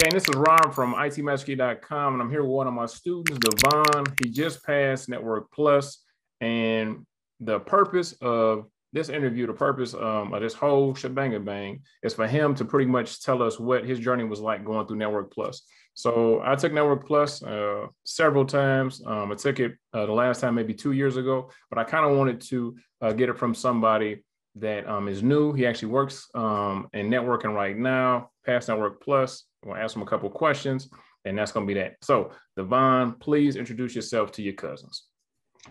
gang, 0.00 0.14
this 0.14 0.28
is 0.28 0.34
Ron 0.34 0.72
from 0.72 0.94
itmastery.com, 0.94 2.14
and 2.14 2.22
I'm 2.22 2.30
here 2.30 2.42
with 2.42 2.50
one 2.50 2.66
of 2.66 2.72
my 2.72 2.86
students, 2.86 3.38
Dvaughn. 3.38 4.06
He 4.22 4.30
just 4.30 4.64
passed 4.64 5.10
Network 5.10 5.52
Plus, 5.52 6.02
and 6.40 7.04
the 7.40 7.60
purpose 7.60 8.14
of 8.22 8.64
this 8.94 9.10
interview, 9.10 9.46
the 9.46 9.52
purpose 9.52 9.92
um, 9.92 10.32
of 10.32 10.40
this 10.40 10.54
whole 10.54 10.94
shebang 10.94 11.44
bang 11.44 11.82
is 12.02 12.14
for 12.14 12.26
him 12.26 12.54
to 12.54 12.64
pretty 12.64 12.90
much 12.90 13.22
tell 13.22 13.42
us 13.42 13.60
what 13.60 13.84
his 13.84 13.98
journey 13.98 14.24
was 14.24 14.40
like 14.40 14.64
going 14.64 14.86
through 14.86 14.96
Network 14.96 15.34
Plus. 15.34 15.62
So 15.92 16.40
I 16.46 16.54
took 16.54 16.72
Network 16.72 17.06
Plus 17.06 17.42
uh, 17.42 17.86
several 18.04 18.46
times. 18.46 19.02
Um, 19.04 19.30
I 19.30 19.34
took 19.34 19.60
it 19.60 19.72
uh, 19.92 20.06
the 20.06 20.12
last 20.12 20.40
time 20.40 20.54
maybe 20.54 20.72
two 20.72 20.92
years 20.92 21.18
ago, 21.18 21.50
but 21.68 21.78
I 21.78 21.84
kind 21.84 22.10
of 22.10 22.16
wanted 22.16 22.40
to 22.42 22.74
uh, 23.02 23.12
get 23.12 23.28
it 23.28 23.36
from 23.36 23.54
somebody 23.54 24.24
that 24.56 24.88
um, 24.88 25.08
is 25.08 25.22
new. 25.22 25.52
He 25.52 25.66
actually 25.66 25.90
works 25.92 26.26
um, 26.34 26.88
in 26.94 27.10
networking 27.10 27.54
right 27.54 27.76
now, 27.76 28.30
past 28.46 28.68
Network 28.68 29.02
Plus. 29.02 29.44
I'm 29.62 29.74
to 29.74 29.80
ask 29.80 29.94
them 29.94 30.02
a 30.02 30.06
couple 30.06 30.30
questions, 30.30 30.88
and 31.24 31.36
that's 31.36 31.52
going 31.52 31.66
to 31.66 31.74
be 31.74 31.78
that. 31.78 31.96
So, 32.02 32.30
Dvaughn, 32.58 33.20
please 33.20 33.56
introduce 33.56 33.94
yourself 33.94 34.32
to 34.32 34.42
your 34.42 34.54
cousins. 34.54 35.04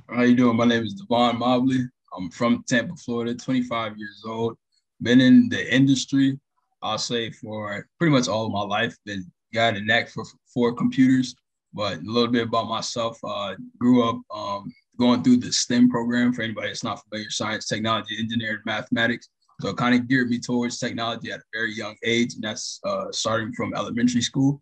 How 0.07 0.17
are 0.17 0.25
you 0.25 0.35
doing? 0.35 0.57
My 0.57 0.65
name 0.65 0.83
is 0.83 1.01
Dvaughn 1.01 1.39
Mobley. 1.39 1.79
I'm 2.15 2.29
from 2.29 2.63
Tampa, 2.67 2.95
Florida, 2.95 3.33
25 3.33 3.97
years 3.97 4.23
old. 4.27 4.57
Been 5.01 5.21
in 5.21 5.49
the 5.49 5.73
industry, 5.73 6.39
I'll 6.83 6.99
say, 6.99 7.31
for 7.31 7.87
pretty 7.97 8.11
much 8.11 8.27
all 8.27 8.45
of 8.45 8.51
my 8.51 8.61
life. 8.61 8.95
Been 9.05 9.25
got 9.53 9.75
a 9.75 9.81
knack 9.81 10.09
for 10.09 10.23
for 10.53 10.73
computers, 10.73 11.33
but 11.73 11.97
a 11.97 12.01
little 12.03 12.31
bit 12.31 12.47
about 12.47 12.67
myself. 12.67 13.17
Uh, 13.23 13.55
grew 13.79 14.07
up 14.07 14.21
um, 14.35 14.71
going 14.99 15.23
through 15.23 15.37
the 15.37 15.51
STEM 15.51 15.89
program. 15.89 16.33
For 16.33 16.43
anybody 16.43 16.67
that's 16.67 16.83
not 16.83 17.01
familiar, 17.03 17.29
science, 17.31 17.65
technology, 17.67 18.17
engineering, 18.19 18.59
mathematics. 18.65 19.29
So 19.59 19.69
it 19.69 19.77
kind 19.77 19.95
of 19.95 20.07
geared 20.07 20.29
me 20.29 20.39
towards 20.39 20.79
technology 20.79 21.31
at 21.31 21.39
a 21.39 21.43
very 21.53 21.73
young 21.73 21.95
age, 22.03 22.35
and 22.35 22.43
that's 22.43 22.79
uh, 22.85 23.11
starting 23.11 23.51
from 23.53 23.73
elementary 23.75 24.21
school. 24.21 24.61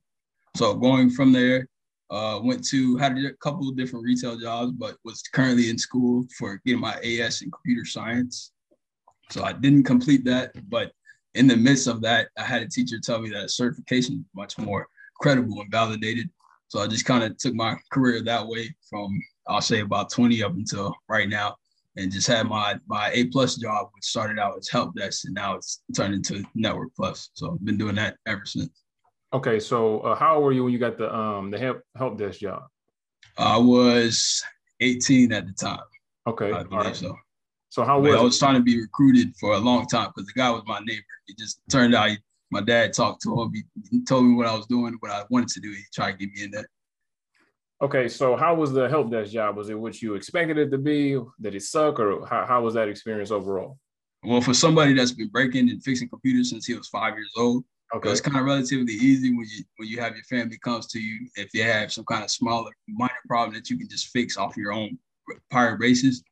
So 0.56 0.74
going 0.74 1.10
from 1.12 1.32
there, 1.32 1.68
uh, 2.10 2.40
went 2.42 2.66
to 2.70 2.98
had 2.98 3.18
a 3.18 3.34
couple 3.34 3.70
of 3.70 3.78
different 3.78 4.06
retail 4.06 4.40
jobs, 4.40 4.72
but 4.72 4.96
was 5.04 5.22
currently 5.34 5.70
in 5.70 5.78
school 5.78 6.26
for 6.38 6.62
getting 6.66 6.82
my 6.82 6.96
AS 7.04 7.42
in 7.42 7.52
computer 7.52 7.86
science. 7.86 8.52
So 9.30 9.44
I 9.44 9.54
didn't 9.54 9.84
complete 9.84 10.24
that, 10.26 10.52
but 10.70 10.92
in 11.36 11.48
the 11.48 11.58
midst 11.58 11.88
of 11.88 12.02
that, 12.02 12.30
I 12.38 12.44
had 12.44 12.64
a 12.64 12.68
teacher 12.68 13.00
tell 13.00 13.20
me 13.22 13.30
that 13.32 13.52
certification 13.52 14.16
is 14.16 14.26
much 14.34 14.58
more 14.58 14.88
credible 15.20 15.62
and 15.62 15.70
validated. 15.70 16.30
So 16.70 16.80
I 16.80 16.88
just 16.88 17.06
kind 17.06 17.24
of 17.24 17.38
took 17.38 17.54
my 17.54 17.76
career 17.92 18.22
that 18.24 18.48
way 18.48 18.74
from 18.90 19.22
I'll 19.48 19.62
say 19.62 19.82
about 19.82 20.10
20 20.10 20.44
up 20.44 20.54
until 20.54 20.94
right 21.08 21.30
now, 21.30 21.56
and 21.98 22.12
just 22.12 22.28
had 22.28 22.48
my 22.48 22.80
my 22.88 23.10
A 23.14 23.26
plus 23.26 23.56
job, 23.56 23.90
which 23.92 24.06
started 24.06 24.40
out 24.40 24.58
as 24.58 24.70
help 24.70 24.96
desk, 24.96 25.26
and 25.26 25.34
now 25.34 25.56
it's 25.56 25.82
turned 25.96 26.14
into 26.14 26.44
Network 26.56 26.90
Plus. 26.96 27.30
So 27.34 27.54
I've 27.54 27.66
been 27.66 27.78
doing 27.78 27.96
that 27.96 28.18
ever 28.26 28.46
since. 28.46 28.84
Okay, 29.34 29.60
so 29.60 30.00
uh, 30.02 30.16
how 30.16 30.36
old 30.36 30.46
were 30.46 30.52
you 30.54 30.64
when 30.64 30.74
you 30.74 30.80
got 30.80 30.98
the 30.98 31.14
um 31.14 31.52
the 31.52 31.60
help 31.60 31.82
help 31.98 32.18
desk 32.18 32.40
job? 32.40 32.64
I 33.38 33.58
was 33.58 34.44
18 34.80 35.32
at 35.32 35.46
the 35.48 35.54
time. 35.54 35.80
Okay, 36.28 36.52
I 36.52 36.64
believe 36.64 36.96
so. 36.96 37.16
So 37.70 37.84
how 37.84 38.00
was 38.00 38.16
I 38.16 38.22
was 38.22 38.40
trying 38.40 38.56
to 38.56 38.62
be 38.62 38.80
recruited 38.80 39.36
for 39.40 39.54
a 39.54 39.60
long 39.60 39.86
time 39.88 40.12
because 40.16 40.28
the 40.28 40.40
guy 40.40 40.50
was 40.50 40.64
my 40.66 40.80
neighbor. 40.80 41.04
It 41.28 41.38
just 41.38 41.62
turned 41.70 41.94
out 41.94 42.10
he, 42.10 42.18
my 42.50 42.62
dad 42.62 42.94
talked 42.94 43.22
to 43.24 43.42
him. 43.42 43.52
He, 43.54 43.64
he, 43.92 44.04
told 44.04 44.26
me 44.26 44.34
what 44.34 44.48
I 44.48 44.56
was 44.56 44.66
doing, 44.68 44.96
what 45.00 45.12
I 45.12 45.24
wanted 45.30 45.50
to 45.50 45.60
do. 45.60 45.72
He 45.72 45.84
tried 45.94 46.14
to 46.14 46.18
get 46.18 46.30
me 46.34 46.44
in 46.46 46.52
there. 46.52 46.68
Okay, 47.80 48.08
so 48.08 48.36
how 48.36 48.56
was 48.56 48.72
the 48.72 48.90
help 48.90 49.12
desk 49.12 49.32
job? 49.32 49.56
Was 49.56 49.70
it 49.70 49.80
what 49.80 50.02
you 50.02 50.16
expected 50.16 50.58
it 50.58 50.72
to 50.72 50.80
be? 50.80 51.20
Did 51.40 51.54
it 51.54 51.62
suck, 51.62 52.00
or 52.00 52.26
how, 52.26 52.46
how 52.46 52.62
was 52.64 52.74
that 52.74 52.90
experience 52.90 53.30
overall? 53.30 53.78
Well, 54.24 54.42
for 54.42 54.56
somebody 54.56 54.94
that's 54.94 55.12
been 55.12 55.30
breaking 55.30 55.70
and 55.70 55.84
fixing 55.84 56.10
computers 56.10 56.50
since 56.50 56.66
he 56.66 56.74
was 56.74 56.88
five 56.88 57.14
years 57.14 57.32
old, 57.38 57.64
okay. 57.94 58.10
it's 58.10 58.20
kind 58.20 58.36
of 58.36 58.46
relatively 58.46 58.94
easy 58.94 59.30
when 59.30 59.46
you 59.46 59.64
when 59.78 59.88
you 59.88 60.00
have 60.00 60.16
your 60.16 60.24
family 60.24 60.58
comes 60.58 60.88
to 60.88 61.00
you 61.00 61.30
if 61.36 61.52
they 61.52 61.60
have 61.60 61.94
some 61.94 62.04
kind 62.06 62.24
of 62.24 62.32
smaller 62.32 62.72
minor 62.88 63.14
problem 63.28 63.54
that 63.54 63.70
you 63.70 63.78
can 63.78 63.88
just 63.88 64.08
fix 64.08 64.38
off 64.38 64.58
your 64.58 64.72
own 64.72 64.98
prior 65.52 65.78
basis. 65.78 66.24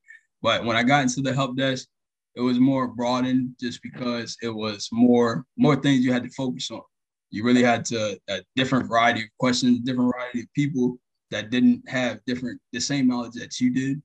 But 0.41 0.65
when 0.65 0.75
I 0.75 0.81
got 0.81 1.03
into 1.03 1.21
the 1.21 1.33
help 1.33 1.55
desk, 1.55 1.87
it 2.35 2.41
was 2.41 2.59
more 2.59 2.87
broadened 2.87 3.51
just 3.59 3.83
because 3.83 4.35
it 4.41 4.49
was 4.49 4.89
more 4.91 5.45
more 5.57 5.75
things 5.75 6.03
you 6.03 6.11
had 6.11 6.23
to 6.23 6.29
focus 6.31 6.71
on. 6.71 6.81
You 7.29 7.43
really 7.43 7.63
had 7.63 7.85
to 7.85 8.19
a 8.29 8.39
different 8.55 8.87
variety 8.87 9.21
of 9.21 9.29
questions, 9.39 9.81
different 9.81 10.11
variety 10.11 10.39
of 10.39 10.47
people 10.55 10.97
that 11.31 11.49
didn't 11.49 11.87
have 11.87 12.19
different 12.25 12.59
the 12.71 12.79
same 12.79 13.07
knowledge 13.07 13.33
that 13.33 13.59
you 13.59 13.73
did. 13.73 14.01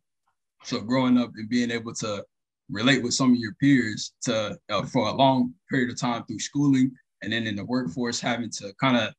So 0.64 0.80
growing 0.80 1.18
up 1.18 1.30
and 1.36 1.48
being 1.48 1.70
able 1.70 1.94
to 1.94 2.24
relate 2.70 3.02
with 3.02 3.14
some 3.14 3.32
of 3.32 3.38
your 3.38 3.54
peers 3.54 4.12
to 4.22 4.58
uh, 4.70 4.82
for 4.84 5.08
a 5.08 5.12
long 5.12 5.52
period 5.70 5.90
of 5.90 5.98
time 5.98 6.24
through 6.24 6.38
schooling 6.38 6.92
and 7.22 7.32
then 7.32 7.46
in 7.46 7.56
the 7.56 7.64
workforce 7.64 8.20
having 8.20 8.50
to 8.50 8.72
kind 8.80 8.96
of 8.96 9.12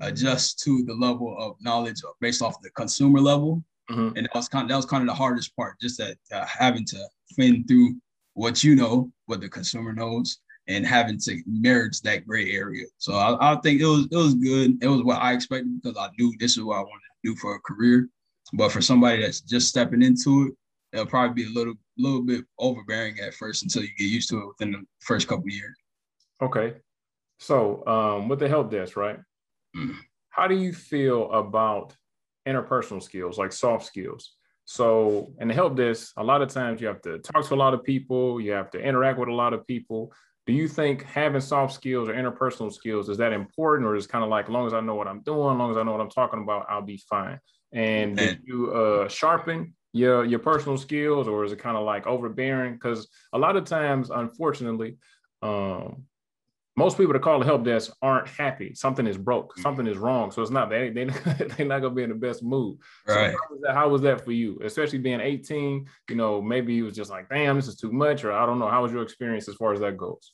adjust 0.00 0.58
to 0.60 0.82
the 0.84 0.94
level 0.94 1.36
of 1.38 1.56
knowledge 1.60 2.00
based 2.20 2.42
off 2.42 2.60
the 2.62 2.70
consumer 2.70 3.20
level 3.20 3.62
mm-hmm. 3.90 4.16
and 4.16 4.26
that 4.26 4.34
was 4.34 4.48
kind 4.48 4.64
of 4.64 4.68
that 4.68 4.76
was 4.76 4.86
kind 4.86 5.02
of 5.02 5.08
the 5.08 5.14
hardest 5.14 5.54
part 5.54 5.78
just 5.80 5.98
that 5.98 6.16
uh, 6.32 6.44
having 6.46 6.84
to 6.84 6.98
fend 7.36 7.68
through 7.68 7.94
what 8.34 8.64
you 8.64 8.74
know 8.74 9.10
what 9.26 9.40
the 9.40 9.48
consumer 9.48 9.92
knows 9.92 10.38
and 10.66 10.86
having 10.86 11.18
to 11.18 11.40
merge 11.46 12.00
that 12.00 12.26
gray 12.26 12.50
area 12.52 12.86
so 12.98 13.14
I, 13.14 13.52
I 13.52 13.56
think 13.60 13.80
it 13.80 13.86
was 13.86 14.08
it 14.10 14.16
was 14.16 14.34
good 14.34 14.82
it 14.82 14.88
was 14.88 15.02
what 15.02 15.20
i 15.20 15.32
expected 15.32 15.80
because 15.82 15.96
i 15.98 16.08
knew 16.18 16.34
this 16.38 16.56
is 16.56 16.64
what 16.64 16.78
i 16.78 16.80
wanted 16.80 17.09
do 17.24 17.36
for 17.36 17.54
a 17.54 17.60
career. 17.60 18.08
But 18.52 18.72
for 18.72 18.80
somebody 18.80 19.22
that's 19.22 19.40
just 19.40 19.68
stepping 19.68 20.02
into 20.02 20.46
it, 20.46 20.54
it'll 20.92 21.06
probably 21.06 21.44
be 21.44 21.48
a 21.48 21.54
little 21.54 21.74
little 21.98 22.22
bit 22.22 22.44
overbearing 22.58 23.18
at 23.20 23.34
first 23.34 23.62
until 23.62 23.82
you 23.82 23.90
get 23.98 24.04
used 24.04 24.28
to 24.30 24.38
it 24.40 24.46
within 24.46 24.72
the 24.72 24.82
first 25.00 25.28
couple 25.28 25.48
years. 25.48 25.76
Okay. 26.42 26.74
So 27.38 27.86
um, 27.86 28.28
with 28.28 28.38
the 28.38 28.48
help 28.48 28.70
desk, 28.70 28.96
right? 28.96 29.18
Mm. 29.76 29.96
How 30.30 30.46
do 30.46 30.54
you 30.54 30.72
feel 30.72 31.30
about 31.32 31.94
interpersonal 32.48 33.02
skills, 33.02 33.38
like 33.38 33.52
soft 33.52 33.86
skills? 33.86 34.36
So 34.64 35.32
in 35.40 35.48
the 35.48 35.54
help 35.54 35.76
desk, 35.76 36.12
a 36.16 36.24
lot 36.24 36.42
of 36.42 36.48
times 36.48 36.80
you 36.80 36.86
have 36.86 37.02
to 37.02 37.18
talk 37.18 37.46
to 37.46 37.54
a 37.54 37.56
lot 37.56 37.74
of 37.74 37.82
people, 37.82 38.40
you 38.40 38.52
have 38.52 38.70
to 38.70 38.78
interact 38.78 39.18
with 39.18 39.28
a 39.28 39.34
lot 39.34 39.52
of 39.52 39.66
people 39.66 40.12
do 40.50 40.56
you 40.56 40.66
think 40.66 41.04
having 41.04 41.40
soft 41.40 41.72
skills 41.72 42.08
or 42.08 42.14
interpersonal 42.14 42.72
skills 42.72 43.08
is 43.08 43.16
that 43.18 43.32
important 43.32 43.86
or 43.88 43.94
is 43.94 44.08
kind 44.08 44.24
of 44.24 44.30
like 44.30 44.46
as 44.46 44.50
long 44.50 44.66
as 44.66 44.74
i 44.74 44.80
know 44.80 44.96
what 44.96 45.06
i'm 45.06 45.20
doing 45.20 45.52
as 45.52 45.58
long 45.58 45.70
as 45.70 45.76
i 45.76 45.82
know 45.84 45.92
what 45.92 46.00
i'm 46.00 46.10
talking 46.10 46.42
about 46.42 46.66
i'll 46.68 46.82
be 46.82 47.00
fine 47.08 47.38
and 47.72 48.16
did 48.16 48.40
you 48.44 48.72
uh, 48.72 49.08
sharpen 49.08 49.72
your 49.92 50.24
your 50.24 50.40
personal 50.40 50.76
skills 50.76 51.28
or 51.28 51.44
is 51.44 51.52
it 51.52 51.60
kind 51.60 51.76
of 51.76 51.84
like 51.84 52.04
overbearing 52.08 52.72
because 52.72 53.06
a 53.32 53.38
lot 53.38 53.56
of 53.56 53.64
times 53.64 54.10
unfortunately 54.10 54.96
um, 55.42 56.04
most 56.80 56.96
people 56.96 57.12
that 57.12 57.20
call 57.20 57.38
the 57.38 57.44
help 57.44 57.62
desk 57.62 57.92
aren't 58.00 58.26
happy. 58.26 58.74
Something 58.74 59.06
is 59.06 59.18
broke. 59.18 59.52
Mm-hmm. 59.52 59.62
Something 59.62 59.86
is 59.86 59.98
wrong. 59.98 60.30
So 60.30 60.40
it's 60.40 60.50
not 60.50 60.70
they 60.70 60.88
they 60.96 61.04
they're 61.04 61.66
not 61.66 61.80
gonna 61.80 61.94
be 61.94 62.02
in 62.02 62.08
the 62.08 62.14
best 62.14 62.42
mood. 62.42 62.78
Right. 63.06 63.32
So 63.32 63.38
how, 63.38 63.54
was 63.54 63.60
that, 63.62 63.74
how 63.74 63.88
was 63.88 64.02
that 64.02 64.24
for 64.24 64.32
you? 64.32 64.58
Especially 64.64 64.98
being 64.98 65.20
18. 65.20 65.86
You 66.08 66.16
know, 66.16 66.40
maybe 66.40 66.72
you 66.74 66.84
was 66.84 66.96
just 66.96 67.10
like, 67.10 67.28
damn, 67.28 67.56
this 67.56 67.68
is 67.68 67.76
too 67.76 67.92
much, 67.92 68.24
or 68.24 68.32
I 68.32 68.46
don't 68.46 68.58
know. 68.58 68.68
How 68.68 68.82
was 68.82 68.92
your 68.92 69.02
experience 69.02 69.48
as 69.48 69.56
far 69.56 69.74
as 69.74 69.80
that 69.80 69.96
goes? 69.96 70.32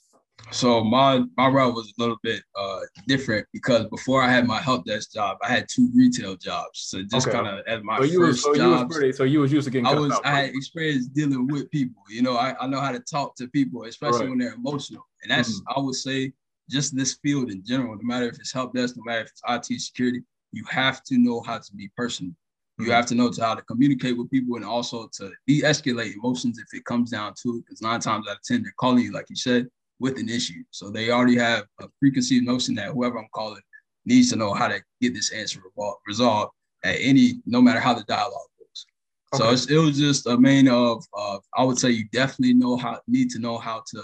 So 0.52 0.84
my 0.84 1.22
my 1.36 1.48
route 1.48 1.74
was 1.74 1.92
a 1.98 2.00
little 2.00 2.18
bit 2.22 2.42
uh, 2.54 2.80
different 3.06 3.46
because 3.52 3.86
before 3.86 4.22
I 4.22 4.30
had 4.30 4.46
my 4.46 4.60
help 4.60 4.84
desk 4.84 5.12
job, 5.12 5.38
I 5.42 5.48
had 5.48 5.66
two 5.68 5.90
retail 5.94 6.36
jobs. 6.36 6.86
So 6.88 7.02
just 7.02 7.26
okay. 7.26 7.36
kind 7.36 7.48
of 7.48 7.66
as 7.66 7.82
my 7.82 7.98
so 7.98 8.04
you 8.04 8.20
first 8.20 8.30
was, 8.30 8.42
so 8.42 8.54
jobs, 8.54 8.58
you 8.60 8.86
was 8.86 8.96
pretty, 8.96 9.12
so 9.12 9.24
you 9.24 9.40
was 9.40 9.52
used 9.52 9.64
to 9.64 9.70
getting. 9.70 9.86
I 9.86 9.94
was 9.94 10.12
out, 10.12 10.24
I 10.24 10.42
had 10.42 10.50
experience 10.50 11.06
dealing 11.08 11.48
with 11.48 11.70
people. 11.70 12.02
You 12.08 12.22
know, 12.22 12.36
I, 12.36 12.54
I 12.60 12.66
know 12.66 12.80
how 12.80 12.92
to 12.92 13.00
talk 13.00 13.34
to 13.36 13.48
people, 13.48 13.84
especially 13.84 14.20
right. 14.20 14.28
when 14.30 14.38
they're 14.38 14.54
emotional, 14.54 15.04
and 15.22 15.30
that's 15.30 15.60
mm-hmm. 15.60 15.78
I 15.80 15.82
would 15.82 15.96
say 15.96 16.32
just 16.70 16.96
this 16.96 17.18
field 17.22 17.50
in 17.50 17.64
general. 17.64 17.96
No 17.96 18.02
matter 18.02 18.28
if 18.28 18.38
it's 18.38 18.52
help 18.52 18.72
desk, 18.74 18.96
no 18.96 19.02
matter 19.04 19.22
if 19.22 19.30
it's 19.30 19.70
IT 19.72 19.80
security, 19.80 20.22
you 20.52 20.64
have 20.68 21.02
to 21.04 21.18
know 21.18 21.40
how 21.40 21.58
to 21.58 21.72
be 21.74 21.90
personal. 21.96 22.32
You 22.78 22.84
mm-hmm. 22.84 22.92
have 22.92 23.06
to 23.06 23.14
know 23.14 23.30
to 23.30 23.44
how 23.44 23.54
to 23.54 23.62
communicate 23.62 24.16
with 24.16 24.30
people 24.30 24.56
and 24.56 24.64
also 24.64 25.08
to 25.14 25.32
de-escalate 25.46 26.14
emotions 26.14 26.58
if 26.58 26.78
it 26.78 26.84
comes 26.84 27.10
down 27.10 27.34
to 27.42 27.56
it. 27.56 27.64
Because 27.64 27.82
nine 27.82 28.00
times 28.00 28.26
out 28.28 28.36
of 28.36 28.42
ten, 28.42 28.62
they're 28.62 28.74
calling 28.78 29.02
you, 29.02 29.12
like 29.12 29.26
you 29.28 29.36
said, 29.36 29.66
with 29.98 30.18
an 30.18 30.28
issue. 30.28 30.62
So 30.70 30.90
they 30.90 31.10
already 31.10 31.36
have 31.36 31.64
a 31.80 31.88
preconceived 31.98 32.46
notion 32.46 32.74
that 32.76 32.90
whoever 32.90 33.18
I'm 33.18 33.28
calling 33.34 33.62
needs 34.04 34.30
to 34.30 34.36
know 34.36 34.54
how 34.54 34.68
to 34.68 34.80
get 35.00 35.14
this 35.14 35.32
answer 35.32 35.60
resolved 36.06 36.52
at 36.84 36.96
any, 37.00 37.40
no 37.46 37.60
matter 37.60 37.80
how 37.80 37.94
the 37.94 38.04
dialogue 38.04 38.48
goes. 38.58 38.86
Okay. 39.34 39.56
So 39.56 39.74
it 39.74 39.78
was 39.78 39.98
just 39.98 40.26
a 40.26 40.36
main 40.36 40.68
of, 40.68 41.04
of, 41.14 41.42
I 41.56 41.64
would 41.64 41.78
say 41.78 41.90
you 41.90 42.04
definitely 42.12 42.54
know 42.54 42.76
how, 42.76 43.00
need 43.08 43.30
to 43.30 43.38
know 43.38 43.58
how 43.58 43.82
to, 43.90 44.02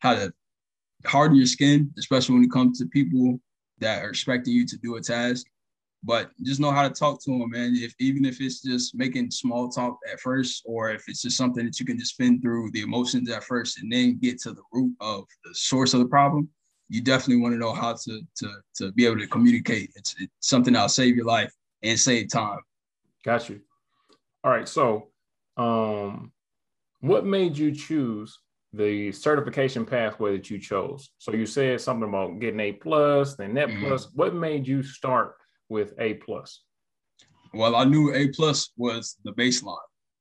how 0.00 0.14
to 0.14 0.32
harden 1.06 1.36
your 1.36 1.46
skin, 1.46 1.92
especially 1.98 2.34
when 2.34 2.44
it 2.44 2.52
comes 2.52 2.78
to 2.78 2.86
people 2.86 3.40
that 3.78 4.04
are 4.04 4.10
expecting 4.10 4.54
you 4.54 4.66
to 4.66 4.76
do 4.78 4.96
a 4.96 5.00
task 5.00 5.46
but 6.04 6.30
just 6.42 6.60
know 6.60 6.70
how 6.70 6.86
to 6.86 6.94
talk 6.94 7.22
to 7.24 7.30
them, 7.30 7.50
man. 7.50 7.74
If 7.74 7.94
even 7.98 8.24
if 8.24 8.40
it's 8.40 8.62
just 8.62 8.94
making 8.94 9.30
small 9.30 9.70
talk 9.70 9.98
at 10.10 10.20
first, 10.20 10.62
or 10.66 10.90
if 10.90 11.04
it's 11.08 11.22
just 11.22 11.36
something 11.36 11.64
that 11.64 11.80
you 11.80 11.86
can 11.86 11.98
just 11.98 12.12
spin 12.12 12.40
through 12.40 12.70
the 12.72 12.82
emotions 12.82 13.30
at 13.30 13.44
first 13.44 13.78
and 13.78 13.90
then 13.90 14.18
get 14.20 14.38
to 14.42 14.52
the 14.52 14.62
root 14.72 14.94
of 15.00 15.24
the 15.44 15.54
source 15.54 15.94
of 15.94 16.00
the 16.00 16.06
problem, 16.06 16.48
you 16.88 17.00
definitely 17.00 17.42
want 17.42 17.54
to 17.54 17.58
know 17.58 17.72
how 17.72 17.94
to 17.94 18.20
to 18.36 18.50
to 18.76 18.92
be 18.92 19.06
able 19.06 19.18
to 19.18 19.26
communicate. 19.26 19.90
It's, 19.96 20.14
it's 20.18 20.32
something 20.40 20.74
that'll 20.74 20.88
save 20.88 21.16
your 21.16 21.26
life 21.26 21.52
and 21.82 21.98
save 21.98 22.30
time. 22.30 22.60
Got 23.24 23.48
you. 23.48 23.60
All 24.42 24.50
right. 24.50 24.68
So, 24.68 25.08
um, 25.56 26.32
what 27.00 27.24
made 27.24 27.56
you 27.56 27.74
choose 27.74 28.38
the 28.74 29.12
certification 29.12 29.86
pathway 29.86 30.36
that 30.36 30.50
you 30.50 30.58
chose. 30.58 31.10
So 31.18 31.32
you 31.32 31.46
said 31.46 31.80
something 31.80 32.08
about 32.08 32.40
getting 32.40 32.60
A 32.60 32.72
plus, 32.72 33.36
then 33.36 33.54
Net 33.54 33.68
mm-hmm. 33.68 33.86
plus. 33.86 34.08
What 34.14 34.34
made 34.34 34.66
you 34.66 34.82
start 34.82 35.36
with 35.68 35.94
A 35.98 36.14
plus? 36.14 36.62
Well, 37.52 37.76
I 37.76 37.84
knew 37.84 38.14
A 38.14 38.28
plus 38.28 38.70
was 38.76 39.16
the 39.24 39.32
baseline. 39.32 39.76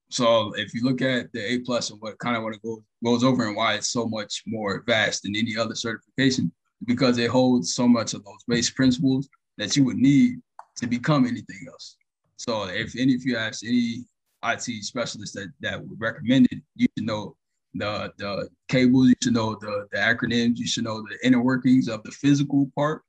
So 0.10 0.54
if 0.56 0.74
you 0.74 0.84
look 0.84 1.01
at 1.01 1.34
the 1.34 1.54
A 1.54 1.60
plus 1.60 1.90
and 1.90 2.00
what 2.00 2.19
kind 2.19 2.38
of 2.38 2.44
what 2.44 2.54
it 2.54 2.62
goes, 2.62 2.81
goes 3.04 3.24
over 3.24 3.48
and 3.48 3.56
why 3.56 3.74
it's 3.74 3.90
so 3.90 4.06
much 4.06 4.44
more 4.45 4.84
vast 4.86 5.24
than 5.24 5.36
any 5.36 5.57
other 5.57 5.74
certification, 5.74 6.51
because 6.86 7.18
it 7.18 7.31
holds 7.31 7.74
so 7.74 7.88
much 7.88 8.13
of 8.13 8.24
those 8.24 8.44
base 8.48 8.69
principles 8.69 9.28
that 9.57 9.75
you 9.75 9.84
would 9.84 9.98
need 9.98 10.40
to 10.78 10.88
become 10.88 11.25
anything 11.25 11.66
else. 11.68 11.98
So 12.38 12.66
if 12.66 12.96
any 12.96 13.16
of 13.16 13.24
you 13.24 13.38
ask 13.38 13.66
any 13.66 14.06
IT 14.44 14.84
specialist 14.84 15.34
that 15.36 15.51
that 15.62 15.84
would 15.84 16.00
recommend 16.00 16.48
it, 16.51 16.62
you 16.75 16.88
should 16.96 17.07
know 17.07 17.36
the 17.74 18.12
the 18.18 18.50
cables, 18.68 19.07
you 19.10 19.16
should 19.24 19.34
know 19.34 19.56
the 19.56 19.88
the 19.92 19.98
acronyms, 19.98 20.57
you 20.57 20.68
should 20.68 20.84
know 20.84 21.01
the 21.01 21.25
inner 21.25 21.42
workings 21.42 21.88
of 21.88 22.04
the 22.04 22.12
physical 22.12 22.69
part. 22.75 23.01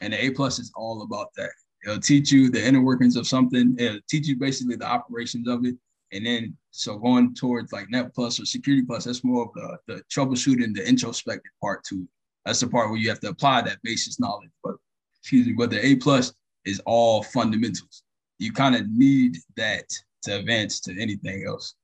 And 0.00 0.12
the 0.12 0.24
A 0.24 0.30
plus 0.30 0.58
is 0.58 0.72
all 0.74 1.02
about 1.02 1.28
that. 1.36 1.50
It'll 1.84 2.00
teach 2.00 2.30
you 2.30 2.50
the 2.50 2.64
inner 2.64 2.80
workings 2.80 3.16
of 3.16 3.26
something. 3.26 3.76
It'll 3.78 4.00
teach 4.08 4.26
you 4.26 4.36
basically 4.36 4.76
the 4.76 4.86
operations 4.86 5.48
of 5.48 5.64
it. 5.64 5.74
And 6.12 6.26
then 6.26 6.56
so 6.70 6.98
going 6.98 7.34
towards 7.34 7.72
like 7.72 7.90
Net 7.90 8.14
Plus 8.14 8.40
or 8.40 8.44
Security 8.44 8.84
Plus, 8.84 9.04
that's 9.04 9.24
more 9.24 9.44
of 9.44 9.50
the, 9.54 9.78
the 9.94 10.02
troubleshooting, 10.12 10.74
the 10.74 10.86
introspective 10.86 11.52
part 11.60 11.84
to 11.84 11.96
it. 11.96 12.08
That's 12.44 12.60
the 12.60 12.68
part 12.68 12.90
where 12.90 12.98
you 12.98 13.08
have 13.08 13.20
to 13.20 13.28
apply 13.28 13.62
that 13.62 13.82
basis 13.82 14.20
knowledge. 14.20 14.50
But 14.62 14.74
excuse 15.20 15.46
me, 15.46 15.54
but 15.56 15.70
the 15.70 15.84
A 15.84 15.96
plus 15.96 16.34
is 16.64 16.80
all 16.86 17.22
fundamentals. 17.22 18.02
You 18.38 18.52
kind 18.52 18.74
of 18.74 18.88
need 18.90 19.36
that 19.56 19.84
to 20.22 20.38
advance 20.38 20.80
to 20.80 21.00
anything 21.00 21.44
else. 21.46 21.74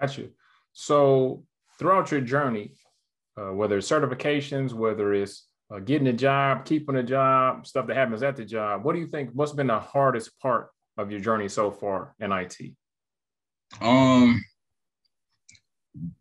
Gotcha. 0.00 0.28
So 0.72 1.44
throughout 1.78 2.10
your 2.10 2.20
journey, 2.20 2.72
uh, 3.36 3.52
whether 3.52 3.78
it's 3.78 3.88
certifications, 3.88 4.72
whether 4.72 5.14
it's 5.14 5.47
uh, 5.70 5.78
getting 5.78 6.08
a 6.08 6.12
job, 6.12 6.64
keeping 6.64 6.96
a 6.96 7.02
job, 7.02 7.66
stuff 7.66 7.86
that 7.86 7.96
happens 7.96 8.22
at 8.22 8.36
the 8.36 8.44
job, 8.44 8.84
what 8.84 8.94
do 8.94 9.00
you 9.00 9.06
think 9.06 9.30
What's 9.32 9.52
been 9.52 9.66
the 9.66 9.78
hardest 9.78 10.38
part 10.40 10.70
of 10.96 11.10
your 11.10 11.20
journey 11.20 11.48
so 11.48 11.70
far 11.70 12.14
in 12.20 12.32
IT? 12.32 12.56
Um, 13.80 14.42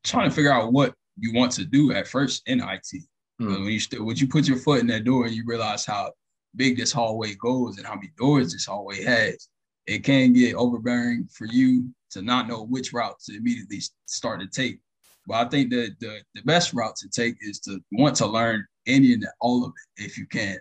trying 0.03 0.29
to 0.29 0.35
figure 0.35 0.51
out 0.51 0.73
what 0.73 0.93
you 1.17 1.33
want 1.33 1.51
to 1.53 1.65
do 1.65 1.93
at 1.93 2.07
first 2.07 2.43
in 2.47 2.59
IT. 2.59 3.03
Mm. 3.41 3.63
When 3.63 3.65
you 3.65 3.79
st- 3.79 4.03
when 4.03 4.17
you 4.17 4.27
put 4.27 4.47
your 4.47 4.57
foot 4.57 4.81
in 4.81 4.87
that 4.87 5.03
door 5.03 5.25
and 5.25 5.35
you 5.35 5.43
realize 5.45 5.85
how 5.85 6.11
big 6.55 6.77
this 6.77 6.91
hallway 6.91 7.35
goes 7.35 7.77
and 7.77 7.85
how 7.85 7.95
many 7.95 8.11
doors 8.17 8.51
this 8.51 8.65
hallway 8.65 9.03
has, 9.03 9.47
it 9.85 10.03
can 10.03 10.33
get 10.33 10.55
overbearing 10.55 11.27
for 11.31 11.45
you 11.45 11.89
to 12.11 12.21
not 12.21 12.47
know 12.47 12.63
which 12.63 12.93
route 12.93 13.19
to 13.25 13.37
immediately 13.37 13.81
start 14.05 14.41
to 14.41 14.47
take. 14.47 14.79
But 15.27 15.45
I 15.45 15.49
think 15.49 15.69
that 15.71 15.95
the, 15.99 16.21
the 16.35 16.41
best 16.43 16.73
route 16.73 16.95
to 16.97 17.09
take 17.09 17.35
is 17.41 17.59
to 17.61 17.79
want 17.91 18.15
to 18.17 18.25
learn 18.25 18.65
any 18.87 19.13
and 19.13 19.25
all 19.39 19.63
of 19.63 19.73
it 19.97 20.05
if 20.05 20.17
you 20.17 20.25
can. 20.25 20.57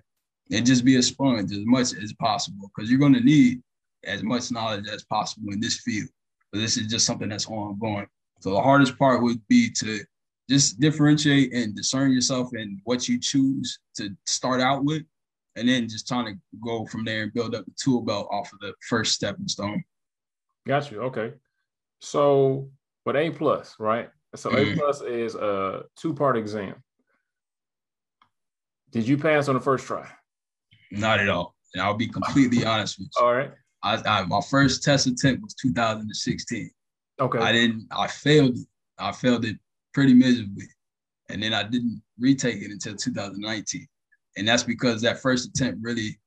And 0.52 0.64
just 0.64 0.84
be 0.84 0.96
a 0.96 1.02
sponge 1.02 1.50
as 1.50 1.64
much 1.64 1.94
as 1.94 2.12
possible 2.20 2.70
because 2.74 2.90
you're 2.90 3.00
going 3.00 3.14
to 3.14 3.20
need 3.20 3.62
as 4.04 4.22
much 4.22 4.52
knowledge 4.52 4.86
as 4.88 5.04
possible 5.04 5.52
in 5.52 5.60
this 5.60 5.80
field. 5.80 6.08
But 6.52 6.60
this 6.60 6.76
is 6.76 6.86
just 6.86 7.06
something 7.06 7.28
that's 7.28 7.48
ongoing. 7.48 8.06
So 8.40 8.50
the 8.50 8.62
hardest 8.62 8.96
part 8.98 9.22
would 9.22 9.40
be 9.48 9.70
to 9.70 10.00
just 10.48 10.78
differentiate 10.78 11.52
and 11.52 11.74
discern 11.74 12.12
yourself 12.12 12.54
in 12.54 12.80
what 12.84 13.08
you 13.08 13.18
choose 13.18 13.80
to 13.96 14.10
start 14.26 14.60
out 14.60 14.84
with, 14.84 15.02
and 15.56 15.68
then 15.68 15.88
just 15.88 16.06
trying 16.06 16.26
to 16.26 16.40
go 16.62 16.86
from 16.86 17.04
there 17.04 17.24
and 17.24 17.34
build 17.34 17.54
up 17.54 17.64
the 17.64 17.72
tool 17.82 18.02
belt 18.02 18.28
off 18.30 18.52
of 18.52 18.60
the 18.60 18.72
first 18.88 19.14
stepping 19.14 19.48
stone. 19.48 19.82
Got 20.66 20.90
you. 20.92 21.00
Okay. 21.02 21.32
So 22.00 22.70
but 23.04 23.16
A 23.16 23.30
plus, 23.30 23.74
right? 23.78 24.10
So 24.34 24.50
mm-hmm. 24.50 24.74
A 24.74 24.76
plus 24.76 25.00
is 25.00 25.34
a 25.34 25.84
two 25.96 26.14
part 26.14 26.36
exam. 26.36 26.76
Did 28.90 29.06
you 29.06 29.16
pass 29.16 29.48
on 29.48 29.54
the 29.54 29.60
first 29.60 29.86
try? 29.86 30.08
Not 30.90 31.20
at 31.20 31.28
all. 31.28 31.54
And 31.74 31.82
I'll 31.82 31.94
be 31.94 32.08
completely 32.08 32.64
honest 32.66 32.98
with 32.98 33.08
you. 33.16 33.24
All 33.24 33.34
right. 33.34 33.50
I, 33.82 34.02
I, 34.06 34.24
my 34.24 34.40
first 34.40 34.82
test 34.82 35.06
attempt 35.06 35.42
was 35.42 35.54
2016. 35.54 36.70
Okay. 37.20 37.38
I 37.38 37.52
didn't. 37.52 37.86
I 37.90 38.06
failed 38.08 38.56
it. 38.56 38.66
I 38.98 39.12
failed 39.12 39.44
it 39.44 39.56
pretty 39.94 40.14
miserably, 40.14 40.66
and 41.28 41.42
then 41.42 41.54
I 41.54 41.62
didn't 41.62 42.02
retake 42.18 42.62
it 42.62 42.70
until 42.70 42.94
2019, 42.94 43.86
and 44.36 44.48
that's 44.48 44.62
because 44.62 45.02
that 45.02 45.20
first 45.20 45.48
attempt 45.48 45.80
really 45.82 46.18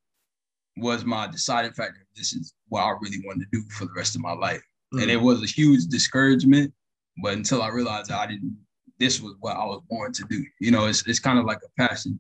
was 0.78 1.06
my 1.06 1.28
deciding 1.28 1.74
factor. 1.74 2.08
This 2.16 2.34
is 2.34 2.54
what 2.70 2.82
I 2.82 2.92
really 3.02 3.22
wanted 3.26 3.52
to 3.52 3.60
do 3.60 3.64
for 3.70 3.86
the 3.86 3.94
rest 3.96 4.16
of 4.16 4.22
my 4.22 4.34
life, 4.34 4.62
mm-hmm. 4.94 5.00
and 5.00 5.12
it 5.12 5.22
was 5.22 5.44
a 5.44 5.48
huge 5.48 5.86
discouragement. 5.86 6.74
But 7.22 7.34
until 7.34 7.62
I 7.62 7.70
realized 7.70 8.12
I 8.12 8.26
didn't, 8.28 8.58
this 8.98 9.20
was 9.20 9.36
what 9.42 9.58
I 9.58 9.66
was 9.66 9.82
born 9.90 10.14
to 10.14 10.24
do. 10.30 10.44
You 10.60 10.72
know, 10.72 10.86
it's 10.86 11.06
it's 11.08 11.20
kind 11.20 11.38
of 11.38 11.46
like 11.46 11.60
a 11.64 11.88
passion, 11.88 12.20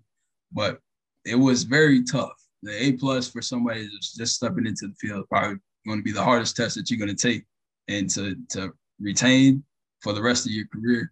but 0.51 0.79
it 1.25 1.35
was 1.35 1.63
very 1.63 2.03
tough. 2.03 2.33
The 2.63 2.71
A 2.71 2.91
plus 2.93 3.29
for 3.29 3.41
somebody 3.41 3.83
that's 3.83 4.15
just 4.15 4.35
stepping 4.35 4.67
into 4.67 4.87
the 4.87 4.95
field 4.95 5.25
probably 5.29 5.57
going 5.87 5.99
to 5.99 6.03
be 6.03 6.11
the 6.11 6.23
hardest 6.23 6.55
test 6.55 6.75
that 6.75 6.89
you're 6.89 6.99
going 6.99 7.15
to 7.15 7.27
take, 7.27 7.45
and 7.87 8.09
to 8.11 8.35
to 8.49 8.73
retain 8.99 9.63
for 10.01 10.13
the 10.13 10.21
rest 10.21 10.45
of 10.45 10.51
your 10.51 10.67
career 10.67 11.11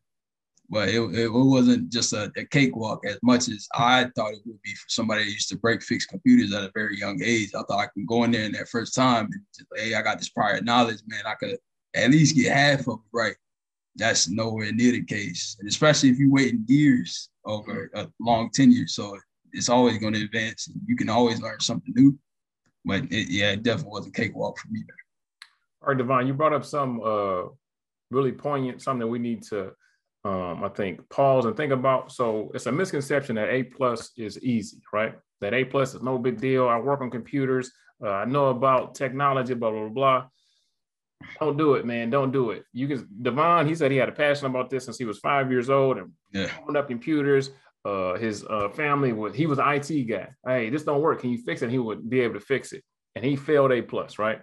but 0.70 0.90
it, 0.90 1.00
it 1.16 1.30
wasn't 1.32 1.90
just 1.90 2.14
a, 2.14 2.32
a, 2.36 2.46
cakewalk 2.46 3.06
as 3.06 3.18
much 3.24 3.48
as 3.48 3.68
I 3.74 4.08
thought 4.16 4.34
it 4.34 4.42
would 4.46 4.62
be 4.62 4.74
for 4.74 4.90
somebody 4.90 5.24
that 5.24 5.32
used 5.32 5.50
to 5.50 5.58
break 5.58 5.82
fix 5.82 6.06
computers 6.06 6.54
at 6.54 6.64
a 6.64 6.72
very 6.74 7.00
young 7.00 7.22
age. 7.24 7.52
I 7.56 7.64
thought 7.64 7.80
I 7.80 7.88
can 7.94 8.06
go 8.06 8.24
in 8.24 8.32
there 8.32 8.44
in 8.44 8.52
that 8.54 8.68
first 8.68 8.94
time 8.94 9.26
and 9.26 9.42
just, 9.56 9.68
hey, 9.76 9.96
I 9.96 10.02
got 10.02 10.18
this 10.18 10.30
prior 10.30 10.60
knowledge, 10.62 11.00
man. 11.08 11.24
I 11.26 11.36
could 11.36 11.58
at 11.96 12.12
least 12.12 12.36
get 12.36 12.54
half 12.54 12.88
of 12.88 12.96
it 12.96 13.10
right. 13.14 13.36
That's 13.96 14.30
nowhere 14.30 14.72
near 14.72 14.92
the 14.92 15.04
case, 15.04 15.56
and 15.60 15.68
especially 15.68 16.10
if 16.10 16.20
you're 16.20 16.32
waiting 16.32 16.64
years 16.68 17.30
over 17.46 17.90
a 17.96 18.08
long 18.20 18.52
tenure. 18.52 18.88
So 18.88 19.18
it's 19.54 19.70
always 19.70 19.98
going 19.98 20.14
to 20.14 20.24
advance. 20.24 20.70
You 20.86 20.96
can 20.96 21.10
always 21.10 21.42
learn 21.42 21.60
something 21.60 21.94
new. 21.96 22.18
But 22.86 23.04
it, 23.12 23.30
yeah, 23.30 23.52
it 23.52 23.64
definitely 23.64 23.92
was 23.92 24.08
a 24.08 24.12
cakewalk 24.12 24.58
for 24.60 24.70
me. 24.70 24.84
All 25.82 25.90
right, 25.90 25.98
Dvaughn, 25.98 26.28
you 26.28 26.34
brought 26.34 26.54
up 26.54 26.64
some 26.64 27.02
uh, 27.02 27.44
really 28.12 28.32
poignant, 28.32 28.82
something 28.82 29.02
that 29.02 29.08
we 29.08 29.20
need 29.20 29.44
to 29.44 29.74
um, 30.28 30.64
I 30.64 30.70
think 30.70 31.08
pause 31.10 31.46
and 31.46 31.56
think 31.56 31.72
about. 31.72 32.12
So 32.12 32.52
it's 32.54 32.66
a 32.66 32.72
misconception 32.72 33.36
that 33.36 33.50
A 33.50 33.64
plus 33.64 34.12
is 34.18 34.42
easy, 34.42 34.82
right? 34.92 35.14
That 35.42 35.54
A 35.54 35.64
plus 35.64 35.96
is 35.96 36.02
no 36.02 36.18
big 36.18 36.40
deal. 36.40 36.68
I 36.68 36.78
work 36.80 37.02
on 37.02 37.12
computers. 37.12 37.72
Uh, 38.04 38.10
I 38.10 38.26
know 38.26 38.48
about 38.48 38.96
technology, 38.96 39.54
blah, 39.54 39.72
blah, 39.72 39.90
blah. 39.90 40.28
Don't 41.40 41.58
do 41.58 41.76
it, 41.76 41.86
man. 41.86 42.10
Don't 42.10 42.32
do 42.32 42.52
it. 42.52 42.64
You 42.74 42.88
can, 42.88 43.08
Dvaughn, 43.22 43.68
he 43.68 43.76
said 43.76 43.92
he 43.92 43.98
had 43.98 44.10
a 44.10 44.14
passion 44.14 44.48
about 44.48 44.70
this 44.70 44.86
since 44.86 44.98
he 44.98 45.06
was 45.06 45.20
five 45.20 45.50
years 45.52 45.70
old 45.70 45.98
and 45.98 46.12
yeah. 46.32 46.50
up 46.76 46.88
computers. 46.88 47.52
Uh, 47.88 48.18
his 48.18 48.44
uh, 48.50 48.68
family 48.68 49.14
was, 49.14 49.34
he 49.34 49.46
was 49.46 49.60
IT 49.60 50.10
guy. 50.10 50.28
Hey, 50.46 50.70
this 50.70 50.84
don't 50.84 51.02
work. 51.02 51.22
Can 51.22 51.30
you 51.30 51.38
fix 51.38 51.62
it? 51.62 51.66
And 51.66 51.72
he 51.72 51.80
would 51.80 52.10
be 52.10 52.20
able 52.20 52.34
to 52.34 52.42
fix 52.42 52.74
it. 52.74 52.84
And 53.16 53.24
he 53.24 53.38
failed 53.38 53.72
A 53.72 53.82
plus, 53.82 54.20
right? 54.20 54.42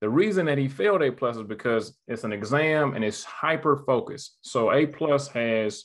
The 0.00 0.08
reason 0.08 0.46
that 0.46 0.56
he 0.56 0.68
failed 0.68 1.02
A 1.02 1.12
plus 1.12 1.36
is 1.36 1.42
because 1.42 1.98
it's 2.06 2.24
an 2.24 2.32
exam 2.32 2.94
and 2.94 3.04
it's 3.04 3.24
hyper 3.24 3.76
focused. 3.76 4.38
So 4.40 4.72
A 4.72 4.86
plus 4.86 5.28
has 5.28 5.84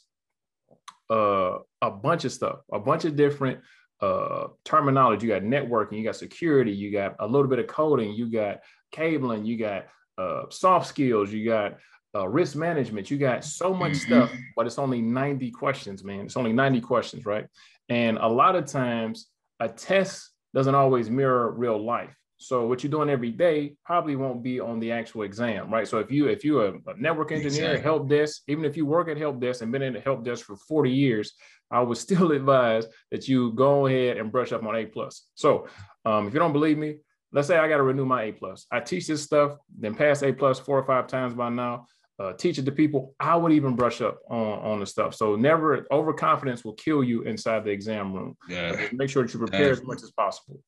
uh, 1.10 1.57
a 1.81 1.91
bunch 1.91 2.24
of 2.24 2.31
stuff, 2.31 2.60
a 2.72 2.79
bunch 2.79 3.03
of 3.03 3.17
different 3.17 3.60
uh, 4.01 4.48
terminology. 4.63 5.27
You 5.27 5.33
got 5.33 5.41
networking, 5.41 5.98
you 5.98 6.05
got 6.05 6.15
security, 6.15 6.72
you 6.72 6.89
got 6.89 7.17
a 7.19 7.27
little 7.27 7.50
bit 7.50 7.60
of 7.60 7.67
coding, 7.67 8.13
you 8.13 8.31
got 8.31 8.62
cabling, 8.93 9.43
you 9.45 9.57
got 9.57 9.88
uh, 10.17 10.43
soft 10.50 10.88
skills, 10.88 11.33
you 11.33 11.45
got 11.45 11.79
uh, 12.15 12.27
risk 12.27 12.55
management. 12.55 13.10
You 13.10 13.17
got 13.17 13.43
so 13.43 13.74
much 13.74 13.93
mm-hmm. 13.93 14.13
stuff, 14.13 14.32
but 14.55 14.65
it's 14.65 14.79
only 14.79 15.01
90 15.01 15.51
questions, 15.51 16.03
man. 16.03 16.25
It's 16.25 16.38
only 16.38 16.53
90 16.53 16.82
questions, 16.82 17.25
right? 17.25 17.46
And 17.89 18.17
a 18.17 18.27
lot 18.27 18.55
of 18.55 18.65
times, 18.65 19.27
a 19.60 19.70
test 19.70 20.29
doesn't 20.53 20.75
always 20.75 21.10
mirror 21.10 21.51
real 21.51 21.84
life. 21.84 22.15
So 22.38 22.67
what 22.67 22.84
you're 22.84 22.91
doing 22.91 23.10
every 23.10 23.32
day 23.32 23.75
probably 23.86 24.17
won't 24.17 24.43
be 24.43 24.60
on 24.60 24.79
the 24.79 24.91
actual 24.91 25.24
exam, 25.24 25.72
right? 25.72 25.88
So 25.88 26.00
if 26.00 26.12
you 26.12 26.27
if 26.27 26.43
you're 26.43 26.67
a, 26.67 26.74
network 26.98 27.32
engineer, 27.32 27.72
exactly. 27.72 27.82
help 27.82 28.10
desk, 28.10 28.41
even 28.50 28.65
if 28.65 28.75
you 28.75 28.86
work 28.86 29.08
at 29.08 29.17
help 29.17 29.39
desk 29.39 29.62
and 29.62 29.72
been 29.72 29.82
in 29.82 29.93
the 29.93 30.01
help 30.01 30.25
desk 30.25 30.46
for 30.46 30.58
40 30.58 30.91
years, 30.91 31.34
I 31.72 31.79
would 31.79 31.98
still 31.98 32.32
advise 32.39 32.86
that 33.12 33.27
you 33.29 33.53
go 33.53 33.88
ahead 33.88 34.17
and 34.17 34.32
brush 34.32 34.51
up 34.51 34.63
on 34.63 34.75
A 34.75 34.86
plus. 34.86 35.27
So 35.36 35.67
um, 36.03 36.27
if 36.27 36.34
you 36.34 36.39
don't 36.39 36.51
believe 36.51 36.77
me, 36.77 36.98
let's 37.32 37.48
say 37.48 37.58
I 37.58 37.70
got 37.70 37.77
to 37.77 37.84
renew 37.84 38.05
my 38.05 38.24
A 38.24 38.32
plus. 38.34 38.65
I 38.72 38.82
teach 38.82 39.08
this 39.08 39.24
stuff, 39.24 39.58
then 39.79 39.96
pass 39.96 40.22
A 40.22 40.34
plus 40.34 40.60
four 40.60 40.77
or 40.77 40.86
five 40.86 41.08
times 41.08 41.34
by 41.34 41.48
now. 41.48 41.88
Uh, 42.20 42.32
teach 42.34 42.60
it 42.60 42.65
to 42.65 42.72
people. 42.72 43.15
I 43.20 43.36
would 43.36 43.51
even 43.51 43.75
brush 43.75 44.00
up 44.00 44.20
on, 44.29 44.60
on 44.60 44.79
the 44.79 44.86
stuff. 44.86 45.15
So 45.15 45.36
never 45.36 45.88
overconfidence 45.91 46.63
will 46.63 46.74
kill 46.74 47.03
you 47.03 47.24
inside 47.24 47.65
the 47.65 47.72
exam 47.72 48.13
room. 48.13 48.38
Yeah. 48.48 48.88
Make 48.91 49.10
sure 49.10 49.24
that 49.24 49.34
you 49.34 49.39
prepare 49.39 49.72
as 49.72 49.84
much 49.84 50.03
as 50.03 50.12
possible 50.12 50.60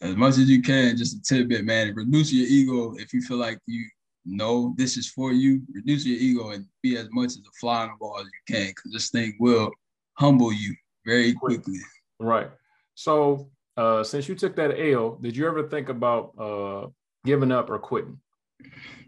as 0.00 0.16
much 0.16 0.32
as 0.32 0.48
you 0.48 0.62
can, 0.62 0.96
just 0.96 1.16
a 1.16 1.22
tidbit, 1.22 1.64
man. 1.64 1.94
Reduce 1.94 2.32
your 2.32 2.46
ego 2.46 2.94
if 2.96 3.12
you 3.12 3.20
feel 3.22 3.38
like 3.38 3.58
you 3.66 3.86
know 4.24 4.74
this 4.76 4.96
is 4.96 5.08
for 5.08 5.32
you. 5.32 5.62
Reduce 5.72 6.04
your 6.04 6.18
ego 6.18 6.50
and 6.50 6.66
be 6.82 6.96
as 6.96 7.08
much 7.12 7.28
as 7.28 7.38
a 7.38 7.52
fly 7.58 7.82
on 7.82 7.88
the 7.88 8.04
wall 8.04 8.18
as 8.20 8.26
you 8.26 8.54
can, 8.54 8.68
because 8.68 8.92
this 8.92 9.10
thing 9.10 9.36
will 9.40 9.70
humble 10.14 10.52
you 10.52 10.74
very 11.04 11.32
quickly. 11.32 11.78
Right. 12.20 12.50
So, 12.94 13.50
uh, 13.76 14.02
since 14.02 14.28
you 14.28 14.34
took 14.34 14.56
that 14.56 14.78
L, 14.78 15.18
did 15.20 15.36
you 15.36 15.46
ever 15.46 15.68
think 15.68 15.88
about 15.88 16.32
uh, 16.38 16.88
giving 17.24 17.52
up 17.52 17.70
or 17.70 17.78
quitting? 17.78 18.20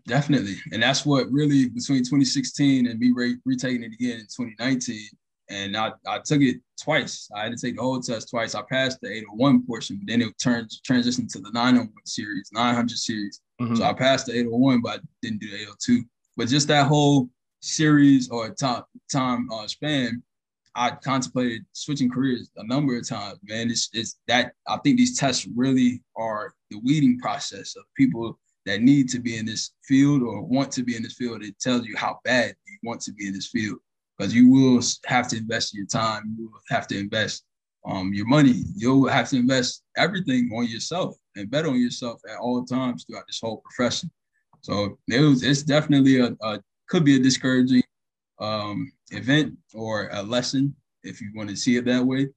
Definitely. 0.07 0.57
And 0.73 0.83
that's 0.83 1.05
what 1.05 1.31
really 1.31 1.69
between 1.69 1.99
2016 1.99 2.87
and 2.87 2.99
me 2.99 3.13
re- 3.15 3.37
retaking 3.45 3.83
it 3.83 3.93
again 3.93 4.21
in 4.21 4.27
2019. 4.27 4.99
And 5.51 5.77
I, 5.77 5.93
I 6.07 6.19
took 6.19 6.41
it 6.41 6.57
twice. 6.81 7.29
I 7.35 7.45
had 7.45 7.53
to 7.53 7.59
take 7.59 7.77
the 7.77 7.83
whole 7.83 8.01
test 8.01 8.31
twice. 8.31 8.55
I 8.55 8.63
passed 8.63 8.99
the 9.01 9.09
801 9.09 9.67
portion, 9.67 9.99
but 9.99 10.11
then 10.11 10.23
it 10.23 10.33
turned 10.43 10.71
transitioned 10.89 11.31
to 11.33 11.41
the 11.41 11.51
901 11.53 11.91
series, 12.05 12.51
900 12.53 12.91
series. 12.99 13.41
Mm-hmm. 13.61 13.77
So 13.77 13.85
I 13.85 13.93
passed 13.93 14.27
the 14.27 14.33
801, 14.33 14.83
but 14.83 15.01
I 15.01 15.03
didn't 15.23 15.41
do 15.41 15.51
the 15.51 15.57
802. 15.57 16.05
But 16.37 16.49
just 16.49 16.69
that 16.69 16.87
whole 16.87 17.29
series 17.61 18.29
or 18.31 18.51
time 18.55 18.85
time 19.11 19.51
uh, 19.51 19.67
span, 19.67 20.23
I 20.75 20.91
contemplated 20.91 21.65
switching 21.73 22.11
careers 22.11 22.51
a 22.57 22.67
number 22.67 22.97
of 22.97 23.09
times. 23.09 23.39
Man, 23.43 23.71
it's 23.71 23.89
it's 23.93 24.19
that 24.29 24.53
I 24.67 24.77
think 24.79 24.97
these 24.97 25.19
tests 25.19 25.49
really 25.57 26.03
are 26.17 26.55
the 26.71 26.79
weeding 26.79 27.19
process 27.19 27.75
of 27.77 27.85
people 27.97 28.39
that 28.69 28.83
need 28.83 29.09
to 29.09 29.19
be 29.19 29.39
in 29.39 29.47
this 29.47 29.71
field 29.85 30.23
or 30.23 30.43
want 30.43 30.71
to 30.73 30.83
be 30.83 30.95
in 30.95 31.03
this 31.03 31.15
field. 31.15 31.43
It 31.43 31.59
tells 31.59 31.87
you 31.87 31.97
how 31.97 32.19
bad 32.23 32.55
you 32.67 32.79
want 32.83 33.01
to 33.03 33.13
be 33.13 33.27
in 33.27 33.33
this 33.33 33.49
field 33.49 33.79
because 34.17 34.35
you 34.35 34.51
will 34.51 34.83
have 35.07 35.27
to 35.29 35.39
invest 35.39 35.75
your 35.75 35.87
time. 35.87 36.37
You 36.39 36.51
will 36.51 36.61
have 36.69 36.87
to 36.89 36.99
invest 36.99 37.45
um, 37.87 38.13
your 38.13 38.27
money. 38.27 38.65
You'll 38.77 39.09
have 39.09 39.31
to 39.31 39.37
invest 39.37 39.85
everything 39.97 40.51
on 40.55 40.67
yourself 40.67 41.17
and 41.35 41.51
bet 41.51 41.65
on 41.65 41.81
yourself 41.81 42.21
at 42.31 42.39
all 42.39 42.63
times 42.65 43.05
throughout 43.05 43.25
this 43.27 43.41
whole 43.43 43.63
profession. 43.65 44.11
So 44.61 44.99
it 45.09 45.21
was, 45.21 45.43
it's 45.43 45.63
definitely 45.63 46.21
a, 46.21 46.37
a 46.43 46.61
could 46.91 47.05
be 47.05 47.17
a 47.17 47.23
discouraging 47.23 47.83
um, 48.39 48.93
event 49.13 49.55
or 49.75 50.11
a 50.13 50.23
lesson 50.23 50.75
if 51.05 51.21
you 51.23 51.31
want 51.35 51.49
to 51.49 51.57
see 51.57 51.77
it 51.77 51.87
that 51.87 52.05
way. 52.05 52.29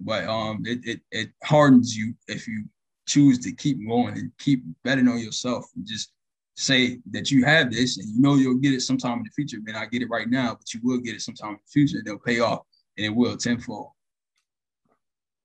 But 0.00 0.24
um, 0.24 0.62
it, 0.64 0.80
it, 0.84 1.00
it 1.12 1.30
hardens 1.44 1.96
you 1.96 2.14
if 2.26 2.48
you 2.48 2.64
choose 3.08 3.38
to 3.40 3.52
keep 3.52 3.84
going 3.86 4.16
and 4.18 4.30
keep 4.38 4.62
betting 4.84 5.08
on 5.08 5.18
yourself 5.18 5.66
and 5.74 5.86
just 5.86 6.12
say 6.56 6.98
that 7.08 7.30
you 7.30 7.44
have 7.44 7.70
this 7.70 7.98
and 7.98 8.08
you 8.08 8.20
know 8.20 8.34
you'll 8.34 8.56
get 8.56 8.74
it 8.74 8.82
sometime 8.82 9.18
in 9.18 9.24
the 9.24 9.30
future. 9.30 9.58
May 9.62 9.74
I 9.74 9.86
get 9.86 10.02
it 10.02 10.10
right 10.10 10.28
now, 10.28 10.56
but 10.56 10.74
you 10.74 10.80
will 10.82 10.98
get 10.98 11.14
it 11.14 11.22
sometime 11.22 11.50
in 11.50 11.58
the 11.64 11.70
future. 11.70 12.02
They'll 12.04 12.18
pay 12.18 12.40
off 12.40 12.62
and 12.96 13.06
it 13.06 13.10
will 13.10 13.36
tenfold. 13.36 13.90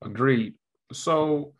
Agreed. 0.04 0.56
So 0.92 1.54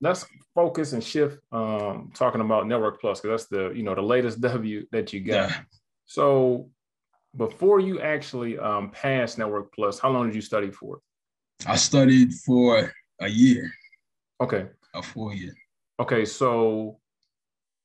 let's 0.00 0.26
focus 0.54 0.94
and 0.94 1.04
shift 1.04 1.38
um, 1.52 2.10
talking 2.14 2.40
about 2.40 2.66
Network 2.66 3.00
Plus 3.00 3.20
because 3.20 3.42
that's 3.42 3.50
the 3.50 3.76
you 3.76 3.82
know 3.82 3.94
the 3.94 4.02
latest 4.02 4.40
W 4.40 4.86
that 4.90 5.12
you 5.12 5.20
got. 5.20 5.50
Yeah. 5.50 5.56
So 6.06 6.70
before 7.36 7.78
you 7.78 8.00
actually 8.00 8.58
um, 8.58 8.90
passed 8.90 9.36
Network 9.36 9.74
Plus, 9.74 9.98
how 9.98 10.10
long 10.10 10.26
did 10.26 10.34
you 10.34 10.40
study 10.40 10.70
for? 10.70 11.00
I 11.66 11.76
studied 11.76 12.32
for 12.32 12.90
a 13.20 13.28
year. 13.28 13.70
Okay 14.40 14.66
a 14.96 15.02
full 15.02 15.32
year. 15.32 15.54
Okay, 16.00 16.24
so 16.24 16.98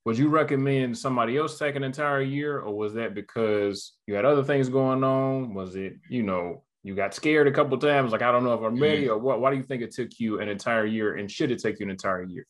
would 0.04 0.18
you 0.18 0.28
recommend 0.28 0.98
somebody 0.98 1.36
else 1.36 1.58
take 1.58 1.76
an 1.76 1.84
entire 1.84 2.22
year, 2.22 2.58
or 2.60 2.76
was 2.76 2.94
that 2.94 3.14
because 3.14 3.92
you 4.06 4.14
had 4.14 4.24
other 4.24 4.42
things 4.42 4.68
going 4.68 5.04
on? 5.04 5.54
Was 5.54 5.76
it, 5.76 5.96
you 6.08 6.22
know, 6.22 6.64
you 6.82 6.94
got 6.94 7.14
scared 7.14 7.46
a 7.46 7.52
couple 7.52 7.78
times, 7.78 8.12
like 8.12 8.22
I 8.22 8.32
don't 8.32 8.44
know 8.44 8.54
if 8.54 8.62
I'm 8.62 8.80
ready, 8.80 9.04
mm-hmm. 9.04 9.12
or 9.12 9.18
what? 9.18 9.40
Why 9.40 9.50
do 9.50 9.56
you 9.56 9.62
think 9.62 9.82
it 9.82 9.92
took 9.92 10.18
you 10.18 10.40
an 10.40 10.48
entire 10.48 10.86
year, 10.86 11.16
and 11.16 11.30
should 11.30 11.50
it 11.50 11.62
take 11.62 11.78
you 11.78 11.86
an 11.86 11.90
entire 11.90 12.24
year? 12.24 12.46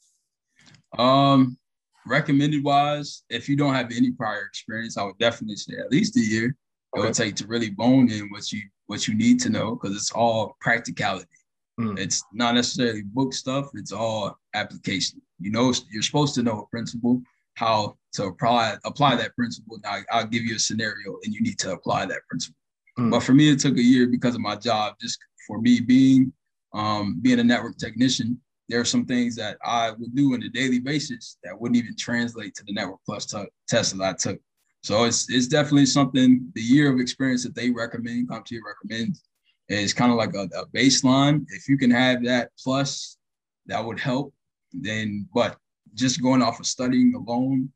Um, 0.99 1.59
recommended 2.07 2.65
wise, 2.65 3.23
if 3.29 3.49
you 3.49 3.57
don't 3.57 3.75
have 3.75 3.93
any 3.95 4.13
prior 4.13 4.45
experience, 4.45 4.97
I 4.97 5.05
would 5.05 5.19
definitely 5.19 5.57
say 5.57 5.75
at 5.79 5.91
least 5.91 6.17
a 6.17 6.21
year. 6.21 6.57
Okay. 6.95 7.03
It 7.03 7.07
would 7.07 7.15
take 7.15 7.37
to 7.37 7.47
really 7.47 7.71
bone 7.71 8.11
in 8.11 8.29
what 8.31 8.51
you 8.53 8.63
what 8.87 9.07
you 9.07 9.15
need 9.15 9.41
to 9.41 9.51
know 9.51 9.75
because 9.75 9.97
it's 9.97 10.13
all 10.13 10.57
practicality. 10.61 11.27
Mm. 11.81 11.99
It's 11.99 12.23
not 12.33 12.55
necessarily 12.55 13.03
book 13.03 13.33
stuff, 13.33 13.71
it's 13.75 13.93
all 13.93 14.39
application. 14.55 15.21
You 15.39 15.51
know, 15.51 15.73
you're 15.91 16.03
supposed 16.03 16.35
to 16.35 16.43
know 16.43 16.61
a 16.61 16.67
principle, 16.67 17.23
how 17.55 17.97
to 18.15 18.25
apply 18.25 18.77
apply 18.85 19.17
that 19.17 19.35
principle. 19.35 19.79
Now 19.83 19.99
I'll 20.11 20.27
give 20.27 20.43
you 20.43 20.57
a 20.57 20.59
scenario 20.59 21.19
and 21.25 21.35
you 21.35 21.41
need 21.41 21.59
to 21.61 21.73
apply 21.73 22.07
that 22.07 22.21
principle. 22.29 22.59
Mm. 22.99 23.11
But 23.11 23.21
for 23.21 23.33
me, 23.33 23.51
it 23.51 23.59
took 23.59 23.77
a 23.77 23.83
year 23.83 24.07
because 24.07 24.35
of 24.35 24.41
my 24.41 24.57
job, 24.57 24.95
just 25.01 25.19
for 25.47 25.61
me 25.61 25.81
being 25.81 26.33
um, 26.75 27.21
being 27.21 27.41
a 27.41 27.45
network 27.45 27.77
technician, 27.77 28.41
there 28.69 28.81
are 28.81 28.85
some 28.85 29.05
things 29.05 29.37
that 29.37 29.59
I 29.65 29.91
would 29.91 30.15
do 30.15 30.35
on 30.35 30.43
a 30.43 30.49
daily 30.49 30.79
basis 30.79 31.37
that 31.45 31.59
wouldn't 31.59 31.77
even 31.77 31.97
translate 31.97 32.55
to 32.55 32.65
the 32.65 32.73
Network 32.73 33.01
Plus 33.05 33.27
t- 33.27 33.45
test 33.69 33.97
that 33.99 34.05
I 34.05 34.13
took. 34.15 34.41
So 34.83 35.05
it's 35.05 35.31
it's 35.31 35.47
definitely 35.47 35.87
something. 35.87 36.51
The 36.55 36.63
year 36.63 36.93
of 36.93 37.01
experience 37.01 37.45
that 37.45 37.55
they 37.55 37.71
recommend, 37.71 38.29
CompTIA 38.29 38.61
recommends, 38.67 39.23
it's 39.69 39.93
kind 39.93 40.11
of 40.11 40.19
like 40.19 40.35
a, 40.35 40.49
a 40.59 40.67
baseline. 40.67 41.45
If 41.49 41.69
you 41.69 41.79
can 41.79 41.91
have 41.91 42.25
that 42.25 42.51
plus, 42.63 43.17
that 43.67 43.85
would 43.85 43.99
help. 43.99 44.35
Then, 44.73 45.29
but 45.35 45.57
just 45.95 46.23
going 46.23 46.43
off 46.43 46.61
of 46.61 46.67
studying 46.67 47.15
alone, 47.15 47.71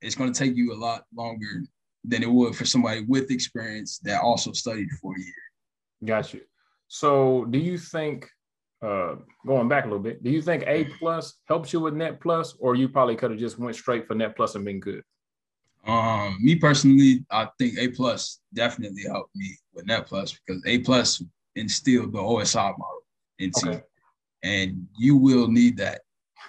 it's 0.00 0.14
going 0.14 0.32
to 0.32 0.38
take 0.38 0.56
you 0.56 0.72
a 0.72 0.78
lot 0.78 1.04
longer 1.14 1.62
than 2.04 2.22
it 2.22 2.30
would 2.30 2.56
for 2.56 2.64
somebody 2.64 3.04
with 3.06 3.30
experience 3.30 3.98
that 3.98 4.22
also 4.22 4.52
studied 4.52 4.88
for 5.00 5.14
a 5.14 5.20
year. 5.20 5.34
Got 6.04 6.32
you. 6.32 6.40
So, 6.86 7.44
do 7.46 7.58
you 7.58 7.76
think, 7.76 8.28
uh, 8.80 9.16
going 9.46 9.68
back 9.68 9.84
a 9.84 9.88
little 9.88 10.02
bit, 10.02 10.22
do 10.22 10.30
you 10.30 10.40
think 10.40 10.64
A 10.66 10.84
plus 10.98 11.34
helps 11.46 11.72
you 11.72 11.80
with 11.80 11.94
Net 11.94 12.20
Plus, 12.20 12.54
or 12.60 12.76
you 12.76 12.88
probably 12.88 13.16
could 13.16 13.30
have 13.30 13.40
just 13.40 13.58
went 13.58 13.76
straight 13.76 14.06
for 14.06 14.14
Net 14.14 14.36
Plus 14.36 14.54
and 14.54 14.64
been 14.64 14.80
good? 14.80 15.02
Um, 15.88 16.36
me 16.40 16.54
personally, 16.54 17.24
I 17.30 17.48
think 17.58 17.78
A 17.78 17.88
plus 17.88 18.40
definitely 18.52 19.04
helped 19.04 19.34
me 19.34 19.56
with 19.72 19.86
Net 19.86 20.06
Plus 20.06 20.38
because 20.46 20.62
A 20.66 20.78
plus 20.80 21.22
instilled 21.56 22.12
the 22.12 22.18
OSI 22.18 22.76
model 22.78 23.02
into 23.38 23.68
okay. 23.68 23.76
you. 23.76 23.82
And 24.50 24.86
you 24.98 25.16
will 25.16 25.48
need 25.48 25.78
that. 25.78 26.02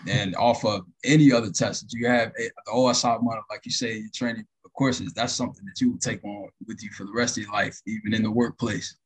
And 0.07 0.35
off 0.35 0.63
of 0.65 0.85
any 1.05 1.31
other 1.31 1.49
test 1.51 1.83
that 1.83 1.97
you 1.97 2.07
have, 2.07 2.33
the 2.37 2.51
OSI 2.67 3.21
model, 3.23 3.43
like 3.49 3.61
you 3.65 3.71
say, 3.71 3.97
your 3.97 4.09
training 4.13 4.45
courses, 4.77 5.13
that's 5.13 5.33
something 5.33 5.65
that 5.65 5.81
you 5.81 5.91
will 5.91 5.99
take 5.99 6.23
on 6.23 6.49
with 6.67 6.83
you 6.83 6.89
for 6.91 7.05
the 7.05 7.11
rest 7.13 7.37
of 7.37 7.43
your 7.43 7.53
life, 7.53 7.79
even 7.87 8.13
in 8.13 8.23
the 8.23 8.31
workplace. 8.31 8.97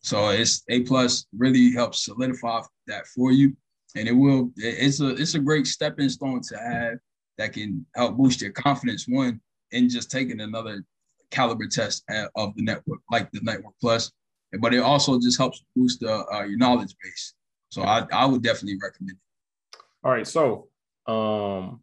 So 0.00 0.30
it's 0.30 0.62
A 0.68 0.80
plus 0.80 1.26
really 1.36 1.70
helps 1.72 2.04
solidify 2.04 2.62
that 2.86 3.06
for 3.08 3.30
you. 3.30 3.56
And 3.94 4.08
it 4.08 4.12
will, 4.12 4.50
it's 4.56 5.00
a 5.00 5.08
it's 5.10 5.34
a 5.34 5.38
great 5.38 5.66
stepping 5.66 6.08
stone 6.08 6.40
to 6.48 6.56
have 6.56 6.94
that 7.36 7.52
can 7.52 7.84
help 7.94 8.16
boost 8.16 8.40
your 8.40 8.52
confidence, 8.52 9.06
one, 9.06 9.40
in 9.72 9.88
just 9.88 10.10
taking 10.10 10.40
another 10.40 10.84
caliber 11.30 11.66
test 11.66 12.04
of 12.36 12.54
the 12.56 12.62
network, 12.62 13.00
like 13.10 13.30
the 13.32 13.40
Network 13.42 13.74
Plus, 13.80 14.12
but 14.60 14.74
it 14.74 14.80
also 14.80 15.18
just 15.18 15.38
helps 15.38 15.64
boost 15.74 16.02
uh, 16.04 16.24
uh, 16.32 16.42
your 16.42 16.58
knowledge 16.58 16.94
base. 17.02 17.34
So 17.70 17.82
I, 17.82 18.06
I 18.12 18.26
would 18.26 18.42
definitely 18.42 18.78
recommend 18.82 19.16
it. 19.16 19.78
All 20.04 20.12
right. 20.12 20.26
So 20.26 20.68
um, 21.06 21.82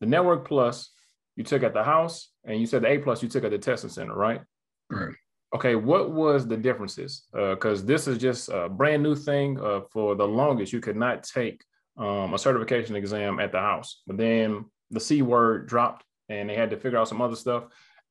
the 0.00 0.06
Network 0.06 0.46
Plus 0.46 0.90
you 1.36 1.44
took 1.44 1.62
at 1.62 1.72
the 1.72 1.82
house, 1.82 2.30
and 2.44 2.60
you 2.60 2.66
said 2.66 2.82
the 2.82 2.88
A 2.88 2.98
Plus 2.98 3.22
you 3.22 3.28
took 3.28 3.44
at 3.44 3.50
the 3.50 3.58
testing 3.58 3.88
center, 3.88 4.14
right? 4.14 4.42
Right. 4.90 5.14
Okay. 5.54 5.74
What 5.74 6.10
was 6.10 6.46
the 6.46 6.56
differences? 6.56 7.24
Because 7.32 7.82
uh, 7.82 7.86
this 7.86 8.06
is 8.06 8.18
just 8.18 8.50
a 8.50 8.68
brand 8.68 9.02
new 9.02 9.14
thing. 9.14 9.58
Uh, 9.58 9.80
for 9.90 10.14
the 10.14 10.28
longest, 10.28 10.72
you 10.72 10.80
could 10.80 10.96
not 10.96 11.22
take 11.22 11.64
um, 11.96 12.34
a 12.34 12.38
certification 12.38 12.96
exam 12.96 13.40
at 13.40 13.52
the 13.52 13.60
house, 13.60 14.02
but 14.06 14.18
then 14.18 14.66
the 14.90 15.00
C 15.00 15.22
word 15.22 15.66
dropped, 15.66 16.04
and 16.28 16.48
they 16.48 16.54
had 16.54 16.70
to 16.70 16.76
figure 16.76 16.98
out 16.98 17.08
some 17.08 17.20
other 17.20 17.36
stuff 17.36 17.64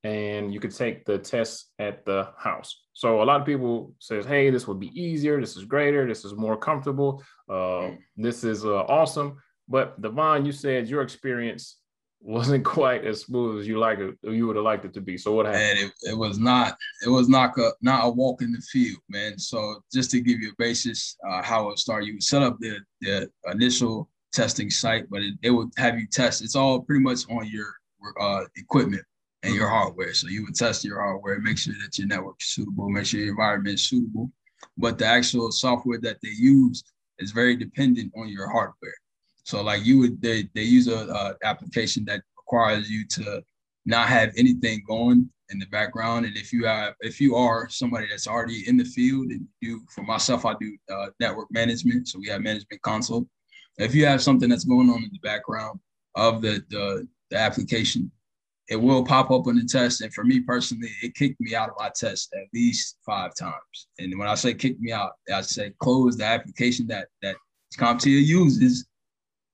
and 0.04 0.54
you 0.54 0.60
could 0.60 0.76
take 0.76 1.06
the 1.06 1.18
test 1.18 1.72
at 1.80 2.06
the 2.06 2.30
house. 2.38 2.84
So 2.94 3.22
a 3.22 3.26
lot 3.26 3.40
of 3.40 3.46
people 3.46 3.94
says, 4.00 4.26
"Hey, 4.26 4.50
this 4.50 4.68
would 4.68 4.80
be 4.80 4.92
easier. 5.00 5.40
This 5.40 5.56
is 5.56 5.66
greater. 5.66 6.08
This 6.08 6.26
is 6.26 6.34
more 6.34 6.58
comfortable. 6.58 7.24
Uh, 7.50 7.92
this 8.18 8.44
is 8.44 8.66
uh, 8.66 8.84
awesome." 8.84 9.38
But 9.68 10.02
Dvaughn, 10.02 10.46
you 10.46 10.52
said 10.52 10.88
your 10.88 11.02
experience 11.02 11.78
wasn't 12.20 12.66
quite 12.66 13.06
as 13.06 13.22
smooth 13.22 13.60
as 13.60 13.68
you 13.68 13.80
like 13.80 14.00
it. 14.00 14.16
You 14.24 14.48
would 14.48 14.56
have 14.56 14.66
liked 14.66 14.86
it 14.86 14.94
to 14.96 15.02
be. 15.02 15.18
So 15.18 15.34
what 15.34 15.46
happened? 15.46 15.64
And 15.64 15.80
it, 15.80 15.94
it 16.04 16.18
was 16.18 16.40
not. 16.40 16.78
It 17.06 17.10
was 17.10 17.30
not 17.30 17.58
a 17.58 17.72
not 17.82 18.06
a 18.06 18.10
walk 18.10 18.42
in 18.42 18.52
the 18.52 18.62
field, 18.62 19.00
man. 19.08 19.38
So 19.38 19.84
just 19.94 20.10
to 20.12 20.22
give 20.22 20.40
you 20.40 20.50
a 20.50 20.56
basis, 20.58 21.16
uh, 21.28 21.44
how 21.44 21.70
it 21.70 21.80
started, 21.80 22.08
you 22.08 22.14
would 22.14 22.24
set 22.24 22.42
up 22.42 22.58
the 22.60 22.80
the 23.02 23.30
initial 23.52 24.10
testing 24.34 24.70
site, 24.70 25.10
but 25.10 25.22
it, 25.22 25.36
it 25.44 25.52
would 25.52 25.70
have 25.78 26.00
you 26.00 26.08
test. 26.08 26.42
It's 26.42 26.56
all 26.56 26.82
pretty 26.82 27.04
much 27.04 27.30
on 27.30 27.48
your 27.48 27.76
uh, 28.20 28.44
equipment 28.56 29.04
and 29.44 29.56
your 29.56 29.68
hardware. 29.68 30.14
So 30.14 30.28
you 30.28 30.44
would 30.46 30.56
test 30.56 30.84
your 30.84 31.02
hardware, 31.02 31.40
make 31.40 31.58
sure 31.58 31.74
that 31.82 31.98
your 31.98 32.08
network 32.08 32.36
is 32.42 32.48
suitable, 32.48 32.90
make 32.90 33.06
sure 33.06 33.20
your 33.20 33.30
environment 33.30 33.76
is 33.76 33.88
suitable. 33.88 34.32
But 34.78 34.98
the 34.98 35.06
actual 35.06 35.52
software 35.52 36.00
that 36.02 36.18
they 36.22 36.30
use 36.30 36.84
is 37.20 37.32
very 37.32 37.56
dependent 37.56 38.12
on 38.16 38.30
your 38.30 38.48
hardware. 38.48 38.94
So 39.44 39.62
like 39.64 39.86
you 39.86 40.00
would, 40.00 40.22
they, 40.22 40.50
they 40.54 40.64
use 40.64 40.88
a, 40.88 41.08
a 41.08 41.36
application 41.44 42.06
that 42.06 42.22
requires 42.38 42.90
you 42.90 43.08
to 43.08 43.44
not 43.86 44.08
have 44.08 44.32
anything 44.38 44.84
going 44.88 45.30
in 45.50 45.60
the 45.60 45.66
background. 45.68 46.26
And 46.26 46.38
if 46.38 46.54
you 46.54 46.66
have, 46.66 46.94
if 47.02 47.20
you 47.20 47.36
are 47.36 47.68
somebody 47.70 48.08
that's 48.10 48.28
already 48.28 48.68
in 48.68 48.78
the 48.78 48.86
field 48.86 49.28
and 49.28 49.48
you, 49.60 49.82
for 49.90 50.04
myself, 50.04 50.46
I 50.46 50.54
do 50.60 50.78
uh, 50.94 51.08
network 51.20 51.48
management. 51.52 52.08
So 52.08 52.20
we 52.20 52.28
have 52.28 52.42
management 52.42 52.82
console. 52.84 53.26
If 53.78 53.96
you 53.96 54.06
have 54.06 54.22
something 54.22 54.50
that's 54.50 54.66
going 54.66 54.90
on 54.90 55.04
in 55.04 55.10
the 55.12 55.20
background 55.24 55.80
of 56.16 56.42
the, 56.42 56.64
the, 56.70 57.08
the 57.32 57.38
application, 57.38 58.12
it 58.70 58.76
will 58.76 59.04
pop 59.04 59.32
up 59.32 59.48
on 59.48 59.56
the 59.56 59.66
test. 59.66 60.02
And 60.02 60.14
for 60.14 60.24
me 60.24 60.40
personally, 60.42 60.92
it 61.02 61.16
kicked 61.16 61.42
me 61.42 61.56
out 61.56 61.70
of 61.70 61.76
my 61.80 61.90
test 61.96 62.34
at 62.34 62.48
least 62.54 62.98
five 63.06 63.34
times. 63.36 63.88
And 63.98 64.18
when 64.20 64.28
I 64.28 64.36
say 64.36 64.54
kick 64.54 64.80
me 64.80 64.92
out, 64.92 65.14
I 65.34 65.42
say 65.42 65.74
close 65.80 66.18
the 66.18 66.26
application 66.26 66.86
that 66.88 67.08
that 67.22 67.36
CompTIA 67.78 68.24
uses 68.24 68.86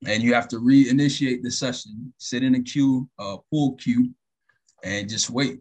and 0.06 0.22
you 0.22 0.34
have 0.34 0.48
to 0.50 0.58
reinitiate 0.58 1.42
the 1.42 1.52
session, 1.52 2.14
sit 2.18 2.44
in 2.44 2.56
a 2.56 2.62
queue, 2.62 3.10
uh, 3.18 3.38
pool 3.50 3.76
queue, 3.76 4.12
and 4.84 5.10
just 5.10 5.30
wait, 5.30 5.60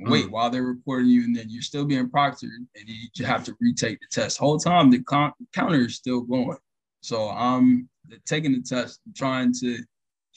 wait 0.00 0.26
mm. 0.26 0.30
while 0.30 0.50
they're 0.50 0.62
recording 0.62 1.08
you, 1.08 1.24
and 1.24 1.34
then 1.34 1.46
you're 1.48 1.62
still 1.62 1.86
being 1.86 2.08
proctored, 2.08 2.50
and 2.76 2.84
you 2.86 3.24
have 3.24 3.44
to 3.44 3.56
retake 3.60 3.98
the 4.00 4.06
test. 4.10 4.38
Whole 4.38 4.58
time 4.58 4.90
the 4.90 5.02
con- 5.04 5.32
counter 5.54 5.86
is 5.86 5.96
still 5.96 6.20
going. 6.20 6.58
So 7.00 7.30
I'm 7.30 7.88
taking 8.26 8.52
the 8.52 8.60
test, 8.60 9.00
trying 9.16 9.54
to 9.60 9.78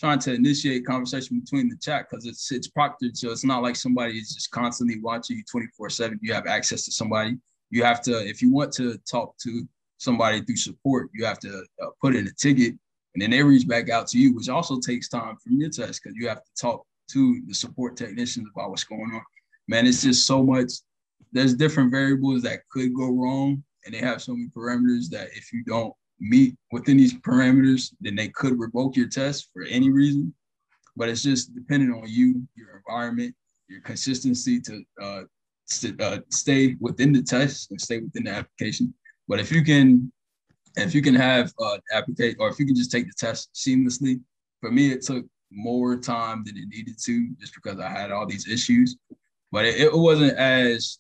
trying 0.02 0.18
to 0.18 0.34
initiate 0.34 0.84
conversation 0.84 1.40
between 1.40 1.70
the 1.70 1.78
chat 1.78 2.08
because 2.10 2.26
it's 2.26 2.52
it's 2.52 2.68
proctored, 2.68 3.16
so 3.16 3.32
it's 3.32 3.46
not 3.46 3.62
like 3.62 3.76
somebody 3.76 4.18
is 4.18 4.34
just 4.34 4.50
constantly 4.50 5.00
watching 5.00 5.38
you 5.38 5.44
24 5.50 5.90
seven. 5.92 6.20
You 6.24 6.34
have 6.34 6.48
access 6.48 6.84
to 6.86 6.92
somebody. 6.92 7.38
You 7.70 7.84
have 7.84 8.02
to, 8.02 8.28
if 8.28 8.42
you 8.42 8.52
want 8.52 8.74
to 8.74 8.98
talk 9.10 9.38
to 9.44 9.66
somebody 9.98 10.42
through 10.42 10.58
support, 10.58 11.10
you 11.14 11.24
have 11.24 11.40
to 11.40 11.64
uh, 11.82 11.88
put 12.02 12.16
in 12.16 12.28
a 12.28 12.32
ticket, 12.32 12.74
and 13.14 13.22
then 13.22 13.30
they 13.30 13.44
reach 13.44 13.68
back 13.68 13.90
out 13.90 14.08
to 14.08 14.18
you, 14.18 14.36
which 14.36 14.50
also 14.50 14.80
takes 14.80 15.08
time 15.08 15.38
from 15.38 15.60
your 15.60 15.70
test 15.70 16.02
because 16.04 16.18
you 16.18 16.28
have 16.28 16.44
to 16.44 16.52
talk 16.60 16.84
to 17.12 17.42
the 17.46 17.54
support 17.54 17.96
technicians 17.96 18.50
about 18.54 18.72
what's 18.72 18.84
going 18.84 19.12
on. 19.14 19.22
Man, 19.68 19.86
it's 19.86 20.02
just 20.02 20.26
so 20.26 20.44
much. 20.44 20.72
There's 21.32 21.54
different 21.54 21.92
variables 21.92 22.42
that 22.42 22.68
could 22.72 22.94
go 22.96 23.12
wrong, 23.12 23.64
and 23.86 23.94
they 23.94 24.00
have 24.00 24.22
so 24.22 24.34
many 24.34 24.50
parameters 24.50 25.10
that 25.12 25.28
if 25.36 25.54
you 25.54 25.64
don't 25.64 25.94
meet 26.22 26.56
within 26.72 26.98
these 26.98 27.14
parameters, 27.16 27.94
then 28.00 28.16
they 28.16 28.30
could 28.30 28.60
revoke 28.60 28.96
your 28.96 29.08
test 29.08 29.50
for 29.52 29.64
any 29.64 29.92
reason. 29.92 30.34
But 30.96 31.10
it's 31.10 31.24
just 31.24 31.54
dependent 31.56 31.94
on 31.94 32.08
you, 32.08 32.48
your 32.56 32.78
environment, 32.78 33.36
your 33.68 33.82
consistency 33.82 34.60
to 34.62 34.84
uh, 35.02 35.22
st- 35.66 36.00
uh, 36.00 36.20
stay 36.30 36.76
within 36.80 37.12
the 37.12 37.24
test 37.24 37.72
and 37.72 37.82
stay 37.82 38.00
within 38.00 38.26
the 38.26 38.32
application. 38.32 38.94
But 39.28 39.40
if 39.40 39.52
you 39.52 39.64
can, 39.64 40.12
if 40.76 40.94
you 40.94 41.02
can 41.02 41.16
have 41.16 41.52
uh, 41.60 41.78
application, 41.94 42.38
or 42.40 42.50
if 42.50 42.60
you 42.60 42.66
can 42.66 42.76
just 42.76 42.92
take 42.92 43.08
the 43.08 43.14
test 43.18 43.50
seamlessly, 43.56 44.22
for 44.60 44.72
me 44.72 44.92
it 44.92 45.02
took 45.02 45.26
more 45.52 45.98
time 45.98 46.44
than 46.46 46.58
it 46.58 46.68
needed 46.68 46.98
to, 47.04 47.30
just 47.40 47.56
because 47.56 47.80
I 47.80 47.90
had 47.90 48.12
all 48.12 48.26
these 48.28 48.48
issues. 48.48 48.98
But 49.52 49.66
it, 49.66 49.80
it 49.82 49.94
wasn't 49.94 50.38
as 50.38 51.00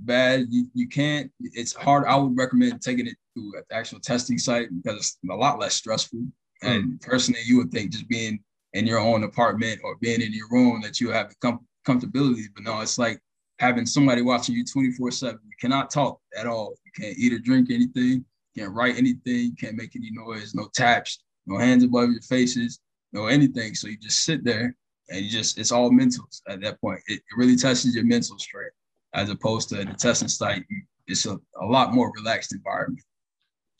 bad. 0.00 0.46
You, 0.50 0.66
you 0.74 0.88
can't. 0.88 1.30
It's 1.40 1.72
hard. 1.74 2.04
I 2.06 2.16
would 2.16 2.36
recommend 2.36 2.80
taking 2.80 3.06
it 3.06 3.16
to 3.40 3.58
an 3.58 3.64
actual 3.72 4.00
testing 4.00 4.38
site 4.38 4.68
because 4.82 4.96
it's 4.96 5.18
a 5.30 5.34
lot 5.34 5.58
less 5.58 5.74
stressful. 5.74 6.20
And 6.62 6.84
mm. 6.84 7.00
personally, 7.00 7.40
you 7.44 7.56
would 7.58 7.70
think 7.70 7.92
just 7.92 8.08
being 8.08 8.42
in 8.72 8.86
your 8.86 8.98
own 8.98 9.24
apartment 9.24 9.80
or 9.82 9.96
being 10.00 10.20
in 10.20 10.32
your 10.32 10.48
room 10.50 10.80
that 10.82 11.00
you 11.00 11.10
have 11.10 11.30
the 11.30 11.34
com- 11.40 11.66
comfortability. 11.86 12.44
But 12.54 12.64
no, 12.64 12.80
it's 12.80 12.98
like 12.98 13.20
having 13.58 13.86
somebody 13.86 14.22
watching 14.22 14.54
you 14.54 14.64
24 14.64 15.10
7. 15.10 15.40
You 15.42 15.50
cannot 15.60 15.90
talk 15.90 16.20
at 16.36 16.46
all. 16.46 16.74
You 16.84 16.92
can't 17.02 17.18
eat 17.18 17.32
or 17.32 17.38
drink 17.38 17.70
anything. 17.70 18.24
You 18.54 18.62
can't 18.62 18.74
write 18.74 18.96
anything. 18.96 19.46
You 19.46 19.56
can't 19.58 19.76
make 19.76 19.96
any 19.96 20.10
noise. 20.12 20.54
No 20.54 20.68
taps. 20.74 21.22
No 21.46 21.58
hands 21.58 21.84
above 21.84 22.10
your 22.10 22.20
faces. 22.22 22.80
No 23.12 23.26
anything. 23.26 23.74
So 23.74 23.88
you 23.88 23.96
just 23.96 24.24
sit 24.24 24.44
there 24.44 24.76
and 25.08 25.24
you 25.24 25.30
just, 25.30 25.58
it's 25.58 25.72
all 25.72 25.90
mental 25.90 26.28
at 26.48 26.60
that 26.60 26.80
point. 26.80 27.00
It, 27.08 27.14
it 27.14 27.36
really 27.36 27.56
tests 27.56 27.92
your 27.94 28.04
mental 28.04 28.38
strength 28.38 28.74
as 29.14 29.30
opposed 29.30 29.68
to 29.70 29.76
the 29.76 29.94
testing 29.94 30.28
site. 30.28 30.64
It's 31.08 31.26
a, 31.26 31.40
a 31.60 31.66
lot 31.66 31.92
more 31.92 32.12
relaxed 32.16 32.54
environment. 32.54 33.02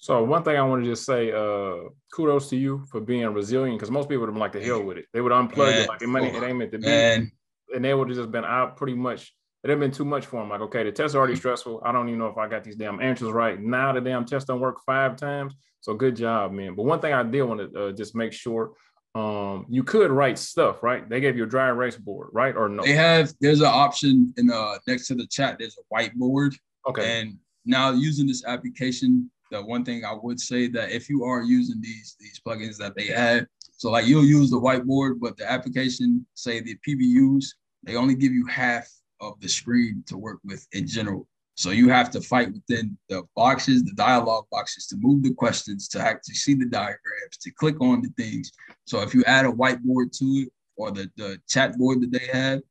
So 0.02 0.24
one 0.24 0.42
thing 0.42 0.56
I 0.56 0.62
want 0.62 0.82
to 0.82 0.90
just 0.90 1.04
say, 1.04 1.30
uh, 1.30 1.90
kudos 2.10 2.48
to 2.48 2.56
you 2.56 2.86
for 2.90 3.02
being 3.02 3.26
resilient 3.34 3.78
because 3.78 3.90
most 3.90 4.08
people 4.08 4.20
would 4.20 4.28
have 4.28 4.34
been 4.34 4.40
like 4.40 4.52
the 4.52 4.64
hell 4.64 4.82
with 4.82 4.96
it. 4.96 5.04
They 5.12 5.20
would 5.20 5.30
unplug 5.30 5.58
man, 5.58 5.82
it 5.82 5.88
like 5.88 6.00
it, 6.00 6.06
money, 6.06 6.28
it 6.28 6.42
ain't 6.42 6.56
meant 6.56 6.72
to 6.72 6.78
be. 6.78 6.86
Man. 6.86 7.30
And 7.74 7.84
they 7.84 7.92
would 7.92 8.08
have 8.08 8.16
just 8.16 8.30
been 8.30 8.46
out 8.46 8.78
pretty 8.78 8.94
much. 8.94 9.34
It 9.62 9.68
had 9.68 9.78
been 9.78 9.90
too 9.90 10.06
much 10.06 10.24
for 10.24 10.40
them. 10.40 10.48
Like, 10.48 10.62
okay, 10.62 10.84
the 10.84 10.90
test's 10.90 11.14
already 11.14 11.36
stressful. 11.36 11.82
I 11.84 11.92
don't 11.92 12.08
even 12.08 12.18
know 12.18 12.28
if 12.28 12.38
I 12.38 12.48
got 12.48 12.64
these 12.64 12.76
damn 12.76 12.98
answers 12.98 13.30
right. 13.30 13.60
Now 13.60 13.92
the 13.92 14.00
damn 14.00 14.24
test 14.24 14.46
don't 14.46 14.58
work 14.58 14.78
five 14.86 15.16
times. 15.16 15.54
So 15.82 15.92
good 15.92 16.16
job, 16.16 16.52
man. 16.52 16.74
But 16.74 16.84
one 16.84 17.00
thing 17.00 17.12
I 17.12 17.22
did 17.22 17.42
want 17.42 17.70
to 17.70 17.88
uh, 17.88 17.92
just 17.92 18.16
make 18.16 18.32
sure 18.32 18.72
um 19.16 19.66
you 19.68 19.82
could 19.82 20.12
write 20.12 20.38
stuff 20.38 20.84
right 20.84 21.08
they 21.08 21.18
gave 21.18 21.36
you 21.36 21.42
a 21.42 21.46
dry 21.46 21.66
erase 21.66 21.96
board 21.96 22.28
right 22.32 22.54
or 22.54 22.68
no 22.68 22.80
they 22.84 22.92
have 22.92 23.34
there's 23.40 23.58
an 23.58 23.66
option 23.66 24.32
in 24.36 24.48
uh 24.52 24.74
next 24.86 25.08
to 25.08 25.16
the 25.16 25.26
chat 25.26 25.56
there's 25.58 25.76
a 25.76 25.92
whiteboard 25.92 26.54
okay 26.88 27.20
and 27.20 27.36
now 27.64 27.90
using 27.90 28.24
this 28.24 28.44
application 28.44 29.28
the 29.50 29.62
one 29.62 29.84
thing 29.84 30.04
I 30.04 30.14
would 30.20 30.40
say 30.40 30.68
that 30.68 30.90
if 30.90 31.08
you 31.08 31.24
are 31.24 31.42
using 31.42 31.80
these 31.80 32.16
these 32.18 32.40
plugins 32.46 32.76
that 32.78 32.94
they 32.96 33.06
have, 33.06 33.46
so 33.76 33.90
like 33.90 34.06
you'll 34.06 34.24
use 34.24 34.50
the 34.50 34.60
whiteboard, 34.60 35.20
but 35.20 35.36
the 35.36 35.50
application, 35.50 36.26
say 36.34 36.60
the 36.60 36.76
PBQs, 36.86 37.46
they 37.82 37.96
only 37.96 38.14
give 38.14 38.32
you 38.32 38.46
half 38.46 38.88
of 39.20 39.40
the 39.40 39.48
screen 39.48 40.04
to 40.06 40.16
work 40.16 40.38
with 40.44 40.66
in 40.72 40.86
general. 40.86 41.26
So 41.54 41.70
you 41.70 41.90
have 41.90 42.10
to 42.12 42.22
fight 42.22 42.52
within 42.52 42.96
the 43.08 43.22
boxes, 43.36 43.84
the 43.84 43.92
dialogue 43.92 44.46
boxes, 44.50 44.86
to 44.86 44.96
move 44.98 45.22
the 45.22 45.34
questions, 45.34 45.88
to 45.88 46.00
actually 46.00 46.36
see 46.36 46.54
the 46.54 46.64
diagrams, 46.64 47.36
to 47.42 47.50
click 47.50 47.80
on 47.82 48.00
the 48.00 48.08
things. 48.16 48.50
So 48.86 49.02
if 49.02 49.14
you 49.14 49.22
add 49.24 49.44
a 49.44 49.52
whiteboard 49.52 50.16
to 50.18 50.24
it 50.24 50.48
or 50.76 50.90
the, 50.90 51.10
the 51.16 51.38
chat 51.48 51.76
board 51.76 52.00
that 52.00 52.12
they 52.12 52.26
have, 52.32 52.62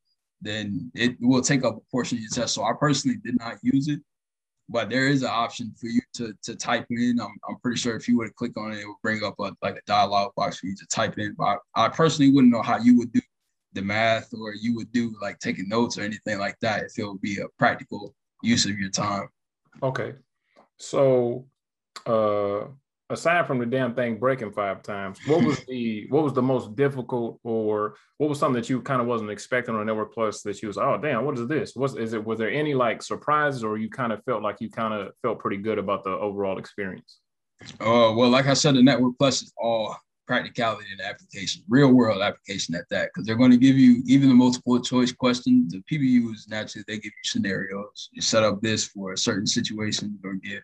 then 0.41 0.89
it 0.95 1.17
will 1.19 1.41
take 1.41 1.63
up 1.63 1.77
a 1.77 1.91
portion 1.91 2.17
of 2.17 2.21
your 2.21 2.31
test. 2.31 2.55
So 2.55 2.63
I 2.63 2.71
personally 2.79 3.17
did 3.23 3.37
not 3.37 3.57
use 3.61 3.89
it 3.89 3.99
but 4.69 4.89
there 4.89 5.07
is 5.07 5.23
an 5.23 5.29
option 5.29 5.73
for 5.79 5.87
you 5.87 6.01
to 6.13 6.33
to 6.43 6.55
type 6.55 6.85
in. 6.91 7.19
I'm, 7.19 7.35
I'm 7.49 7.59
pretty 7.61 7.79
sure 7.79 7.95
if 7.95 8.07
you 8.07 8.17
were 8.17 8.27
to 8.27 8.33
click 8.33 8.55
on 8.55 8.71
it, 8.71 8.79
it 8.79 8.87
would 8.87 9.01
bring 9.01 9.23
up 9.23 9.35
a 9.39 9.51
like 9.61 9.75
a 9.75 9.81
dialogue 9.87 10.31
box 10.35 10.59
for 10.59 10.67
you 10.67 10.75
to 10.75 10.87
type 10.87 11.17
in. 11.17 11.35
But 11.37 11.59
I, 11.75 11.85
I 11.85 11.89
personally 11.89 12.31
wouldn't 12.31 12.53
know 12.53 12.61
how 12.61 12.77
you 12.77 12.97
would 12.97 13.11
do 13.11 13.21
the 13.73 13.81
math 13.81 14.33
or 14.33 14.53
you 14.53 14.75
would 14.75 14.91
do 14.91 15.15
like 15.21 15.39
taking 15.39 15.67
notes 15.67 15.97
or 15.97 16.01
anything 16.01 16.39
like 16.39 16.57
that 16.61 16.83
if 16.83 16.97
it 16.97 17.05
would 17.05 17.21
be 17.21 17.39
a 17.39 17.47
practical 17.57 18.15
use 18.43 18.65
of 18.65 18.79
your 18.79 18.89
time. 18.89 19.27
Okay. 19.81 20.13
So 20.77 21.45
uh 22.05 22.65
aside 23.09 23.47
from 23.47 23.59
the 23.59 23.65
damn 23.65 23.95
thing 23.95 24.17
breaking 24.17 24.51
five 24.51 24.83
times, 24.83 25.19
what 25.25 25.43
was 25.43 25.59
the 25.67 26.07
what 26.09 26.23
was 26.23 26.33
the 26.33 26.41
most 26.41 26.75
difficult 26.75 27.39
or 27.43 27.95
what 28.17 28.29
was 28.29 28.39
something 28.39 28.61
that 28.61 28.69
you 28.69 28.81
kind 28.81 29.01
of 29.01 29.07
wasn't 29.07 29.31
expecting 29.31 29.75
on 29.75 29.85
Network 29.85 30.13
Plus 30.13 30.41
that 30.43 30.61
you 30.61 30.67
was 30.67 30.77
oh 30.77 30.99
damn 31.01 31.25
what 31.25 31.37
is 31.37 31.47
this? 31.47 31.75
Was 31.75 31.95
is 31.95 32.13
it 32.13 32.23
was 32.23 32.39
there 32.39 32.51
any 32.51 32.73
like 32.73 33.01
surprises 33.01 33.63
or 33.63 33.77
you 33.77 33.89
kind 33.89 34.13
of 34.13 34.23
felt 34.25 34.43
like 34.43 34.57
you 34.59 34.69
kind 34.69 34.93
of 34.93 35.11
felt 35.21 35.39
pretty 35.39 35.57
good 35.57 35.77
about 35.77 36.03
the 36.03 36.11
overall 36.11 36.59
experience? 36.59 37.19
Uh, 37.81 38.15
well, 38.15 38.29
like 38.29 38.47
I 38.47 38.53
said, 38.53 38.75
the 38.75 38.83
Network 38.83 39.17
Plus 39.17 39.41
is 39.41 39.53
all 39.57 39.95
practicality 40.27 40.85
and 40.91 41.01
application, 41.01 41.63
real 41.67 41.91
world 41.91 42.21
application 42.21 42.75
at 42.75 42.87
that, 42.89 43.09
because 43.09 43.25
they're 43.25 43.35
going 43.35 43.51
to 43.51 43.57
give 43.57 43.77
you 43.77 44.01
even 44.05 44.29
the 44.29 44.35
multiple 44.35 44.79
choice 44.79 45.11
questions. 45.11 45.73
The 45.73 45.83
PBQs 45.91 46.49
naturally 46.49 46.85
they 46.87 46.97
give 46.97 47.05
you 47.05 47.23
scenarios. 47.23 48.09
You 48.13 48.21
set 48.21 48.43
up 48.43 48.61
this 48.61 48.85
for 48.85 49.13
a 49.13 49.17
certain 49.17 49.47
situation 49.47 50.17
or 50.23 50.35
give 50.35 50.61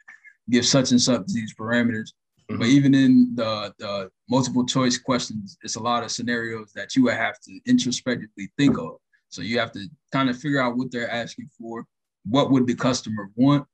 give 0.51 0.65
such 0.65 0.91
and 0.91 1.01
such 1.01 1.25
these 1.25 1.55
parameters 1.55 2.11
Mm-hmm. 2.49 2.59
But 2.59 2.67
even 2.67 2.93
in 2.93 3.35
the, 3.35 3.73
the 3.79 4.09
multiple 4.29 4.65
choice 4.65 4.97
questions, 4.97 5.57
it's 5.63 5.75
a 5.75 5.81
lot 5.81 6.03
of 6.03 6.11
scenarios 6.11 6.71
that 6.73 6.95
you 6.95 7.03
would 7.03 7.15
have 7.15 7.39
to 7.41 7.59
introspectively 7.65 8.51
think 8.57 8.77
of. 8.77 8.97
So 9.29 9.41
you 9.41 9.59
have 9.59 9.71
to 9.73 9.87
kind 10.11 10.29
of 10.29 10.37
figure 10.37 10.61
out 10.61 10.77
what 10.77 10.91
they're 10.91 11.09
asking 11.09 11.49
for, 11.59 11.85
what 12.29 12.51
would 12.51 12.67
the 12.67 12.75
customer 12.75 13.29
want, 13.35 13.65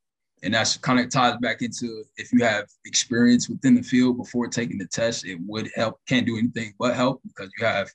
and 0.42 0.54
that's 0.54 0.76
kind 0.76 0.98
of 0.98 1.08
ties 1.08 1.36
back 1.38 1.62
into 1.62 2.04
if 2.16 2.32
you 2.32 2.44
have 2.44 2.66
experience 2.84 3.48
within 3.48 3.74
the 3.74 3.82
field 3.82 4.16
before 4.16 4.48
taking 4.48 4.78
the 4.78 4.86
test, 4.86 5.24
it 5.24 5.38
would 5.46 5.70
help. 5.74 6.00
Can't 6.08 6.26
do 6.26 6.36
anything 6.36 6.74
but 6.78 6.96
help 6.96 7.20
because 7.24 7.50
you 7.58 7.64
have 7.64 7.88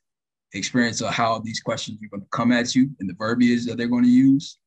experience 0.54 1.02
of 1.02 1.10
how 1.10 1.40
these 1.40 1.60
questions 1.60 2.00
are 2.02 2.08
going 2.10 2.22
to 2.22 2.30
come 2.32 2.54
at 2.54 2.74
you 2.74 2.90
and 3.00 3.10
the 3.10 3.16
verbiage 3.16 3.66
that 3.66 3.78
they're 3.78 3.88
going 3.88 4.06
to 4.06 4.10
use. 4.10 4.60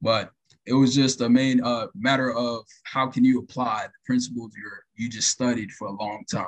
But 0.00 0.30
it 0.66 0.74
was 0.74 0.94
just 0.94 1.20
a 1.20 1.28
main 1.28 1.62
uh, 1.62 1.86
matter 1.94 2.32
of 2.32 2.64
how 2.84 3.06
can 3.06 3.24
you 3.24 3.38
apply 3.38 3.86
the 3.86 3.98
principles 4.04 4.52
you 4.56 4.70
you 4.96 5.08
just 5.08 5.30
studied 5.30 5.70
for 5.72 5.88
a 5.88 5.92
long 5.92 6.24
time, 6.30 6.46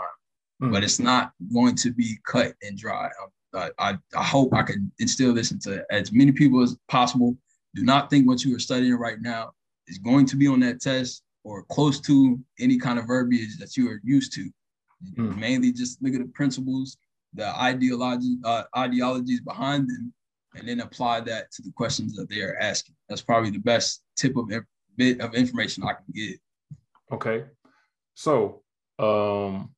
mm. 0.62 0.72
but 0.72 0.82
it's 0.82 0.98
not 0.98 1.32
going 1.52 1.76
to 1.76 1.92
be 1.92 2.18
cut 2.26 2.54
and 2.62 2.76
dry. 2.76 3.08
I, 3.54 3.70
I, 3.78 3.98
I 4.16 4.24
hope 4.24 4.52
I 4.54 4.62
can 4.62 4.90
instill 4.98 5.34
this 5.34 5.52
into 5.52 5.84
as 5.90 6.12
many 6.12 6.32
people 6.32 6.62
as 6.62 6.76
possible. 6.88 7.36
Do 7.74 7.84
not 7.84 8.10
think 8.10 8.26
what 8.26 8.44
you 8.44 8.54
are 8.56 8.60
studying 8.60 8.94
right 8.94 9.20
now 9.20 9.52
is 9.86 9.98
going 9.98 10.26
to 10.26 10.36
be 10.36 10.48
on 10.48 10.60
that 10.60 10.80
test 10.80 11.22
or 11.44 11.62
close 11.64 12.00
to 12.00 12.38
any 12.58 12.78
kind 12.78 12.98
of 12.98 13.06
verbiage 13.06 13.58
that 13.58 13.76
you 13.76 13.88
are 13.90 14.00
used 14.02 14.32
to. 14.34 14.50
Mm. 15.16 15.38
Mainly 15.38 15.72
just 15.72 16.02
look 16.02 16.14
at 16.14 16.20
the 16.20 16.28
principles, 16.28 16.96
the 17.34 17.46
ideology, 17.56 18.36
uh, 18.44 18.64
ideologies 18.76 19.40
behind 19.40 19.88
them, 19.88 20.12
and 20.54 20.68
then 20.68 20.80
apply 20.80 21.20
that 21.20 21.50
to 21.52 21.62
the 21.62 21.72
questions 21.72 22.14
that 22.16 22.28
they 22.28 22.40
are 22.40 22.56
asking. 22.58 22.94
That's 23.08 23.22
probably 23.22 23.50
the 23.50 23.58
best 23.58 24.02
tip 24.16 24.36
of 24.36 24.50
bit 24.96 25.20
of 25.20 25.34
information 25.34 25.84
I 25.84 25.92
can 25.92 26.12
give. 26.14 26.38
Okay. 27.12 27.44
So 28.14 28.62
um 28.98 29.70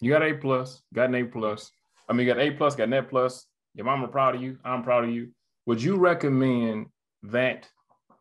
you 0.00 0.10
got 0.10 0.22
A 0.22 0.34
plus, 0.34 0.82
got 0.94 1.08
an 1.08 1.14
A 1.14 1.24
plus. 1.24 1.70
I 2.08 2.12
mean, 2.12 2.26
you 2.26 2.32
got 2.32 2.40
A 2.40 2.50
plus, 2.50 2.74
got 2.74 2.88
net 2.88 3.10
plus. 3.10 3.46
Your 3.74 3.84
mama 3.84 4.08
proud 4.08 4.34
of 4.34 4.42
you. 4.42 4.58
I'm 4.64 4.82
proud 4.82 5.04
of 5.04 5.10
you. 5.10 5.30
Would 5.66 5.82
you 5.82 5.96
recommend 5.96 6.86
that 7.22 7.68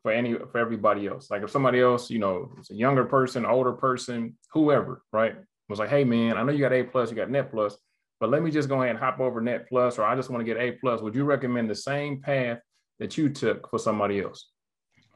for 0.04 0.12
any 0.12 0.34
for 0.34 0.58
everybody 0.58 1.08
else? 1.08 1.32
Like 1.32 1.42
if 1.42 1.50
somebody 1.50 1.80
else, 1.80 2.10
you 2.10 2.20
know, 2.20 2.52
it's 2.60 2.70
a 2.70 2.76
younger 2.76 3.06
person, 3.06 3.46
older 3.46 3.74
person, 3.74 4.38
whoever, 4.54 5.02
right? 5.12 5.36
Was 5.70 5.80
like, 5.80 5.90
hey 5.90 6.04
man, 6.04 6.38
I 6.38 6.44
know 6.44 6.52
you 6.52 6.60
got 6.60 6.74
A 6.74 6.84
plus, 6.84 7.10
you 7.10 7.16
got 7.16 7.30
net 7.30 7.52
plus, 7.52 7.78
but 8.20 8.30
let 8.30 8.44
me 8.44 8.52
just 8.52 8.70
go 8.70 8.82
ahead 8.82 8.92
and 8.92 9.00
hop 9.00 9.20
over 9.20 9.42
net 9.42 9.68
plus, 9.68 9.98
or 9.98 10.04
I 10.04 10.16
just 10.16 10.30
want 10.30 10.42
to 10.42 10.46
get 10.46 10.62
A 10.62 10.74
plus. 10.74 11.02
Would 11.02 11.16
you 11.16 11.24
recommend 11.24 11.70
the 11.70 11.76
same 11.76 12.22
path 12.22 12.60
that 13.00 13.18
you 13.18 13.30
took 13.30 13.70
for 13.70 13.80
somebody 13.80 14.22
else? 14.22 14.50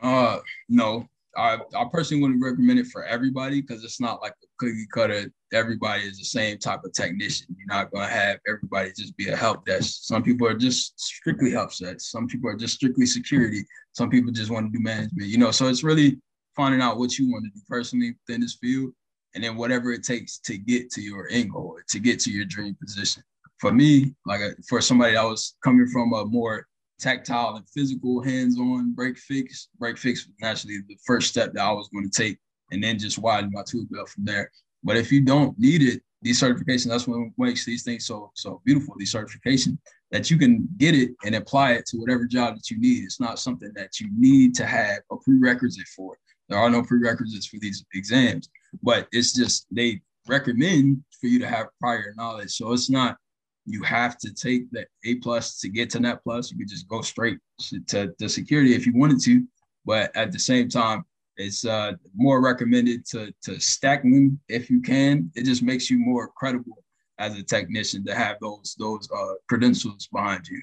Uh, 0.01 0.39
no. 0.69 1.07
I, 1.35 1.57
I 1.75 1.85
personally 1.91 2.21
wouldn't 2.21 2.43
recommend 2.43 2.77
it 2.77 2.87
for 2.87 3.03
everybody 3.05 3.59
because 3.59 3.83
it's 3.83 3.99
not 3.99 4.21
like 4.21 4.33
a 4.43 4.47
cookie 4.59 4.85
cutter. 4.93 5.31
Everybody 5.51 6.03
is 6.03 6.19
the 6.19 6.25
same 6.25 6.59
type 6.59 6.83
of 6.83 6.93
technician. 6.93 7.47
You're 7.57 7.75
not 7.75 7.91
going 7.91 8.07
to 8.07 8.13
have 8.13 8.37
everybody 8.47 8.91
just 8.95 9.17
be 9.17 9.29
a 9.29 9.35
help 9.35 9.65
desk. 9.65 10.03
Some 10.03 10.21
people 10.21 10.47
are 10.47 10.53
just 10.53 10.99
strictly 10.99 11.49
help 11.49 11.73
sets. 11.73 12.11
Some 12.11 12.27
people 12.27 12.51
are 12.51 12.55
just 12.55 12.75
strictly 12.75 13.07
security. 13.07 13.65
Some 13.93 14.11
people 14.11 14.31
just 14.31 14.51
want 14.51 14.71
to 14.71 14.77
do 14.77 14.83
management, 14.83 15.27
you 15.27 15.39
know. 15.39 15.49
So 15.49 15.67
it's 15.67 15.83
really 15.83 16.19
finding 16.55 16.81
out 16.81 16.99
what 16.99 17.17
you 17.17 17.31
want 17.31 17.45
to 17.45 17.49
do 17.49 17.61
personally 17.67 18.15
within 18.27 18.41
this 18.41 18.55
field 18.61 18.93
and 19.35 19.43
then 19.43 19.55
whatever 19.55 19.91
it 19.91 20.03
takes 20.03 20.37
to 20.39 20.57
get 20.57 20.91
to 20.91 21.01
your 21.01 21.27
end 21.29 21.51
goal, 21.51 21.77
to 21.89 21.99
get 21.99 22.19
to 22.21 22.31
your 22.31 22.45
dream 22.45 22.75
position. 22.79 23.23
For 23.59 23.71
me, 23.71 24.13
like 24.25 24.41
a, 24.41 24.51
for 24.67 24.81
somebody 24.81 25.13
that 25.13 25.23
was 25.23 25.55
coming 25.63 25.87
from 25.87 26.13
a 26.13 26.25
more 26.25 26.67
tactile 26.99 27.55
and 27.55 27.67
physical 27.69 28.21
hands-on 28.21 28.93
break 28.93 29.17
fix. 29.17 29.69
Break 29.77 29.97
fix 29.97 30.25
was 30.25 30.35
naturally 30.41 30.79
the 30.87 30.97
first 31.05 31.29
step 31.29 31.53
that 31.53 31.63
I 31.63 31.71
was 31.71 31.89
going 31.89 32.09
to 32.09 32.23
take, 32.23 32.37
and 32.71 32.83
then 32.83 32.97
just 32.97 33.19
widen 33.19 33.51
my 33.53 33.63
tool 33.67 33.85
belt 33.89 34.09
from 34.09 34.25
there. 34.25 34.51
But 34.83 34.97
if 34.97 35.11
you 35.11 35.21
don't 35.21 35.57
need 35.59 35.81
it, 35.81 36.01
these 36.21 36.41
certifications, 36.41 36.87
that's 36.87 37.07
what 37.07 37.19
makes 37.37 37.65
these 37.65 37.83
things 37.83 38.05
so 38.05 38.31
so 38.35 38.61
beautiful. 38.65 38.95
These 38.97 39.13
certifications 39.13 39.77
that 40.11 40.31
you 40.31 40.37
can 40.37 40.67
get 40.77 40.95
it 40.95 41.11
and 41.25 41.35
apply 41.35 41.73
it 41.73 41.85
to 41.87 41.97
whatever 41.97 42.25
job 42.25 42.55
that 42.55 42.69
you 42.69 42.79
need. 42.79 43.03
It's 43.03 43.19
not 43.19 43.39
something 43.39 43.71
that 43.75 43.99
you 43.99 44.07
need 44.17 44.55
to 44.55 44.65
have 44.65 44.99
a 45.11 45.17
prerequisite 45.17 45.87
for. 45.95 46.17
There 46.47 46.59
are 46.59 46.69
no 46.69 46.83
prerequisites 46.83 47.47
for 47.47 47.57
these 47.59 47.83
exams, 47.93 48.49
but 48.81 49.07
it's 49.11 49.33
just 49.33 49.67
they 49.71 50.01
recommend 50.27 51.03
for 51.19 51.27
you 51.27 51.39
to 51.39 51.47
have 51.47 51.67
prior 51.79 52.13
knowledge. 52.17 52.51
So 52.51 52.71
it's 52.73 52.89
not 52.89 53.17
you 53.65 53.81
have 53.83 54.17
to 54.17 54.33
take 54.33 54.69
the 54.71 54.85
A 55.05 55.15
plus 55.15 55.59
to 55.59 55.69
get 55.69 55.89
to 55.91 55.99
net 55.99 56.21
plus. 56.23 56.51
You 56.51 56.57
could 56.57 56.69
just 56.69 56.87
go 56.87 57.01
straight 57.01 57.39
to 57.87 58.13
the 58.19 58.27
security 58.27 58.75
if 58.75 58.85
you 58.85 58.93
wanted 58.95 59.21
to, 59.21 59.45
but 59.85 60.15
at 60.15 60.31
the 60.31 60.39
same 60.39 60.69
time, 60.69 61.05
it's 61.37 61.65
uh, 61.65 61.93
more 62.15 62.41
recommended 62.41 63.05
to 63.07 63.33
to 63.43 63.59
stack 63.59 64.03
them 64.03 64.39
if 64.49 64.69
you 64.69 64.81
can. 64.81 65.31
It 65.35 65.45
just 65.45 65.63
makes 65.63 65.89
you 65.89 65.97
more 65.97 66.29
credible 66.35 66.83
as 67.19 67.37
a 67.37 67.43
technician 67.43 68.05
to 68.05 68.15
have 68.15 68.37
those 68.41 68.75
those 68.77 69.09
uh, 69.11 69.33
credentials 69.47 70.07
behind 70.11 70.47
you. 70.47 70.61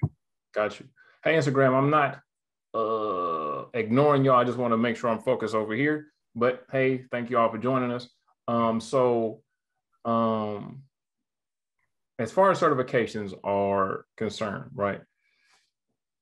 Got 0.55 0.79
you. 0.79 0.87
Hey, 1.25 1.35
Instagram, 1.35 1.75
I'm 1.75 1.91
not 1.91 2.21
uh, 2.75 3.65
ignoring 3.75 4.25
y'all. 4.25 4.39
I 4.39 4.45
just 4.45 4.59
want 4.59 4.73
to 4.73 4.79
make 4.79 4.97
sure 4.97 5.11
I'm 5.11 5.21
focused 5.21 5.55
over 5.55 5.75
here. 5.75 6.07
But 6.35 6.65
hey, 6.71 7.05
thank 7.11 7.31
you 7.31 7.39
all 7.39 7.51
for 7.51 7.59
joining 7.59 7.91
us. 7.91 8.09
Um, 8.49 8.81
so 8.81 9.43
um, 10.05 10.83
as 12.19 12.31
far 12.31 12.51
as 12.51 12.61
certifications 12.61 13.35
are 13.45 14.05
concerned, 14.17 14.71
right? 14.75 15.01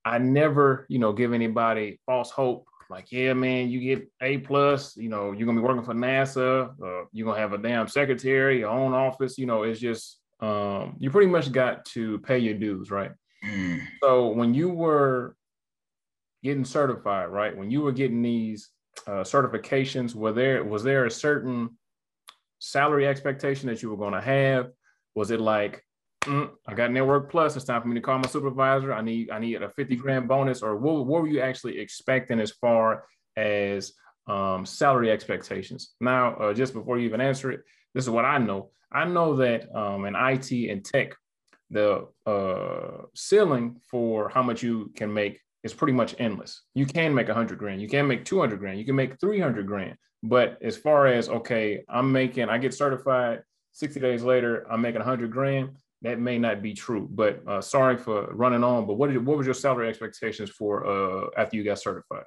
I 0.05 0.17
never, 0.17 0.85
you 0.89 0.99
know, 0.99 1.13
give 1.13 1.33
anybody 1.33 1.99
false 2.05 2.31
hope. 2.31 2.67
Like, 2.89 3.11
yeah, 3.11 3.33
man, 3.33 3.69
you 3.69 3.79
get 3.81 4.11
A 4.21 4.39
plus, 4.39 4.97
you 4.97 5.09
know, 5.09 5.31
you're 5.31 5.45
gonna 5.45 5.59
be 5.59 5.67
working 5.67 5.83
for 5.83 5.93
NASA, 5.93 6.71
uh, 6.81 7.05
you're 7.11 7.27
gonna 7.27 7.39
have 7.39 7.53
a 7.53 7.57
damn 7.59 7.87
secretary, 7.87 8.59
your 8.59 8.69
own 8.69 8.93
office. 8.93 9.37
You 9.37 9.45
know, 9.45 9.63
it's 9.63 9.79
just 9.79 10.19
um, 10.39 10.95
you 10.99 11.11
pretty 11.11 11.29
much 11.29 11.51
got 11.51 11.85
to 11.85 12.17
pay 12.19 12.39
your 12.39 12.55
dues, 12.55 12.89
right? 12.89 13.11
Mm. 13.45 13.81
So 14.01 14.29
when 14.29 14.53
you 14.53 14.69
were 14.69 15.35
getting 16.43 16.65
certified, 16.65 17.29
right? 17.29 17.55
When 17.55 17.69
you 17.69 17.81
were 17.81 17.91
getting 17.91 18.21
these 18.21 18.69
uh, 19.07 19.23
certifications, 19.23 20.15
were 20.15 20.33
there 20.33 20.63
was 20.63 20.83
there 20.83 21.05
a 21.05 21.11
certain 21.11 21.77
salary 22.59 23.07
expectation 23.07 23.67
that 23.67 23.81
you 23.81 23.89
were 23.89 23.97
going 23.97 24.13
to 24.13 24.21
have? 24.21 24.69
Was 25.15 25.31
it 25.31 25.41
like 25.41 25.83
mm, 26.25 26.49
I 26.67 26.73
got 26.73 26.91
Network 26.91 27.31
Plus. 27.31 27.55
It's 27.55 27.65
time 27.65 27.81
for 27.81 27.87
me 27.87 27.95
to 27.95 28.01
call 28.01 28.17
my 28.17 28.27
supervisor. 28.27 28.93
I 28.93 29.01
need 29.01 29.31
I 29.31 29.39
need 29.39 29.61
a 29.61 29.69
50 29.69 29.95
grand 29.95 30.27
bonus, 30.27 30.61
or 30.61 30.77
what, 30.77 31.05
what 31.05 31.21
were 31.21 31.27
you 31.27 31.41
actually 31.41 31.79
expecting 31.79 32.39
as 32.39 32.51
far 32.51 33.05
as 33.35 33.93
um, 34.27 34.65
salary 34.65 35.11
expectations? 35.11 35.95
Now, 35.99 36.35
uh, 36.35 36.53
just 36.53 36.73
before 36.73 36.99
you 36.99 37.05
even 37.05 37.21
answer 37.21 37.51
it, 37.51 37.61
this 37.93 38.03
is 38.03 38.09
what 38.09 38.25
I 38.25 38.37
know. 38.37 38.71
I 38.91 39.05
know 39.05 39.35
that 39.37 39.73
um, 39.75 40.05
in 40.05 40.15
IT 40.15 40.51
and 40.69 40.83
tech, 40.83 41.15
the 41.69 42.07
uh, 42.25 43.05
ceiling 43.13 43.79
for 43.89 44.29
how 44.29 44.41
much 44.41 44.63
you 44.63 44.91
can 44.95 45.13
make 45.13 45.39
is 45.63 45.73
pretty 45.73 45.93
much 45.93 46.15
endless. 46.19 46.63
You 46.73 46.85
can 46.85 47.13
make 47.13 47.27
100 47.27 47.57
grand, 47.57 47.81
you 47.81 47.89
can 47.89 48.07
make 48.07 48.25
200 48.25 48.59
grand, 48.59 48.79
you 48.79 48.85
can 48.85 48.95
make 48.95 49.19
300 49.19 49.65
grand. 49.67 49.95
But 50.23 50.57
as 50.61 50.75
far 50.77 51.07
as 51.07 51.29
okay, 51.29 51.83
I'm 51.89 52.11
making, 52.11 52.49
I 52.49 52.57
get 52.57 52.73
certified 52.73 53.43
60 53.73 53.99
days 53.99 54.23
later, 54.23 54.65
I'm 54.69 54.81
making 54.81 54.99
100 54.99 55.31
grand 55.31 55.77
that 56.01 56.19
may 56.19 56.37
not 56.37 56.61
be 56.61 56.73
true. 56.73 57.07
But 57.11 57.41
uh, 57.47 57.61
sorry 57.61 57.97
for 57.97 58.33
running 58.33 58.63
on. 58.63 58.85
But 58.85 58.95
what 58.95 59.11
did 59.11 59.25
what 59.25 59.37
was 59.37 59.45
your 59.45 59.53
salary 59.53 59.89
expectations 59.89 60.49
for 60.49 60.85
uh, 60.85 61.27
after 61.37 61.57
you 61.57 61.63
got 61.63 61.79
certified? 61.79 62.23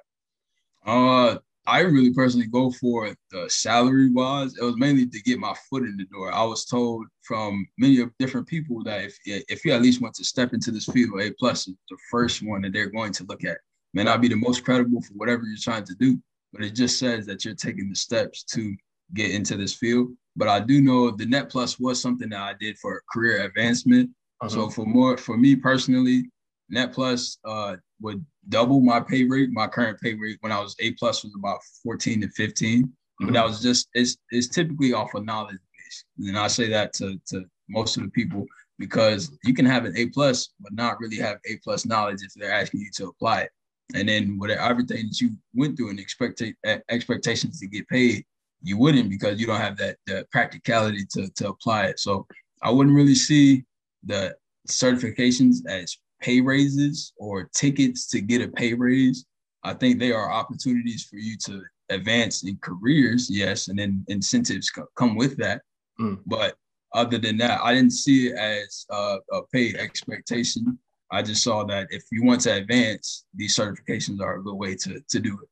Uh, 0.85 1.37
I 1.65 1.79
really 1.79 2.13
personally 2.13 2.47
go 2.47 2.71
for 2.71 3.15
the 3.31 3.49
salary 3.49 4.11
wise. 4.11 4.57
It 4.57 4.63
was 4.63 4.77
mainly 4.77 5.07
to 5.07 5.21
get 5.21 5.39
my 5.39 5.55
foot 5.69 5.83
in 5.83 5.95
the 5.95 6.05
door. 6.05 6.33
I 6.33 6.43
was 6.43 6.65
told 6.65 7.07
from 7.21 7.65
many 7.77 8.01
of 8.01 8.11
different 8.19 8.47
people 8.47 8.83
that 8.83 9.05
if 9.05 9.17
if 9.25 9.63
you 9.63 9.71
at 9.71 9.81
least 9.81 10.01
want 10.01 10.13
to 10.15 10.25
step 10.25 10.53
into 10.53 10.71
this 10.71 10.85
field, 10.85 11.21
A 11.21 11.31
plus 11.39 11.67
is 11.67 11.75
the 11.89 11.97
first 12.11 12.43
one 12.43 12.63
that 12.63 12.73
they're 12.73 12.89
going 12.89 13.13
to 13.13 13.23
look 13.25 13.45
at. 13.45 13.57
May 13.93 14.03
not 14.03 14.21
be 14.21 14.27
the 14.27 14.35
most 14.35 14.65
credible 14.65 15.01
for 15.01 15.13
whatever 15.13 15.43
you're 15.43 15.57
trying 15.57 15.85
to 15.85 15.95
do, 15.95 16.19
but 16.51 16.63
it 16.63 16.71
just 16.71 16.99
says 16.99 17.25
that 17.27 17.45
you're 17.45 17.55
taking 17.55 17.89
the 17.89 17.95
steps 17.95 18.43
to 18.45 18.75
get 19.13 19.31
into 19.31 19.55
this 19.55 19.73
field. 19.73 20.09
But 20.35 20.49
I 20.49 20.59
do 20.59 20.81
know 20.81 21.11
the 21.11 21.27
Net 21.27 21.49
Plus 21.49 21.79
was 21.79 22.01
something 22.01 22.29
that 22.29 22.41
I 22.41 22.55
did 22.59 22.77
for 22.79 23.03
career 23.11 23.43
advancement. 23.43 24.09
Uh-huh. 24.41 24.49
So 24.49 24.69
for 24.69 24.85
more 24.85 25.15
for 25.15 25.37
me 25.37 25.55
personally, 25.55 26.29
Net 26.69 26.91
Plus 26.91 27.37
uh, 27.45 27.77
would 28.01 28.25
double 28.49 28.81
my 28.81 28.99
pay 28.99 29.23
rate. 29.23 29.49
My 29.51 29.67
current 29.67 29.99
pay 29.99 30.13
rate 30.13 30.37
when 30.41 30.51
I 30.51 30.59
was 30.59 30.75
A 30.79 30.91
plus 30.93 31.23
was 31.23 31.33
about 31.35 31.59
14 31.83 32.21
to 32.21 32.29
15. 32.29 32.83
Mm-hmm. 32.83 33.25
But 33.25 33.33
that 33.33 33.45
was 33.45 33.61
just 33.61 33.89
it's 33.93 34.17
it's 34.31 34.47
typically 34.47 34.93
off 34.93 35.13
of 35.13 35.25
knowledge 35.25 35.57
base. 35.57 36.05
And 36.27 36.37
I 36.37 36.47
say 36.47 36.69
that 36.69 36.93
to 36.93 37.19
to 37.27 37.45
most 37.69 37.97
of 37.97 38.03
the 38.03 38.09
people 38.09 38.45
because 38.79 39.31
you 39.43 39.53
can 39.53 39.65
have 39.65 39.85
an 39.85 39.95
A 39.97 40.07
plus 40.07 40.49
but 40.59 40.73
not 40.73 40.99
really 40.99 41.17
have 41.17 41.37
A 41.45 41.57
plus 41.63 41.85
knowledge 41.85 42.21
if 42.21 42.33
they're 42.35 42.51
asking 42.51 42.81
you 42.81 42.91
to 42.95 43.07
apply 43.07 43.41
it. 43.41 43.51
And 43.93 44.09
then 44.09 44.37
whatever 44.39 44.61
everything 44.61 45.07
that 45.07 45.21
you 45.21 45.31
went 45.53 45.77
through 45.77 45.89
and 45.89 45.99
expect 45.99 46.41
expectations 46.89 47.59
to 47.59 47.67
get 47.67 47.87
paid, 47.87 48.25
you 48.61 48.77
wouldn't 48.77 49.09
because 49.09 49.39
you 49.39 49.45
don't 49.45 49.59
have 49.59 49.77
that, 49.77 49.97
that 50.07 50.31
practicality 50.31 51.05
to, 51.11 51.29
to 51.35 51.49
apply 51.49 51.85
it. 51.87 51.99
So 51.99 52.25
I 52.63 52.71
wouldn't 52.71 52.95
really 52.95 53.15
see 53.15 53.65
the 54.03 54.35
certifications 54.67 55.57
as 55.67 55.97
pay 56.23 56.39
raises 56.39 57.13
or 57.17 57.49
tickets 57.53 58.07
to 58.07 58.21
get 58.21 58.41
a 58.41 58.47
pay 58.47 58.73
raise. 58.73 59.25
I 59.63 59.73
think 59.73 59.99
they 59.99 60.11
are 60.11 60.31
opportunities 60.31 61.03
for 61.03 61.17
you 61.17 61.37
to 61.45 61.61
advance 61.89 62.43
in 62.43 62.57
careers, 62.61 63.29
yes, 63.29 63.67
and 63.67 63.77
then 63.77 64.05
incentives 64.07 64.71
come 64.95 65.15
with 65.15 65.37
that. 65.37 65.61
Mm. 65.99 66.19
But 66.25 66.55
other 66.93 67.17
than 67.17 67.37
that, 67.37 67.59
I 67.61 67.73
didn't 67.73 67.91
see 67.91 68.27
it 68.27 68.35
as 68.35 68.85
a, 68.89 69.17
a 69.31 69.41
pay 69.51 69.75
expectation. 69.75 70.79
I 71.11 71.21
just 71.21 71.43
saw 71.43 71.63
that 71.65 71.87
if 71.91 72.03
you 72.11 72.23
want 72.23 72.41
to 72.41 72.55
advance, 72.55 73.25
these 73.35 73.55
certifications 73.55 74.21
are 74.21 74.37
a 74.37 74.43
good 74.43 74.55
way 74.55 74.75
to, 74.75 75.01
to 75.07 75.19
do 75.19 75.39
it. 75.41 75.49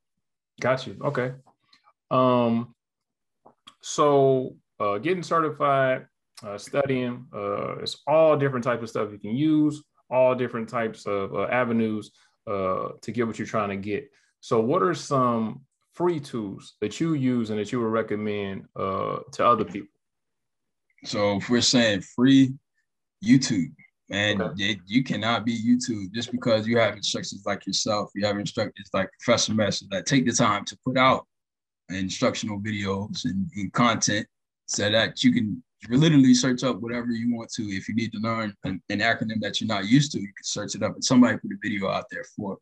Got 0.60 0.86
you. 0.86 0.96
Okay. 1.04 1.32
Um, 2.10 2.74
so 3.80 4.56
uh, 4.80 4.98
getting 4.98 5.22
certified, 5.22 6.06
uh, 6.42 6.58
studying, 6.58 7.26
uh, 7.34 7.76
it's 7.78 8.00
all 8.06 8.36
different 8.36 8.64
types 8.64 8.82
of 8.82 8.88
stuff 8.88 9.12
you 9.12 9.18
can 9.18 9.36
use, 9.36 9.82
all 10.12 10.34
different 10.34 10.68
types 10.68 11.06
of 11.06 11.34
uh, 11.34 11.44
avenues 11.44 12.12
uh, 12.46 12.90
to 13.00 13.10
get 13.10 13.26
what 13.26 13.38
you're 13.38 13.46
trying 13.46 13.70
to 13.70 13.76
get. 13.76 14.08
So 14.40 14.60
what 14.60 14.82
are 14.82 14.94
some 14.94 15.62
free 15.94 16.20
tools 16.20 16.74
that 16.80 17.00
you 17.00 17.14
use 17.14 17.50
and 17.50 17.58
that 17.58 17.72
you 17.72 17.80
would 17.80 17.92
recommend 17.92 18.66
uh, 18.76 19.18
to 19.32 19.46
other 19.46 19.64
people? 19.64 19.88
So 21.04 21.36
if 21.38 21.48
we're 21.48 21.60
saying 21.60 22.02
free, 22.14 22.54
YouTube, 23.24 23.72
man, 24.08 24.40
okay. 24.40 24.70
it, 24.70 24.78
you 24.86 25.02
cannot 25.02 25.44
be 25.44 25.56
YouTube 25.56 26.12
just 26.12 26.30
because 26.30 26.66
you 26.66 26.78
have 26.78 26.96
instructors 26.96 27.42
like 27.46 27.66
yourself. 27.66 28.10
You 28.14 28.26
have 28.26 28.38
instructors 28.38 28.90
like 28.92 29.10
Professor 29.20 29.54
Messer 29.54 29.86
that 29.90 30.06
take 30.06 30.26
the 30.26 30.32
time 30.32 30.64
to 30.66 30.78
put 30.84 30.96
out 30.96 31.26
instructional 31.88 32.60
videos 32.60 33.24
and, 33.24 33.50
and 33.56 33.72
content 33.72 34.26
so 34.66 34.90
that 34.90 35.22
you 35.22 35.32
can 35.32 35.62
literally 35.88 36.34
search 36.34 36.62
up 36.62 36.80
whatever 36.80 37.10
you 37.10 37.34
want 37.34 37.50
to. 37.52 37.62
If 37.62 37.88
you 37.88 37.94
need 37.94 38.12
to 38.12 38.18
learn 38.18 38.54
an, 38.64 38.82
an, 38.88 39.00
acronym 39.00 39.40
that 39.40 39.60
you're 39.60 39.68
not 39.68 39.88
used 39.88 40.12
to, 40.12 40.20
you 40.20 40.26
can 40.26 40.44
search 40.44 40.74
it 40.74 40.82
up 40.82 40.94
and 40.94 41.04
somebody 41.04 41.36
put 41.38 41.50
a 41.50 41.56
video 41.62 41.88
out 41.88 42.06
there 42.10 42.24
for. 42.36 42.58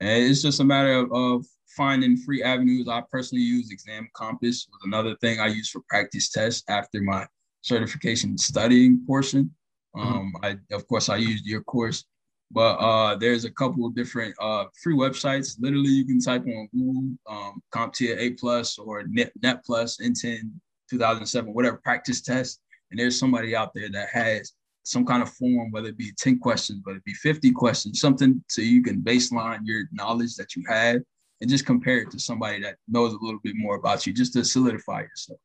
And 0.00 0.24
it's 0.24 0.42
just 0.42 0.60
a 0.60 0.64
matter 0.64 0.92
of, 0.92 1.12
of 1.12 1.46
finding 1.76 2.16
free 2.16 2.42
avenues. 2.42 2.88
I 2.88 3.02
personally 3.10 3.42
use 3.44 3.70
Exam 3.70 4.08
Compass 4.14 4.68
was 4.70 4.80
another 4.84 5.16
thing 5.16 5.40
I 5.40 5.46
use 5.46 5.70
for 5.70 5.82
practice 5.88 6.28
tests 6.28 6.62
after 6.68 7.00
my 7.00 7.26
certification 7.62 8.36
studying 8.36 9.04
portion. 9.06 9.54
Mm-hmm. 9.96 10.12
Um, 10.12 10.32
I 10.42 10.56
of 10.72 10.86
course 10.86 11.08
I 11.08 11.16
used 11.16 11.46
your 11.46 11.62
course 11.62 12.04
but 12.50 12.76
uh, 12.76 13.14
there's 13.16 13.44
a 13.44 13.50
couple 13.50 13.84
of 13.86 13.94
different 13.94 14.34
uh, 14.40 14.64
free 14.82 14.94
websites. 14.94 15.56
Literally, 15.60 15.90
you 15.90 16.06
can 16.06 16.20
type 16.20 16.46
on 16.46 16.68
Google 16.72 17.10
um, 17.28 17.62
CompTIA 17.74 18.16
A 18.18 18.30
plus 18.30 18.78
or 18.78 19.04
Net, 19.06 19.32
Net 19.42 19.64
Plus 19.64 19.98
N10 19.98 20.50
2007, 20.90 21.52
whatever 21.52 21.78
practice 21.78 22.20
test. 22.20 22.60
And 22.90 22.98
there's 22.98 23.18
somebody 23.18 23.54
out 23.54 23.74
there 23.74 23.90
that 23.90 24.08
has 24.10 24.52
some 24.82 25.04
kind 25.04 25.22
of 25.22 25.30
form, 25.34 25.70
whether 25.70 25.88
it 25.88 25.98
be 25.98 26.12
10 26.16 26.38
questions, 26.38 26.80
whether 26.84 26.98
it 26.98 27.04
be 27.04 27.12
50 27.12 27.52
questions, 27.52 28.00
something 28.00 28.42
so 28.48 28.62
you 28.62 28.82
can 28.82 29.02
baseline 29.02 29.60
your 29.64 29.84
knowledge 29.92 30.36
that 30.36 30.56
you 30.56 30.64
have. 30.68 31.02
and 31.40 31.48
just 31.48 31.64
compare 31.66 31.98
it 31.98 32.10
to 32.10 32.18
somebody 32.18 32.60
that 32.60 32.74
knows 32.88 33.12
a 33.12 33.18
little 33.20 33.38
bit 33.44 33.54
more 33.56 33.76
about 33.76 34.04
you 34.04 34.12
just 34.12 34.32
to 34.32 34.44
solidify 34.44 35.02
yourself. 35.02 35.38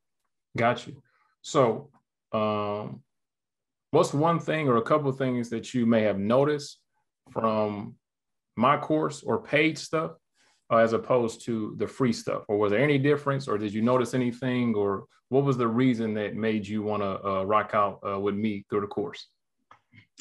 Got 0.56 0.88
you. 0.88 1.00
So, 1.40 1.90
um, 2.32 3.00
what's 3.92 4.12
one 4.12 4.40
thing 4.40 4.66
or 4.66 4.78
a 4.78 4.82
couple 4.82 5.08
of 5.08 5.16
things 5.16 5.50
that 5.50 5.72
you 5.72 5.86
may 5.86 6.02
have 6.02 6.18
noticed 6.18 6.80
from 7.30 7.94
my 8.56 8.76
course 8.76 9.22
or 9.22 9.40
paid 9.40 9.78
stuff 9.78 10.16
uh, 10.70 10.76
as 10.76 10.92
opposed 10.92 11.44
to 11.46 11.74
the 11.78 11.86
free 11.86 12.12
stuff? 12.12 12.44
Or 12.48 12.58
was 12.58 12.72
there 12.72 12.82
any 12.82 12.98
difference, 12.98 13.48
or 13.48 13.58
did 13.58 13.72
you 13.72 13.82
notice 13.82 14.14
anything, 14.14 14.74
or 14.74 15.04
what 15.28 15.44
was 15.44 15.56
the 15.56 15.68
reason 15.68 16.14
that 16.14 16.34
made 16.34 16.66
you 16.66 16.82
want 16.82 17.02
to 17.02 17.26
uh, 17.26 17.44
rock 17.44 17.70
out 17.74 18.00
uh, 18.06 18.18
with 18.18 18.34
me 18.34 18.64
through 18.68 18.82
the 18.82 18.86
course? 18.86 19.26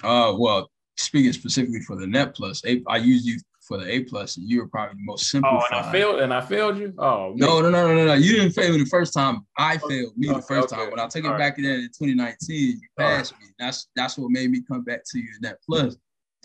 Uh, 0.03 0.33
well, 0.37 0.69
speaking 0.97 1.33
specifically 1.33 1.81
for 1.81 1.95
the 1.95 2.07
Net 2.07 2.35
Plus, 2.35 2.63
I 2.87 2.97
used 2.97 3.25
you 3.25 3.39
for 3.67 3.77
the 3.77 3.89
A 3.89 4.01
plus, 4.01 4.37
and 4.37 4.49
you 4.49 4.59
were 4.59 4.67
probably 4.67 4.95
the 4.95 5.03
most 5.05 5.29
simple. 5.29 5.49
Oh, 5.51 5.65
and 5.71 5.75
I 5.75 5.91
failed, 5.91 6.19
and 6.19 6.33
I 6.33 6.41
failed 6.41 6.77
you. 6.77 6.93
Oh 6.97 7.33
no, 7.35 7.61
no, 7.61 7.69
no, 7.69 7.93
no, 7.93 8.05
no, 8.05 8.13
You 8.13 8.33
didn't 8.33 8.51
fail 8.51 8.71
me 8.71 8.79
the 8.79 8.85
first 8.85 9.13
time. 9.13 9.45
I 9.57 9.77
failed 9.77 10.17
me 10.17 10.29
okay, 10.29 10.39
the 10.39 10.45
first 10.45 10.73
okay. 10.73 10.81
time. 10.81 10.91
When 10.91 10.99
I 10.99 11.07
took 11.07 11.23
it 11.23 11.31
All 11.31 11.37
back 11.37 11.57
right. 11.57 11.65
in 11.65 11.89
2019, 11.97 12.71
you 12.71 12.79
passed 12.97 13.31
right. 13.31 13.41
me. 13.41 13.47
That's 13.59 13.87
that's 13.95 14.17
what 14.17 14.31
made 14.31 14.49
me 14.49 14.61
come 14.67 14.83
back 14.83 15.03
to 15.11 15.19
you 15.19 15.29
in 15.35 15.41
that 15.41 15.59
plus. 15.67 15.95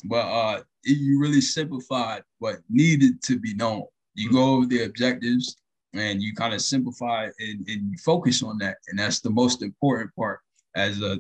But 0.05 0.27
uh, 0.27 0.63
you 0.85 1.21
really 1.21 1.41
simplified 1.41 2.23
what 2.39 2.59
needed 2.69 3.23
to 3.23 3.39
be 3.39 3.55
known. 3.55 3.85
You 4.15 4.33
go 4.33 4.55
over 4.55 4.67
the 4.67 4.85
objectives 4.85 5.57
and 5.95 6.23
you 6.23 6.35
kind 6.35 6.55
of 6.55 6.61
simplify 6.61 7.25
and, 7.25 7.69
and 7.69 7.91
you 7.91 7.99
focus 8.05 8.43
on 8.43 8.59
that, 8.59 8.79
and 8.89 8.99
that's 8.99 9.21
the 9.21 9.31
most 9.31 9.63
important 9.63 10.15
part. 10.17 10.41
As 10.77 11.01
a, 11.03 11.19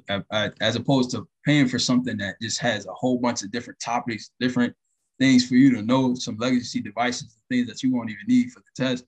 as 0.60 0.76
opposed 0.76 1.10
to 1.12 1.26
paying 1.44 1.66
for 1.66 1.78
something 1.78 2.16
that 2.18 2.36
just 2.40 2.60
has 2.60 2.86
a 2.86 2.92
whole 2.92 3.18
bunch 3.18 3.42
of 3.42 3.50
different 3.50 3.80
topics, 3.80 4.30
different 4.38 4.74
things 5.18 5.48
for 5.48 5.54
you 5.54 5.74
to 5.74 5.82
know, 5.82 6.14
some 6.14 6.36
legacy 6.36 6.80
devices, 6.80 7.34
things 7.48 7.66
that 7.66 7.82
you 7.82 7.92
won't 7.92 8.10
even 8.10 8.26
need 8.28 8.52
for 8.52 8.60
the 8.60 8.84
test. 8.84 9.04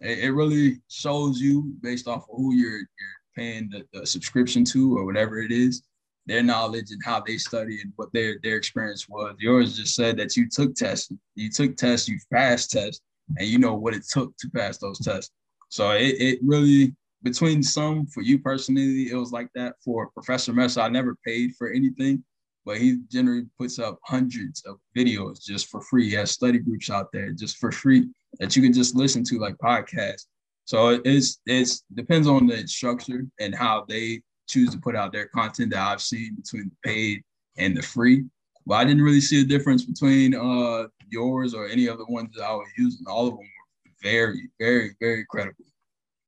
It, 0.00 0.18
it 0.18 0.32
really 0.32 0.80
shows 0.88 1.40
you 1.40 1.74
based 1.82 2.08
off 2.08 2.24
of 2.24 2.36
who 2.36 2.54
you're 2.54 2.78
you're 2.78 3.20
paying 3.36 3.70
the, 3.70 3.86
the 3.92 4.04
subscription 4.04 4.64
to 4.64 4.96
or 4.96 5.04
whatever 5.04 5.38
it 5.38 5.52
is, 5.52 5.82
their 6.26 6.42
knowledge 6.42 6.90
and 6.90 7.00
how 7.04 7.20
they 7.20 7.36
study 7.36 7.80
and 7.82 7.92
what 7.96 8.12
their 8.12 8.38
their 8.42 8.56
experience 8.56 9.08
was. 9.08 9.34
Yours 9.38 9.76
just 9.76 9.94
said 9.94 10.16
that 10.18 10.36
you 10.36 10.48
took 10.48 10.74
tests, 10.74 11.12
you 11.34 11.50
took 11.50 11.76
tests, 11.76 12.08
you 12.08 12.18
passed 12.32 12.70
tests, 12.70 13.02
and 13.36 13.48
you 13.48 13.58
know 13.58 13.74
what 13.74 13.94
it 13.94 14.04
took 14.08 14.36
to 14.38 14.50
pass 14.50 14.78
those 14.78 14.98
tests. 14.98 15.32
So 15.68 15.90
it, 15.92 16.16
it 16.20 16.38
really 16.42 16.94
between 17.22 17.62
some 17.62 18.06
for 18.06 18.22
you 18.22 18.38
personally, 18.38 19.10
it 19.10 19.16
was 19.16 19.32
like 19.32 19.48
that. 19.54 19.74
For 19.84 20.08
Professor 20.10 20.52
Messer, 20.52 20.80
I 20.80 20.88
never 20.88 21.16
paid 21.24 21.54
for 21.56 21.70
anything 21.70 22.24
but 22.64 22.78
he 22.78 22.98
generally 23.10 23.46
puts 23.58 23.78
up 23.78 23.98
hundreds 24.04 24.62
of 24.64 24.78
videos 24.96 25.42
just 25.42 25.68
for 25.68 25.80
free. 25.80 26.08
He 26.08 26.14
has 26.14 26.30
study 26.30 26.58
groups 26.58 26.90
out 26.90 27.10
there 27.12 27.32
just 27.32 27.58
for 27.58 27.72
free 27.72 28.08
that 28.38 28.54
you 28.56 28.62
can 28.62 28.72
just 28.72 28.94
listen 28.94 29.24
to 29.24 29.38
like 29.38 29.56
podcasts. 29.58 30.26
So 30.64 31.00
it's 31.04 31.40
it's 31.46 31.84
depends 31.94 32.28
on 32.28 32.46
the 32.46 32.66
structure 32.68 33.26
and 33.40 33.54
how 33.54 33.84
they 33.88 34.22
choose 34.48 34.70
to 34.70 34.78
put 34.78 34.96
out 34.96 35.12
their 35.12 35.26
content 35.26 35.72
that 35.72 35.86
I've 35.86 36.02
seen 36.02 36.34
between 36.36 36.70
the 36.70 36.88
paid 36.88 37.22
and 37.56 37.76
the 37.76 37.82
free. 37.82 38.24
But 38.66 38.74
I 38.76 38.84
didn't 38.84 39.02
really 39.02 39.20
see 39.20 39.40
a 39.40 39.44
difference 39.44 39.84
between 39.84 40.34
uh 40.34 40.88
yours 41.10 41.54
or 41.54 41.68
any 41.68 41.88
other 41.88 42.04
ones 42.08 42.30
that 42.36 42.44
I 42.44 42.52
was 42.52 42.68
using. 42.78 43.06
All 43.06 43.28
of 43.28 43.34
them 43.34 43.40
were 43.40 43.92
very, 44.02 44.48
very, 44.58 44.96
very 45.00 45.24
credible. 45.28 45.64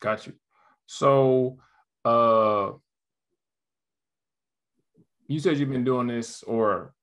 Got 0.00 0.26
you. 0.26 0.34
So 0.86 1.58
uh 2.04 2.72
you 5.26 5.40
said 5.40 5.58
you've 5.58 5.70
been 5.70 5.84
doing 5.84 6.06
this 6.06 6.42
or 6.42 6.94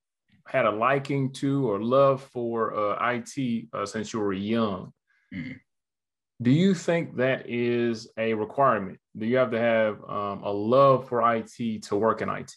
had 0.45 0.65
a 0.65 0.71
liking 0.71 1.31
to 1.31 1.69
or 1.69 1.81
love 1.81 2.21
for 2.21 2.75
uh, 2.75 3.13
IT 3.13 3.67
uh, 3.73 3.85
since 3.85 4.13
you 4.13 4.19
were 4.19 4.33
young. 4.33 4.91
Mm. 5.33 5.59
Do 6.41 6.51
you 6.51 6.73
think 6.73 7.17
that 7.17 7.47
is 7.47 8.09
a 8.17 8.33
requirement? 8.33 8.99
Do 9.17 9.25
you 9.25 9.37
have 9.37 9.51
to 9.51 9.59
have 9.59 10.03
um, 10.07 10.43
a 10.43 10.51
love 10.51 11.07
for 11.07 11.21
IT 11.35 11.83
to 11.83 11.95
work 11.95 12.21
in 12.21 12.29
IT? 12.29 12.53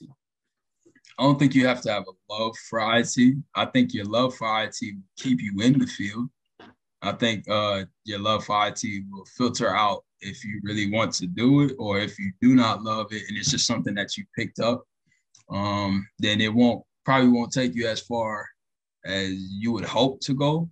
I 1.18 1.22
don't 1.22 1.38
think 1.38 1.54
you 1.54 1.66
have 1.66 1.82
to 1.82 1.92
have 1.92 2.04
a 2.08 2.32
love 2.32 2.56
for 2.70 2.80
IT. 2.96 3.36
I 3.54 3.66
think 3.66 3.92
your 3.92 4.06
love 4.06 4.34
for 4.34 4.62
IT 4.62 4.76
will 4.80 5.02
keep 5.16 5.40
you 5.40 5.60
in 5.60 5.78
the 5.78 5.86
field. 5.86 6.28
I 7.02 7.12
think 7.12 7.48
uh, 7.48 7.84
your 8.04 8.20
love 8.20 8.44
for 8.44 8.66
IT 8.66 8.82
will 9.10 9.26
filter 9.36 9.74
out 9.74 10.04
if 10.20 10.42
you 10.44 10.60
really 10.64 10.90
want 10.90 11.12
to 11.14 11.26
do 11.26 11.62
it 11.62 11.72
or 11.78 11.98
if 11.98 12.18
you 12.18 12.32
do 12.40 12.54
not 12.54 12.82
love 12.82 13.12
it 13.12 13.24
and 13.28 13.36
it's 13.36 13.50
just 13.50 13.66
something 13.66 13.94
that 13.94 14.16
you 14.16 14.24
picked 14.34 14.58
up 14.58 14.82
um, 15.50 16.08
then 16.18 16.40
it 16.40 16.52
won't 16.52 16.82
probably 17.04 17.28
won't 17.28 17.52
take 17.52 17.74
you 17.74 17.86
as 17.86 18.00
far 18.00 18.46
as 19.04 19.32
you 19.32 19.72
would 19.72 19.84
hope 19.84 20.20
to 20.20 20.34
go, 20.34 20.68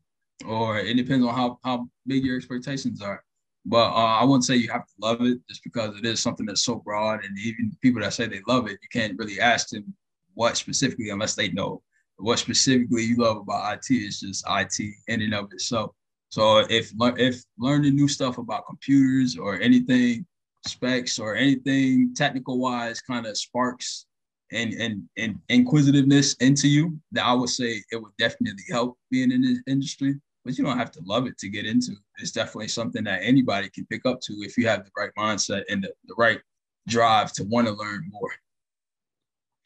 or 0.47 0.79
it 0.79 0.95
depends 0.95 1.27
on 1.27 1.35
how 1.35 1.59
how 1.65 1.89
big 2.07 2.25
your 2.25 2.37
expectations 2.37 3.03
are. 3.03 3.23
But 3.65 3.93
uh, 3.93 4.19
I 4.21 4.25
wouldn't 4.25 4.45
say 4.45 4.57
you 4.57 4.71
have 4.71 4.87
to 4.87 4.93
love 4.99 5.23
it 5.23 5.39
just 5.49 5.63
because 5.63 5.97
it 5.97 6.05
is 6.05 6.21
something 6.21 6.47
that's 6.47 6.65
so 6.65 6.77
broad, 6.77 7.25
and 7.25 7.39
even 7.39 7.77
people 7.81 8.03
that 8.03 8.13
say 8.13 8.27
they 8.27 8.43
love 8.49 8.67
it, 8.67 8.79
you 8.83 8.89
can't 8.93 9.19
really 9.19 9.41
ask 9.41 9.69
them 9.69 9.95
what 10.35 10.57
specifically 10.57 11.11
unless 11.11 11.35
they 11.35 11.51
know 11.51 11.83
what 12.17 12.39
specifically 12.39 13.03
you 13.03 13.17
love 13.17 13.39
about 13.39 13.75
IT. 13.75 13.91
IT. 13.91 13.97
Is 13.97 14.21
just 14.21 14.45
IT 14.49 14.95
in 15.09 15.23
and 15.23 15.35
of 15.35 15.53
itself. 15.53 15.93
So 16.29 16.59
if 16.71 16.93
if 16.99 17.43
learning 17.59 17.95
new 17.95 18.09
stuff 18.09 18.39
about 18.39 18.67
computers 18.67 19.37
or 19.37 19.61
anything 19.61 20.27
specs 20.67 21.19
or 21.19 21.35
anything 21.35 22.15
technical 22.15 22.59
wise 22.59 23.01
kind 23.01 23.27
of 23.27 23.37
sparks 23.37 24.07
and 24.53 24.73
and 24.75 25.03
and 25.19 25.39
inquisitiveness 25.49 26.35
into 26.35 26.69
you, 26.69 26.99
that 27.13 27.25
I 27.25 27.35
would 27.35 27.51
say 27.51 27.83
it 27.91 28.03
would 28.03 28.17
definitely 28.19 28.65
help 28.71 28.99
being 29.11 29.33
in 29.33 29.43
this 29.43 29.61
industry. 29.67 30.21
But 30.45 30.59
you 30.59 30.65
don't 30.65 30.79
have 30.79 30.91
to 30.93 31.01
love 31.05 31.27
it 31.27 31.39
to 31.39 31.49
get 31.49 31.67
into. 31.67 31.93
It's 32.19 32.33
definitely 32.33 32.69
something 32.69 33.05
that 33.05 33.21
anybody 33.23 33.71
can 33.71 33.87
pick 33.87 34.05
up 34.07 34.21
to 34.23 34.33
if 34.41 34.59
you 34.59 34.67
have 34.67 34.85
the 34.85 34.91
right 34.97 35.11
mindset 35.17 35.63
and 35.71 35.85
the, 35.85 35.93
the 36.07 36.15
right 36.19 36.41
drive 36.89 37.33
to 37.35 37.45
want 37.45 37.69
to 37.69 37.73
learn 37.73 38.09
more. 38.11 38.31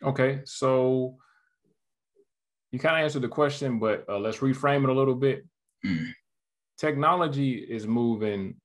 Okay, 0.03 0.41
so 0.45 1.17
you 2.73 2.79
kind 2.79 2.97
of 2.97 3.03
answered 3.03 3.23
the 3.23 3.29
question, 3.29 3.79
but 3.79 4.05
uh, 4.09 4.19
let's 4.19 4.39
reframe 4.39 4.85
it 4.85 4.91
a 4.91 4.93
little 4.93 5.15
bit. 5.15 5.47
Mm. 5.85 6.13
Technology 6.77 7.55
is 7.55 7.87
moving 7.87 8.57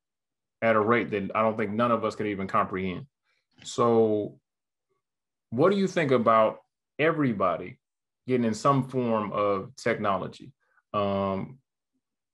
at 0.61 0.75
a 0.75 0.79
rate 0.79 1.09
that 1.11 1.31
I 1.33 1.41
don't 1.41 1.57
think 1.57 1.71
none 1.71 1.91
of 1.91 2.03
us 2.03 2.15
could 2.15 2.27
even 2.27 2.47
comprehend. 2.47 3.05
So 3.63 4.37
what 5.49 5.71
do 5.71 5.77
you 5.77 5.87
think 5.87 6.11
about 6.11 6.59
everybody 6.99 7.79
getting 8.27 8.45
in 8.45 8.53
some 8.53 8.89
form 8.89 9.31
of 9.31 9.75
technology? 9.75 10.51
Um, 10.93 11.59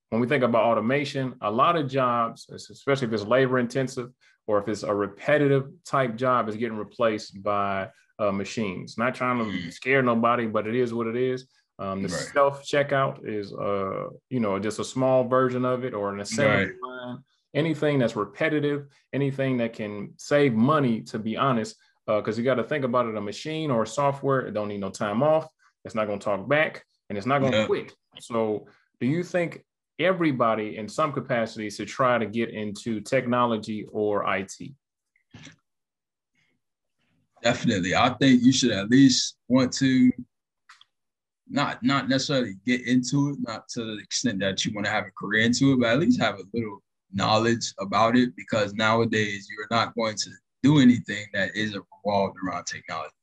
when 0.10 0.22
we 0.22 0.28
think 0.28 0.44
about 0.44 0.64
automation, 0.64 1.36
a 1.42 1.52
lot 1.52 1.76
of 1.76 1.90
jobs, 1.90 2.48
especially 2.50 3.08
if 3.08 3.14
it's 3.14 3.24
labor 3.24 3.60
intensive 3.60 4.10
or 4.48 4.60
if 4.60 4.68
it's 4.68 4.84
a 4.84 4.94
repetitive 4.94 5.70
type 5.86 6.16
job, 6.16 6.48
is 6.48 6.56
getting 6.56 6.78
replaced 6.78 7.42
by 7.44 7.90
uh, 8.20 8.32
machines. 8.32 8.98
Not 8.98 9.16
trying 9.16 9.40
to 9.40 9.46
mm. 9.46 9.74
scare 9.74 10.02
nobody, 10.02 10.48
but 10.48 10.66
it 10.68 10.76
is 10.76 10.94
what 10.94 11.08
it 11.08 11.16
is. 11.16 11.48
Um, 11.80 12.02
the 12.02 12.10
right. 12.10 12.30
self 12.34 12.64
checkout 12.64 13.28
is, 13.28 13.54
uh, 13.54 14.08
you 14.30 14.40
know, 14.40 14.58
just 14.58 14.80
a 14.80 14.84
small 14.84 15.28
version 15.28 15.66
of 15.66 15.84
it, 15.84 15.94
or 15.94 16.14
an 16.14 16.22
assembly 16.22 16.66
right. 16.66 16.74
line. 16.82 17.18
Anything 17.54 18.00
that's 18.00 18.16
repetitive, 18.16 18.88
anything 19.14 19.58
that 19.58 19.74
can 19.74 20.14
save 20.18 20.54
money. 20.54 21.02
To 21.02 21.20
be 21.20 21.38
honest, 21.38 21.76
because 22.08 22.38
uh, 22.38 22.40
you 22.40 22.46
got 22.46 22.56
to 22.56 22.64
think 22.64 22.86
about 22.86 23.06
it 23.06 23.16
a 23.16 23.22
machine 23.22 23.70
or 23.70 23.86
software 23.86 24.42
it 24.42 24.54
don't 24.54 24.70
need 24.70 24.80
no 24.80 24.90
time 24.90 25.22
off 25.22 25.48
it's 25.84 25.96
not 25.96 26.08
going 26.08 26.20
to 26.20 26.24
talk 26.24 26.48
back 26.48 26.84
and 27.10 27.18
it's 27.18 27.28
not 27.28 27.40
going 27.40 27.52
to 27.52 27.60
yeah. 27.60 27.66
quit 27.66 27.94
so 28.20 28.66
do 29.00 29.08
you 29.08 29.24
think 29.24 29.64
everybody 30.00 30.78
in 30.78 30.88
some 30.88 31.12
capacity 31.12 31.70
to 31.70 31.86
try 31.86 32.18
to 32.18 32.26
get 32.26 32.50
into 32.50 33.02
technology 33.02 33.86
or 33.92 34.28
it 34.28 34.52
definitely 37.44 37.96
i 37.96 38.10
think 38.10 38.44
you 38.44 38.52
should 38.52 38.72
at 38.72 38.90
least 38.90 39.38
want 39.48 39.72
to 39.72 40.12
not 41.50 41.82
not 41.82 42.10
necessarily 42.10 42.56
get 42.66 42.86
into 42.86 43.30
it 43.30 43.38
not 43.42 43.68
to 43.70 43.84
the 43.96 44.02
extent 44.02 44.40
that 44.40 44.66
you 44.66 44.74
want 44.74 44.86
to 44.86 44.92
have 44.92 45.06
a 45.06 45.12
career 45.18 45.44
into 45.44 45.74
it 45.74 45.80
but 45.80 45.90
at 45.90 46.00
least 46.00 46.20
have 46.20 46.36
a 46.36 46.44
little 46.54 46.82
knowledge 47.14 47.74
about 47.80 48.16
it 48.16 48.36
because 48.36 48.74
nowadays 48.74 49.48
you're 49.50 49.68
not 49.72 49.96
going 49.96 50.16
to 50.16 50.30
do 50.64 50.80
anything 50.80 51.26
that 51.34 51.56
isn't 51.56 51.84
revolved 52.06 52.38
around 52.46 52.66
technology. 52.66 53.14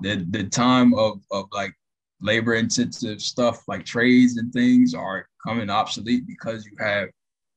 The 0.00 0.26
the 0.30 0.44
time 0.44 0.94
of 0.94 1.20
of 1.30 1.46
like 1.52 1.74
labor 2.20 2.54
intensive 2.54 3.20
stuff 3.20 3.62
like 3.68 3.84
trades 3.84 4.38
and 4.38 4.52
things 4.52 4.94
are 4.94 5.28
coming 5.44 5.70
obsolete 5.70 6.26
because 6.26 6.66
you 6.66 6.72
have 6.78 7.08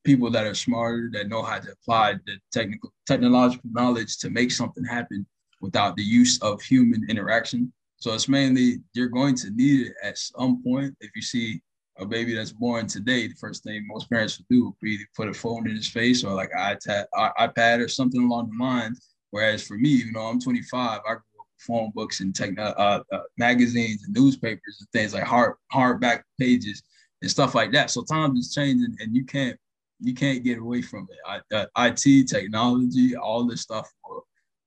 people 0.04 0.30
that 0.30 0.46
are 0.46 0.54
smarter 0.54 1.10
that 1.12 1.28
know 1.28 1.42
how 1.42 1.58
to 1.58 1.72
apply 1.72 2.14
the 2.26 2.36
technical 2.50 2.92
technological 3.06 3.70
knowledge 3.72 4.18
to 4.18 4.30
make 4.30 4.50
something 4.50 4.84
happen 4.84 5.26
without 5.60 5.96
the 5.96 6.02
use 6.02 6.40
of 6.42 6.60
human 6.60 7.04
interaction. 7.08 7.72
So 7.96 8.12
it's 8.14 8.28
mainly 8.28 8.80
you're 8.94 9.08
going 9.08 9.36
to 9.36 9.50
need 9.50 9.86
it 9.86 9.94
at 10.02 10.18
some 10.18 10.62
point. 10.62 10.96
If 11.00 11.10
you 11.14 11.22
see 11.22 11.60
a 11.98 12.06
baby 12.06 12.34
that's 12.34 12.52
born 12.52 12.86
today, 12.88 13.28
the 13.28 13.34
first 13.34 13.62
thing 13.62 13.86
most 13.86 14.10
parents 14.10 14.38
would 14.38 14.48
do 14.48 14.64
would 14.66 14.74
be 14.80 14.98
put 15.16 15.28
a 15.28 15.34
phone 15.34 15.68
in 15.68 15.76
his 15.76 15.88
face 15.88 16.24
or 16.24 16.34
like 16.34 16.50
an 16.56 16.76
iPad, 16.76 17.04
iPad 17.38 17.84
or 17.84 17.88
something 17.88 18.22
along 18.22 18.50
the 18.50 18.64
lines 18.64 19.12
Whereas 19.32 19.66
for 19.66 19.78
me, 19.78 19.88
even 19.88 20.12
though 20.12 20.26
I'm 20.26 20.40
25, 20.40 21.00
I 21.00 21.00
grew 21.00 21.14
up 21.14 21.22
with 21.38 21.66
phone 21.66 21.90
books 21.94 22.20
and 22.20 22.34
tech, 22.34 22.56
uh, 22.58 23.00
uh, 23.10 23.20
magazines 23.38 24.04
and 24.04 24.14
newspapers 24.14 24.76
and 24.78 24.88
things 24.92 25.14
like 25.14 25.24
hard 25.24 25.54
hardback 25.72 26.22
pages 26.38 26.82
and 27.22 27.30
stuff 27.30 27.54
like 27.54 27.72
that. 27.72 27.90
So 27.90 28.02
times 28.02 28.38
is 28.38 28.54
changing, 28.54 28.94
and 29.00 29.16
you 29.16 29.24
can't 29.24 29.58
you 30.00 30.14
can't 30.14 30.44
get 30.44 30.58
away 30.58 30.82
from 30.82 31.08
it. 31.10 31.18
I, 31.26 31.54
uh, 31.54 31.66
IT, 31.78 32.26
technology, 32.28 33.14
all 33.16 33.46
this 33.46 33.60
stuff 33.62 33.88
will 34.04 34.26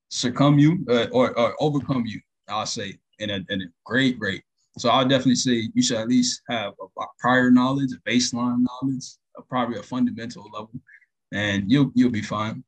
succumb 0.10 0.58
you 0.58 0.86
uh, 0.90 1.08
or, 1.12 1.38
or 1.38 1.54
overcome 1.60 2.06
you. 2.06 2.22
I'll 2.48 2.66
say 2.66 2.98
in 3.20 3.30
a, 3.30 3.40
in 3.50 3.62
a 3.62 3.66
great 3.84 4.16
rate. 4.18 4.44
So 4.78 4.90
I'll 4.90 5.08
definitely 5.08 5.36
say 5.36 5.70
you 5.74 5.84
should 5.84 5.98
at 5.98 6.08
least 6.08 6.42
have 6.50 6.74
a, 6.82 7.06
prior 7.20 7.52
knowledge, 7.52 7.92
a 7.92 8.10
baseline 8.10 8.60
knowledge, 8.60 9.06
a, 9.38 9.42
probably 9.42 9.78
a 9.78 9.84
fundamental 9.84 10.44
level, 10.46 10.72
and 11.34 11.70
you'll 11.70 11.92
you'll 11.96 12.12
be 12.12 12.22
fine. 12.22 12.64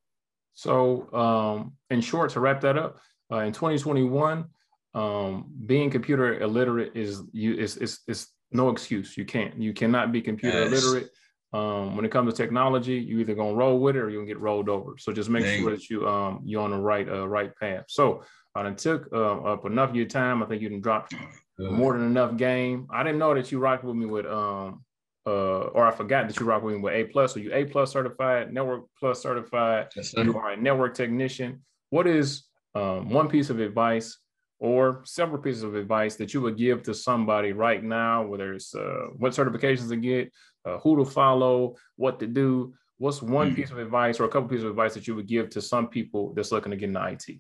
So, 0.54 1.13
um, 1.13 1.73
in 1.89 2.02
short, 2.02 2.32
to 2.32 2.39
wrap 2.39 2.62
that 2.62 2.78
up, 2.78 2.97
uh, 3.32 3.39
in 3.39 3.54
2021, 3.54 4.45
um, 4.93 5.52
being 5.65 5.89
computer 5.89 6.39
illiterate 6.39 6.93
is 6.95 7.21
you 7.32 7.56
is, 7.56 7.78
is 7.78 8.00
is 8.08 8.28
no 8.52 8.70
excuse. 8.70 9.18
You 9.18 9.26
can't. 9.26 9.60
You 9.60 9.74
cannot 9.74 10.12
be 10.12 10.22
computer 10.22 10.64
yes. 10.64 10.72
illiterate. 10.72 11.12
Um, 11.54 11.96
when 11.96 12.06
it 12.06 12.12
comes 12.12 12.34
to 12.34 12.38
technology, 12.38 12.96
you 12.96 13.20
either 13.20 13.34
gonna 13.34 13.56
roll 13.56 13.80
with 13.80 13.96
it 13.96 14.00
or 14.00 14.10
you're 14.10 14.22
gonna 14.22 14.28
get 14.28 14.40
rolled 14.40 14.70
over. 14.70 14.98
So 14.98 15.14
just 15.14 15.30
make 15.30 15.44
Dang. 15.44 15.62
sure 15.62 15.72
that 15.72 15.90
you 15.90 16.08
um 16.08 16.42
you're 16.44 16.62
on 16.62 16.72
the 16.72 16.78
right 16.78 17.08
uh, 17.08 17.28
right 17.28 17.56
path. 17.56 17.86
So 17.88 18.24
I 18.54 18.70
took 18.72 19.08
uh, 19.14 19.42
up 19.44 19.66
enough 19.66 19.92
of 19.92 19.96
your 19.96 20.08
time. 20.08 20.44
I 20.44 20.46
think 20.48 20.62
you 20.62 20.70
done 20.70 20.82
dropped 20.82 21.14
more 21.60 21.94
than 21.94 22.06
enough 22.06 22.38
game. 22.38 22.88
I 22.92 23.04
didn't 23.04 23.20
know 23.20 23.34
that 23.34 23.52
you 23.52 23.60
rocked 23.60 23.84
with 23.84 23.96
me 23.96 24.06
with 24.06 24.26
um 24.26 24.84
uh 25.26 25.68
or 25.76 25.86
I 25.88 25.92
forgot 25.92 26.28
that 26.28 26.40
you 26.40 26.46
rock 26.46 26.64
with 26.64 26.76
me 26.76 26.82
with 26.82 26.94
A 26.94 27.06
plus. 27.06 27.34
So 27.34 27.40
you 27.40 27.54
A 27.54 27.66
plus 27.66 27.92
certified, 27.92 28.54
network 28.54 28.86
plus 29.00 29.22
certified. 29.22 29.88
Yes, 29.96 30.14
you 30.14 30.38
are 30.38 30.52
a 30.52 30.58
network 30.58 30.96
technician. 30.96 31.64
What 31.92 32.08
is 32.08 32.44
um, 32.76 33.10
one 33.10 33.30
piece 33.30 33.50
of 33.50 33.60
advice 33.60 34.18
or 34.60 35.02
several 35.06 35.41
pieces 35.41 35.63
of 35.63 35.76
advice 35.76 36.15
that 36.15 36.34
you 36.34 36.41
would 36.41 36.58
give 36.58 36.82
to 36.84 36.93
somebody 36.93 37.52
right 37.52 37.84
now, 37.84 38.26
whether 38.26 38.54
it's 38.54 38.74
uh, 38.74 39.08
what 39.17 39.34
certifications 39.34 39.89
to 39.89 39.96
get, 39.96 40.32
uh, 40.65 40.78
who 40.80 40.98
to 40.98 41.06
follow, 41.06 41.76
what 41.96 42.20
to 42.20 42.28
do. 42.28 42.74
What's 42.98 43.22
one 43.22 43.52
mm. 43.52 43.56
piece 43.56 43.70
of 43.70 43.78
advice 43.78 44.20
or 44.20 44.24
a 44.26 44.30
couple 44.30 44.50
pieces 44.50 44.63
of 44.63 44.72
advice 44.72 44.96
that 44.96 45.08
you 45.08 45.13
would 45.15 45.28
give 45.28 45.52
to 45.52 45.62
some 45.62 45.88
people 45.88 46.34
that's 46.34 46.52
looking 46.52 46.72
to 46.72 46.78
get 46.78 46.89
into 46.89 47.06
IT? 47.06 47.39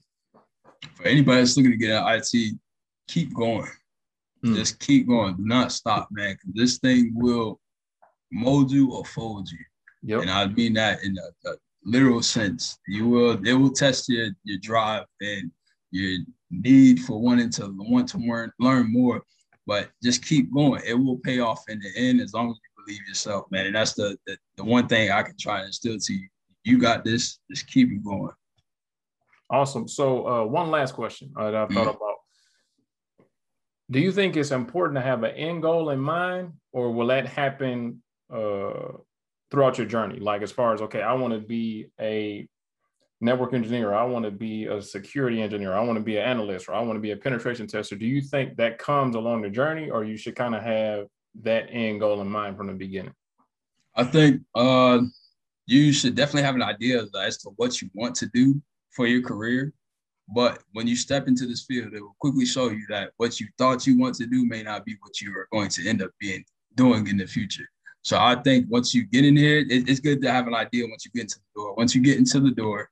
For 0.93 1.07
anybody 1.07 1.39
that's 1.39 1.57
looking 1.57 1.71
to 1.71 1.77
get 1.77 1.89
into 1.89 2.15
IT, 2.15 2.55
keep 3.07 3.33
going. 3.33 3.67
Mm. 4.45 4.55
Just 4.55 4.79
keep 4.79 5.07
going. 5.07 5.35
Do 5.35 5.43
not 5.45 5.71
stop, 5.71 6.09
man. 6.11 6.37
This 6.53 6.77
thing 6.77 7.11
will 7.15 7.59
mold 8.31 8.71
you 8.71 8.93
or 8.93 9.03
fold 9.05 9.49
you. 9.49 9.57
Yep. 10.03 10.21
And 10.21 10.29
I 10.29 10.45
mean 10.47 10.73
that 10.73 11.03
in 11.03 11.17
a, 11.17 11.49
a 11.49 11.55
literal 11.83 12.21
sense. 12.21 12.77
You 12.87 13.07
will 13.07 13.45
it 13.45 13.53
will 13.53 13.71
test 13.71 14.07
your 14.09 14.27
your 14.43 14.59
drive 14.59 15.05
and 15.21 15.51
your 15.91 16.19
need 16.49 17.01
for 17.01 17.21
wanting 17.21 17.49
to 17.51 17.73
want 17.77 18.09
to 18.09 18.17
learn 18.17 18.51
learn 18.59 18.91
more. 18.91 19.23
But 19.65 19.89
just 20.01 20.25
keep 20.25 20.53
going. 20.53 20.81
It 20.85 20.93
will 20.93 21.17
pay 21.17 21.39
off 21.39 21.63
in 21.67 21.79
the 21.79 21.91
end 21.97 22.21
as 22.21 22.33
long 22.33 22.51
as 22.51 22.55
you 22.55 22.83
believe 22.83 23.07
yourself, 23.07 23.45
man. 23.51 23.65
And 23.65 23.75
that's 23.75 23.93
the 23.93 24.17
the, 24.25 24.37
the 24.55 24.63
one 24.63 24.87
thing 24.87 25.11
I 25.11 25.23
can 25.23 25.35
try 25.37 25.59
and 25.59 25.67
instill 25.67 25.97
to 25.99 26.13
you. 26.13 26.27
You 26.63 26.79
got 26.79 27.03
this. 27.03 27.39
Just 27.49 27.67
keep 27.67 27.91
it 27.91 28.03
going. 28.03 28.31
Awesome. 29.49 29.87
So 29.87 30.27
uh, 30.27 30.45
one 30.45 30.71
last 30.71 30.93
question 30.93 31.31
uh, 31.37 31.51
that 31.51 31.55
I 31.55 31.67
thought 31.67 31.87
mm-hmm. 31.87 31.89
about. 31.89 32.15
Do 33.89 33.99
you 33.99 34.11
think 34.11 34.35
it's 34.35 34.51
important 34.51 34.95
to 34.97 35.01
have 35.01 35.23
an 35.23 35.31
end 35.35 35.61
goal 35.61 35.91
in 35.91 35.99
mind, 35.99 36.53
or 36.73 36.91
will 36.91 37.07
that 37.07 37.25
happen 37.25 38.03
uh, 38.33 38.97
throughout 39.49 39.77
your 39.77 39.87
journey? 39.87 40.19
Like 40.19 40.41
as 40.41 40.51
far 40.51 40.73
as 40.73 40.81
okay, 40.81 41.01
I 41.01 41.13
want 41.13 41.33
to 41.33 41.39
be 41.39 41.87
a 41.99 42.47
network 43.19 43.53
engineer, 43.53 43.93
I 43.93 44.03
want 44.03 44.25
to 44.25 44.31
be 44.31 44.65
a 44.65 44.81
security 44.81 45.41
engineer, 45.41 45.73
I 45.73 45.81
want 45.81 45.97
to 45.97 46.03
be 46.03 46.17
an 46.17 46.23
analyst, 46.23 46.69
or 46.69 46.75
I 46.75 46.81
want 46.81 46.97
to 46.97 47.01
be 47.01 47.11
a 47.11 47.17
penetration 47.17 47.67
tester. 47.67 47.95
Do 47.95 48.05
you 48.05 48.21
think 48.21 48.57
that 48.57 48.77
comes 48.77 49.15
along 49.15 49.41
the 49.41 49.49
journey, 49.49 49.89
or 49.89 50.03
you 50.03 50.17
should 50.17 50.35
kind 50.35 50.55
of 50.55 50.63
have 50.63 51.07
that 51.41 51.67
end 51.71 51.99
goal 51.99 52.21
in 52.21 52.29
mind 52.29 52.57
from 52.57 52.67
the 52.67 52.73
beginning? 52.73 53.13
I 53.95 54.03
think 54.03 54.41
uh, 54.53 54.99
you 55.65 55.91
should 55.91 56.15
definitely 56.15 56.43
have 56.43 56.55
an 56.55 56.63
idea 56.63 57.03
as 57.19 57.37
to 57.39 57.49
what 57.55 57.81
you 57.81 57.89
want 57.93 58.15
to 58.15 58.27
do 58.33 58.61
for 58.91 59.07
your 59.07 59.21
career. 59.21 59.73
But 60.35 60.61
when 60.73 60.87
you 60.87 60.95
step 60.95 61.27
into 61.27 61.47
this 61.47 61.63
field, 61.63 61.93
it 61.93 62.01
will 62.01 62.15
quickly 62.19 62.45
show 62.45 62.69
you 62.69 62.85
that 62.89 63.11
what 63.17 63.39
you 63.39 63.47
thought 63.57 63.87
you 63.87 63.97
want 63.97 64.15
to 64.15 64.27
do 64.27 64.45
may 64.45 64.61
not 64.61 64.85
be 64.85 64.97
what 64.99 65.21
you 65.21 65.31
are 65.31 65.47
going 65.51 65.69
to 65.69 65.87
end 65.87 66.01
up 66.03 66.11
being 66.19 66.43
doing 66.75 67.07
in 67.07 67.17
the 67.17 67.25
future. 67.25 67.63
So 68.01 68.17
I 68.17 68.35
think 68.35 68.67
once 68.69 68.93
you 68.93 69.05
get 69.05 69.25
in 69.25 69.35
here, 69.35 69.59
it, 69.59 69.89
it's 69.89 69.99
good 69.99 70.21
to 70.21 70.31
have 70.31 70.47
an 70.47 70.53
idea 70.53 70.85
once 70.87 71.05
you 71.05 71.11
get 71.13 71.23
into 71.23 71.39
the 71.39 71.61
door. 71.61 71.75
Once 71.75 71.95
you 71.95 72.01
get 72.01 72.17
into 72.17 72.39
the 72.39 72.51
door, 72.51 72.89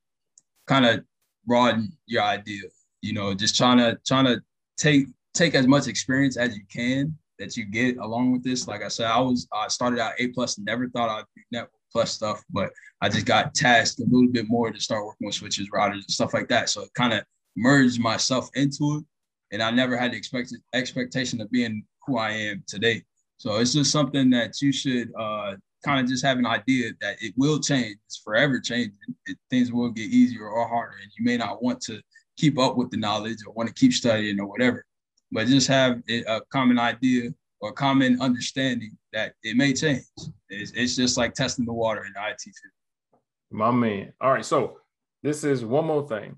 kind 0.67 0.85
of 0.85 1.03
broaden 1.45 1.91
your 2.05 2.23
idea. 2.23 2.63
You 3.01 3.13
know, 3.13 3.33
just 3.33 3.55
trying 3.55 3.77
to 3.77 3.97
trying 4.05 4.25
to 4.25 4.41
take 4.77 5.07
take 5.33 5.55
as 5.55 5.67
much 5.67 5.87
experience 5.87 6.37
as 6.37 6.55
you 6.55 6.63
can 6.71 7.17
that 7.39 7.57
you 7.57 7.65
get 7.65 7.97
along 7.97 8.31
with 8.31 8.43
this. 8.43 8.67
Like 8.67 8.81
I 8.81 8.87
said, 8.87 9.07
I 9.07 9.19
was 9.19 9.47
I 9.53 9.67
started 9.67 9.99
out 9.99 10.13
A 10.19 10.29
plus, 10.29 10.57
never 10.57 10.89
thought 10.89 11.09
I'd 11.09 11.25
do 11.35 11.41
network 11.51 11.71
plus 11.91 12.11
stuff, 12.13 12.43
but 12.49 12.71
I 13.01 13.09
just 13.09 13.25
got 13.25 13.53
tasked 13.53 13.99
a 13.99 14.05
little 14.05 14.31
bit 14.31 14.45
more 14.47 14.71
to 14.71 14.79
start 14.79 15.05
working 15.05 15.27
with 15.27 15.35
switches, 15.35 15.69
routers, 15.69 15.93
and 15.93 16.11
stuff 16.11 16.33
like 16.33 16.47
that. 16.49 16.69
So 16.69 16.81
it 16.81 16.93
kind 16.93 17.13
of 17.13 17.23
merged 17.55 17.99
myself 17.99 18.49
into 18.55 18.97
it, 18.99 19.05
and 19.53 19.61
I 19.61 19.71
never 19.71 19.97
had 19.97 20.11
the 20.11 20.17
expected 20.17 20.59
expectation 20.73 21.41
of 21.41 21.51
being 21.51 21.83
who 22.05 22.17
I 22.17 22.31
am 22.31 22.63
today. 22.67 23.03
So 23.37 23.57
it's 23.57 23.73
just 23.73 23.91
something 23.91 24.29
that 24.31 24.61
you 24.61 24.71
should 24.71 25.11
uh, 25.17 25.55
kind 25.85 25.99
of 25.99 26.09
just 26.09 26.25
have 26.25 26.37
an 26.37 26.45
idea 26.45 26.91
that 27.01 27.17
it 27.21 27.33
will 27.37 27.59
change. 27.59 27.97
It's 28.07 28.17
forever 28.17 28.59
changing. 28.59 28.97
It, 29.27 29.37
things 29.49 29.71
will 29.71 29.91
get 29.91 30.09
easier 30.09 30.47
or 30.47 30.67
harder, 30.67 30.95
and 31.01 31.11
you 31.17 31.23
may 31.23 31.37
not 31.37 31.61
want 31.61 31.79
to 31.81 32.01
keep 32.37 32.59
up 32.59 32.75
with 32.75 32.91
the 32.91 32.97
knowledge 32.97 33.37
or 33.45 33.53
want 33.53 33.69
to 33.69 33.75
keep 33.75 33.93
studying 33.93 34.39
or 34.39 34.47
whatever. 34.47 34.85
But 35.31 35.47
just 35.47 35.67
have 35.67 36.01
a 36.09 36.41
common 36.51 36.79
idea 36.79 37.31
or 37.59 37.71
common 37.71 38.21
understanding 38.21 38.97
that 39.13 39.33
it 39.43 39.57
may 39.57 39.73
change. 39.73 40.03
It's, 40.49 40.71
it's 40.71 40.95
just 40.95 41.17
like 41.17 41.33
testing 41.33 41.65
the 41.65 41.73
water 41.73 42.05
in 42.05 42.13
the 42.13 42.29
IT 42.29 42.41
field. 42.41 43.21
My 43.51 43.71
man. 43.71 44.13
All 44.21 44.31
right. 44.31 44.45
So 44.45 44.77
this 45.23 45.43
is 45.43 45.65
one 45.65 45.85
more 45.85 46.07
thing. 46.07 46.35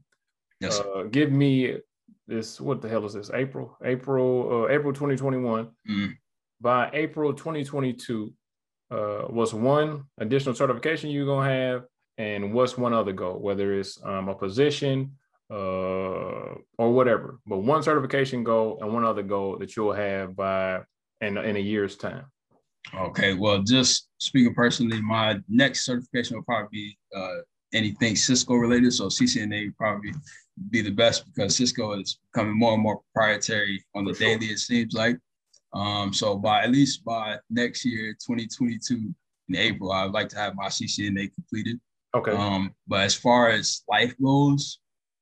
Yes. 0.59 0.79
Uh, 0.79 1.03
give 1.03 1.31
me 1.31 1.77
this. 2.27 2.61
What 2.61 2.81
the 2.81 2.89
hell 2.89 3.05
is 3.05 3.13
this? 3.13 3.29
April, 3.33 3.77
April, 3.83 4.65
uh, 4.65 4.69
April 4.69 4.93
2021. 4.93 5.65
Mm-hmm. 5.65 6.11
By 6.59 6.89
April 6.93 7.33
2022, 7.33 8.33
uh, 8.91 9.23
what's 9.27 9.53
one 9.53 10.05
additional 10.17 10.55
certification 10.55 11.09
you're 11.09 11.25
gonna 11.25 11.49
have, 11.49 11.83
and 12.17 12.53
what's 12.53 12.77
one 12.77 12.93
other 12.93 13.13
goal, 13.13 13.39
whether 13.39 13.73
it's 13.73 13.99
um, 14.03 14.29
a 14.29 14.35
position 14.35 15.13
uh, 15.51 16.55
or 16.77 16.91
whatever. 16.93 17.39
But 17.45 17.59
one 17.59 17.83
certification 17.83 18.43
goal 18.43 18.79
and 18.81 18.93
one 18.93 19.03
other 19.03 19.23
goal 19.23 19.57
that 19.59 19.75
you'll 19.75 19.93
have 19.93 20.35
by 20.35 20.81
in 21.21 21.37
in 21.37 21.55
a 21.55 21.59
year's 21.59 21.95
time. 21.95 22.25
Okay, 22.95 23.33
well, 23.33 23.61
just 23.61 24.07
speaking 24.19 24.53
personally, 24.53 25.01
my 25.01 25.39
next 25.49 25.85
certification 25.85 26.37
will 26.37 26.43
probably 26.43 26.69
be 26.71 26.97
uh, 27.15 27.37
anything 27.73 28.15
Cisco 28.15 28.55
related. 28.55 28.93
So 28.93 29.07
CCNA 29.07 29.75
probably 29.75 30.13
be 30.69 30.81
the 30.81 30.91
best 30.91 31.25
because 31.25 31.55
Cisco 31.55 31.99
is 31.99 32.19
becoming 32.31 32.57
more 32.57 32.73
and 32.73 32.81
more 32.81 33.01
proprietary 33.13 33.83
on 33.95 34.05
the 34.05 34.13
daily. 34.13 34.47
It 34.47 34.59
seems 34.59 34.93
like. 34.93 35.17
Um, 35.77 36.13
so 36.13 36.35
by 36.35 36.63
at 36.63 36.71
least 36.71 37.05
by 37.05 37.37
next 37.49 37.85
year, 37.85 38.13
2022 38.13 39.13
in 39.49 39.55
April, 39.55 39.91
I'd 39.91 40.11
like 40.11 40.29
to 40.29 40.37
have 40.37 40.55
my 40.55 40.67
CCNA 40.67 41.33
completed. 41.33 41.79
Okay. 42.15 42.31
Um, 42.31 42.73
but 42.87 43.01
as 43.01 43.13
far 43.13 43.49
as 43.49 43.83
life 43.87 44.15
goes, 44.21 44.79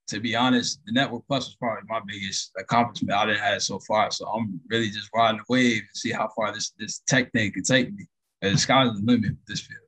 to 0.07 0.19
be 0.19 0.35
honest, 0.35 0.79
the 0.85 0.93
Network 0.93 1.23
Plus 1.27 1.47
was 1.47 1.55
probably 1.55 1.83
my 1.89 1.99
biggest 2.05 2.51
accomplishment 2.57 3.17
I 3.17 3.25
didn't 3.25 3.41
have 3.41 3.61
so 3.63 3.79
far. 3.79 4.11
So 4.11 4.27
I'm 4.27 4.61
really 4.69 4.89
just 4.89 5.09
riding 5.13 5.39
the 5.39 5.43
wave 5.49 5.79
and 5.79 5.95
see 5.95 6.11
how 6.11 6.29
far 6.35 6.53
this 6.53 6.71
this 6.77 6.99
tech 7.07 7.31
thing 7.33 7.51
can 7.51 7.63
take 7.63 7.93
me. 7.93 8.05
And 8.41 8.53
the 8.53 8.59
sky's 8.59 8.93
the 8.93 9.01
limit 9.03 9.31
with 9.31 9.45
this 9.47 9.61
field. 9.61 9.79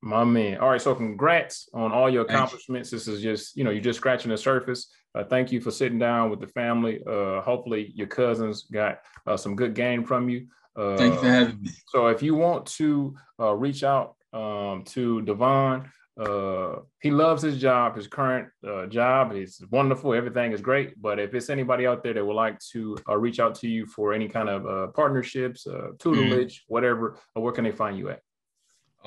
My 0.00 0.24
man. 0.24 0.58
All 0.58 0.70
right. 0.70 0.80
So 0.80 0.94
congrats 0.94 1.68
on 1.74 1.92
all 1.92 2.08
your 2.08 2.22
accomplishments. 2.22 2.90
You. 2.90 2.98
This 2.98 3.08
is 3.08 3.22
just, 3.22 3.56
you 3.56 3.64
know, 3.64 3.70
you're 3.70 3.82
just 3.82 3.98
scratching 3.98 4.30
the 4.30 4.38
surface. 4.38 4.90
Uh, 5.14 5.24
thank 5.24 5.50
you 5.50 5.60
for 5.60 5.70
sitting 5.70 5.98
down 5.98 6.30
with 6.30 6.40
the 6.40 6.46
family. 6.46 7.00
Uh, 7.06 7.40
hopefully 7.40 7.92
your 7.94 8.06
cousins 8.06 8.64
got 8.64 9.00
uh, 9.26 9.36
some 9.36 9.56
good 9.56 9.74
game 9.74 10.04
from 10.04 10.28
you. 10.28 10.46
thank 10.76 11.14
you 11.14 11.20
for 11.20 11.28
having 11.28 11.62
me. 11.62 11.70
So 11.88 12.06
if 12.08 12.22
you 12.22 12.34
want 12.34 12.66
to 12.66 13.16
uh, 13.40 13.54
reach 13.54 13.82
out 13.82 14.14
um, 14.32 14.84
to 14.88 15.22
Dvaughn, 15.22 15.90
uh, 16.20 16.80
he 17.00 17.10
loves 17.12 17.42
his 17.42 17.60
job, 17.60 17.94
his 17.94 18.08
current 18.08 18.48
uh, 18.66 18.86
job 18.86 19.32
is 19.32 19.62
wonderful. 19.70 20.14
Everything 20.14 20.52
is 20.52 20.60
great. 20.60 21.00
But 21.00 21.18
if 21.18 21.32
it's 21.34 21.48
anybody 21.48 21.86
out 21.86 22.02
there 22.02 22.14
that 22.14 22.24
would 22.24 22.34
like 22.34 22.58
to 22.72 22.96
reach 23.08 23.40
out 23.40 23.54
to 23.56 23.68
you 23.68 23.86
for 23.86 24.12
any 24.12 24.28
kind 24.28 24.48
of 24.48 24.94
partnerships, 24.94 25.66
tutelage, 25.98 26.56
mm-hmm. 26.56 26.72
whatever, 26.74 27.18
where 27.34 27.52
can 27.52 27.64
they 27.64 27.72
find 27.72 27.96
you 27.96 28.10
at? 28.10 28.20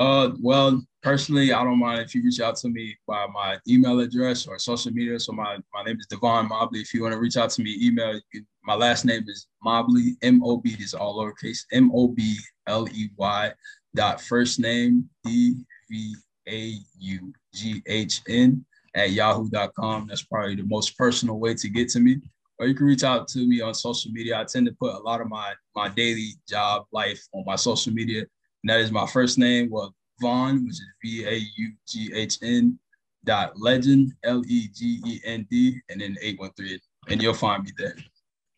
Uh, 0.02 0.32
well, 0.42 0.84
personally, 1.04 1.54
I 1.54 1.64
don't 1.64 1.78
mind 1.78 2.02
if 2.02 2.16
you 2.16 2.24
reach 2.24 2.40
out 2.40 2.56
to 2.56 2.70
me 2.70 2.98
by 3.08 3.28
my 3.32 3.60
email 3.70 4.00
address 4.00 4.48
or 4.48 4.58
social 4.58 4.92
media. 4.92 5.20
So 5.20 5.32
my, 5.32 5.60
my 5.72 5.84
name 5.84 5.98
is 6.00 6.08
Dvaughn 6.08 6.50
Mobley. 6.50 6.80
If 6.80 6.92
you 6.92 7.04
want 7.04 7.14
to 7.14 7.20
reach 7.20 7.38
out 7.38 7.52
to 7.52 7.62
me, 7.62 7.78
email. 7.80 8.20
Can, 8.34 8.48
my 8.64 8.74
last 8.74 9.06
name 9.06 9.26
is 9.28 9.46
Mobley. 9.64 10.18
M 10.24 10.44
O 10.44 10.58
B 10.58 10.76
is 10.80 10.96
all 10.96 11.20
lowercase. 11.20 11.60
M 11.72 11.92
O 11.94 12.08
B 12.08 12.36
L 12.66 12.88
E 12.90 13.10
Y. 13.16 13.52
Dot 13.94 14.20
first 14.20 14.60
name 14.60 15.08
D 15.24 15.58
V 15.92 16.16
A 16.50 16.74
U 16.98 17.34
G 17.54 17.84
H 17.86 18.22
N 18.28 18.66
at 18.96 19.12
yahoo.com. 19.12 20.08
That's 20.08 20.24
probably 20.24 20.56
the 20.56 20.64
most 20.64 20.98
personal 20.98 21.38
way 21.38 21.54
to 21.54 21.70
get 21.70 21.90
to 21.90 22.00
me. 22.00 22.18
Or 22.58 22.66
you 22.66 22.74
can 22.74 22.88
reach 22.88 23.04
out 23.04 23.28
to 23.30 23.48
me 23.48 23.62
on 23.62 23.76
social 23.76 24.12
media. 24.12 24.40
I 24.40 24.46
tend 24.46 24.66
to 24.66 24.74
put 24.74 24.96
a 24.96 25.00
lot 25.00 25.22
of 25.22 25.30
my 25.30 25.54
my 25.76 25.90
daily 25.90 26.32
job 26.50 26.88
life 26.92 27.24
on 27.34 27.44
my 27.46 27.56
social 27.56 27.94
media 27.94 28.26
and 28.64 28.70
that 28.70 28.80
is 28.80 28.92
my 28.92 29.08
first 29.08 29.38
name, 29.38 29.70
well, 29.70 29.94
Vaughn, 30.20 30.64
which 30.66 30.74
is 30.74 30.84
V 31.04 31.26
A 31.26 31.36
U 31.58 31.74
G 31.88 32.12
H 32.14 32.38
N 32.42 32.78
dot 33.24 33.60
legend 33.60 34.14
L 34.24 34.44
E 34.48 34.68
G 34.68 35.02
E 35.06 35.20
N 35.26 35.48
D 35.50 35.80
and 35.90 36.02
then 36.02 36.16
eight 36.22 36.40
one 36.40 36.52
three, 36.54 36.80
and 37.08 37.22
you'll 37.22 37.34
find 37.34 37.64
me 37.64 37.72
there. 37.78 37.96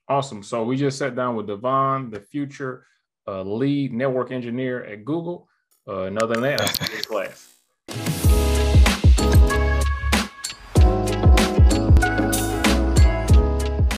Awesome. 0.09 0.43
So 0.43 0.63
we 0.63 0.75
just 0.75 0.97
sat 0.97 1.15
down 1.15 1.35
with 1.35 1.47
Dvaughn, 1.47 2.11
the 2.11 2.19
future 2.19 2.85
uh, 3.27 3.41
lead 3.43 3.93
network 3.93 4.31
engineer 4.31 4.83
at 4.83 5.05
Google. 5.05 5.47
Uh, 5.87 6.03
and 6.03 6.17
other 6.21 6.35
than 6.35 6.43
that, 6.43 6.59
class. 7.07 7.49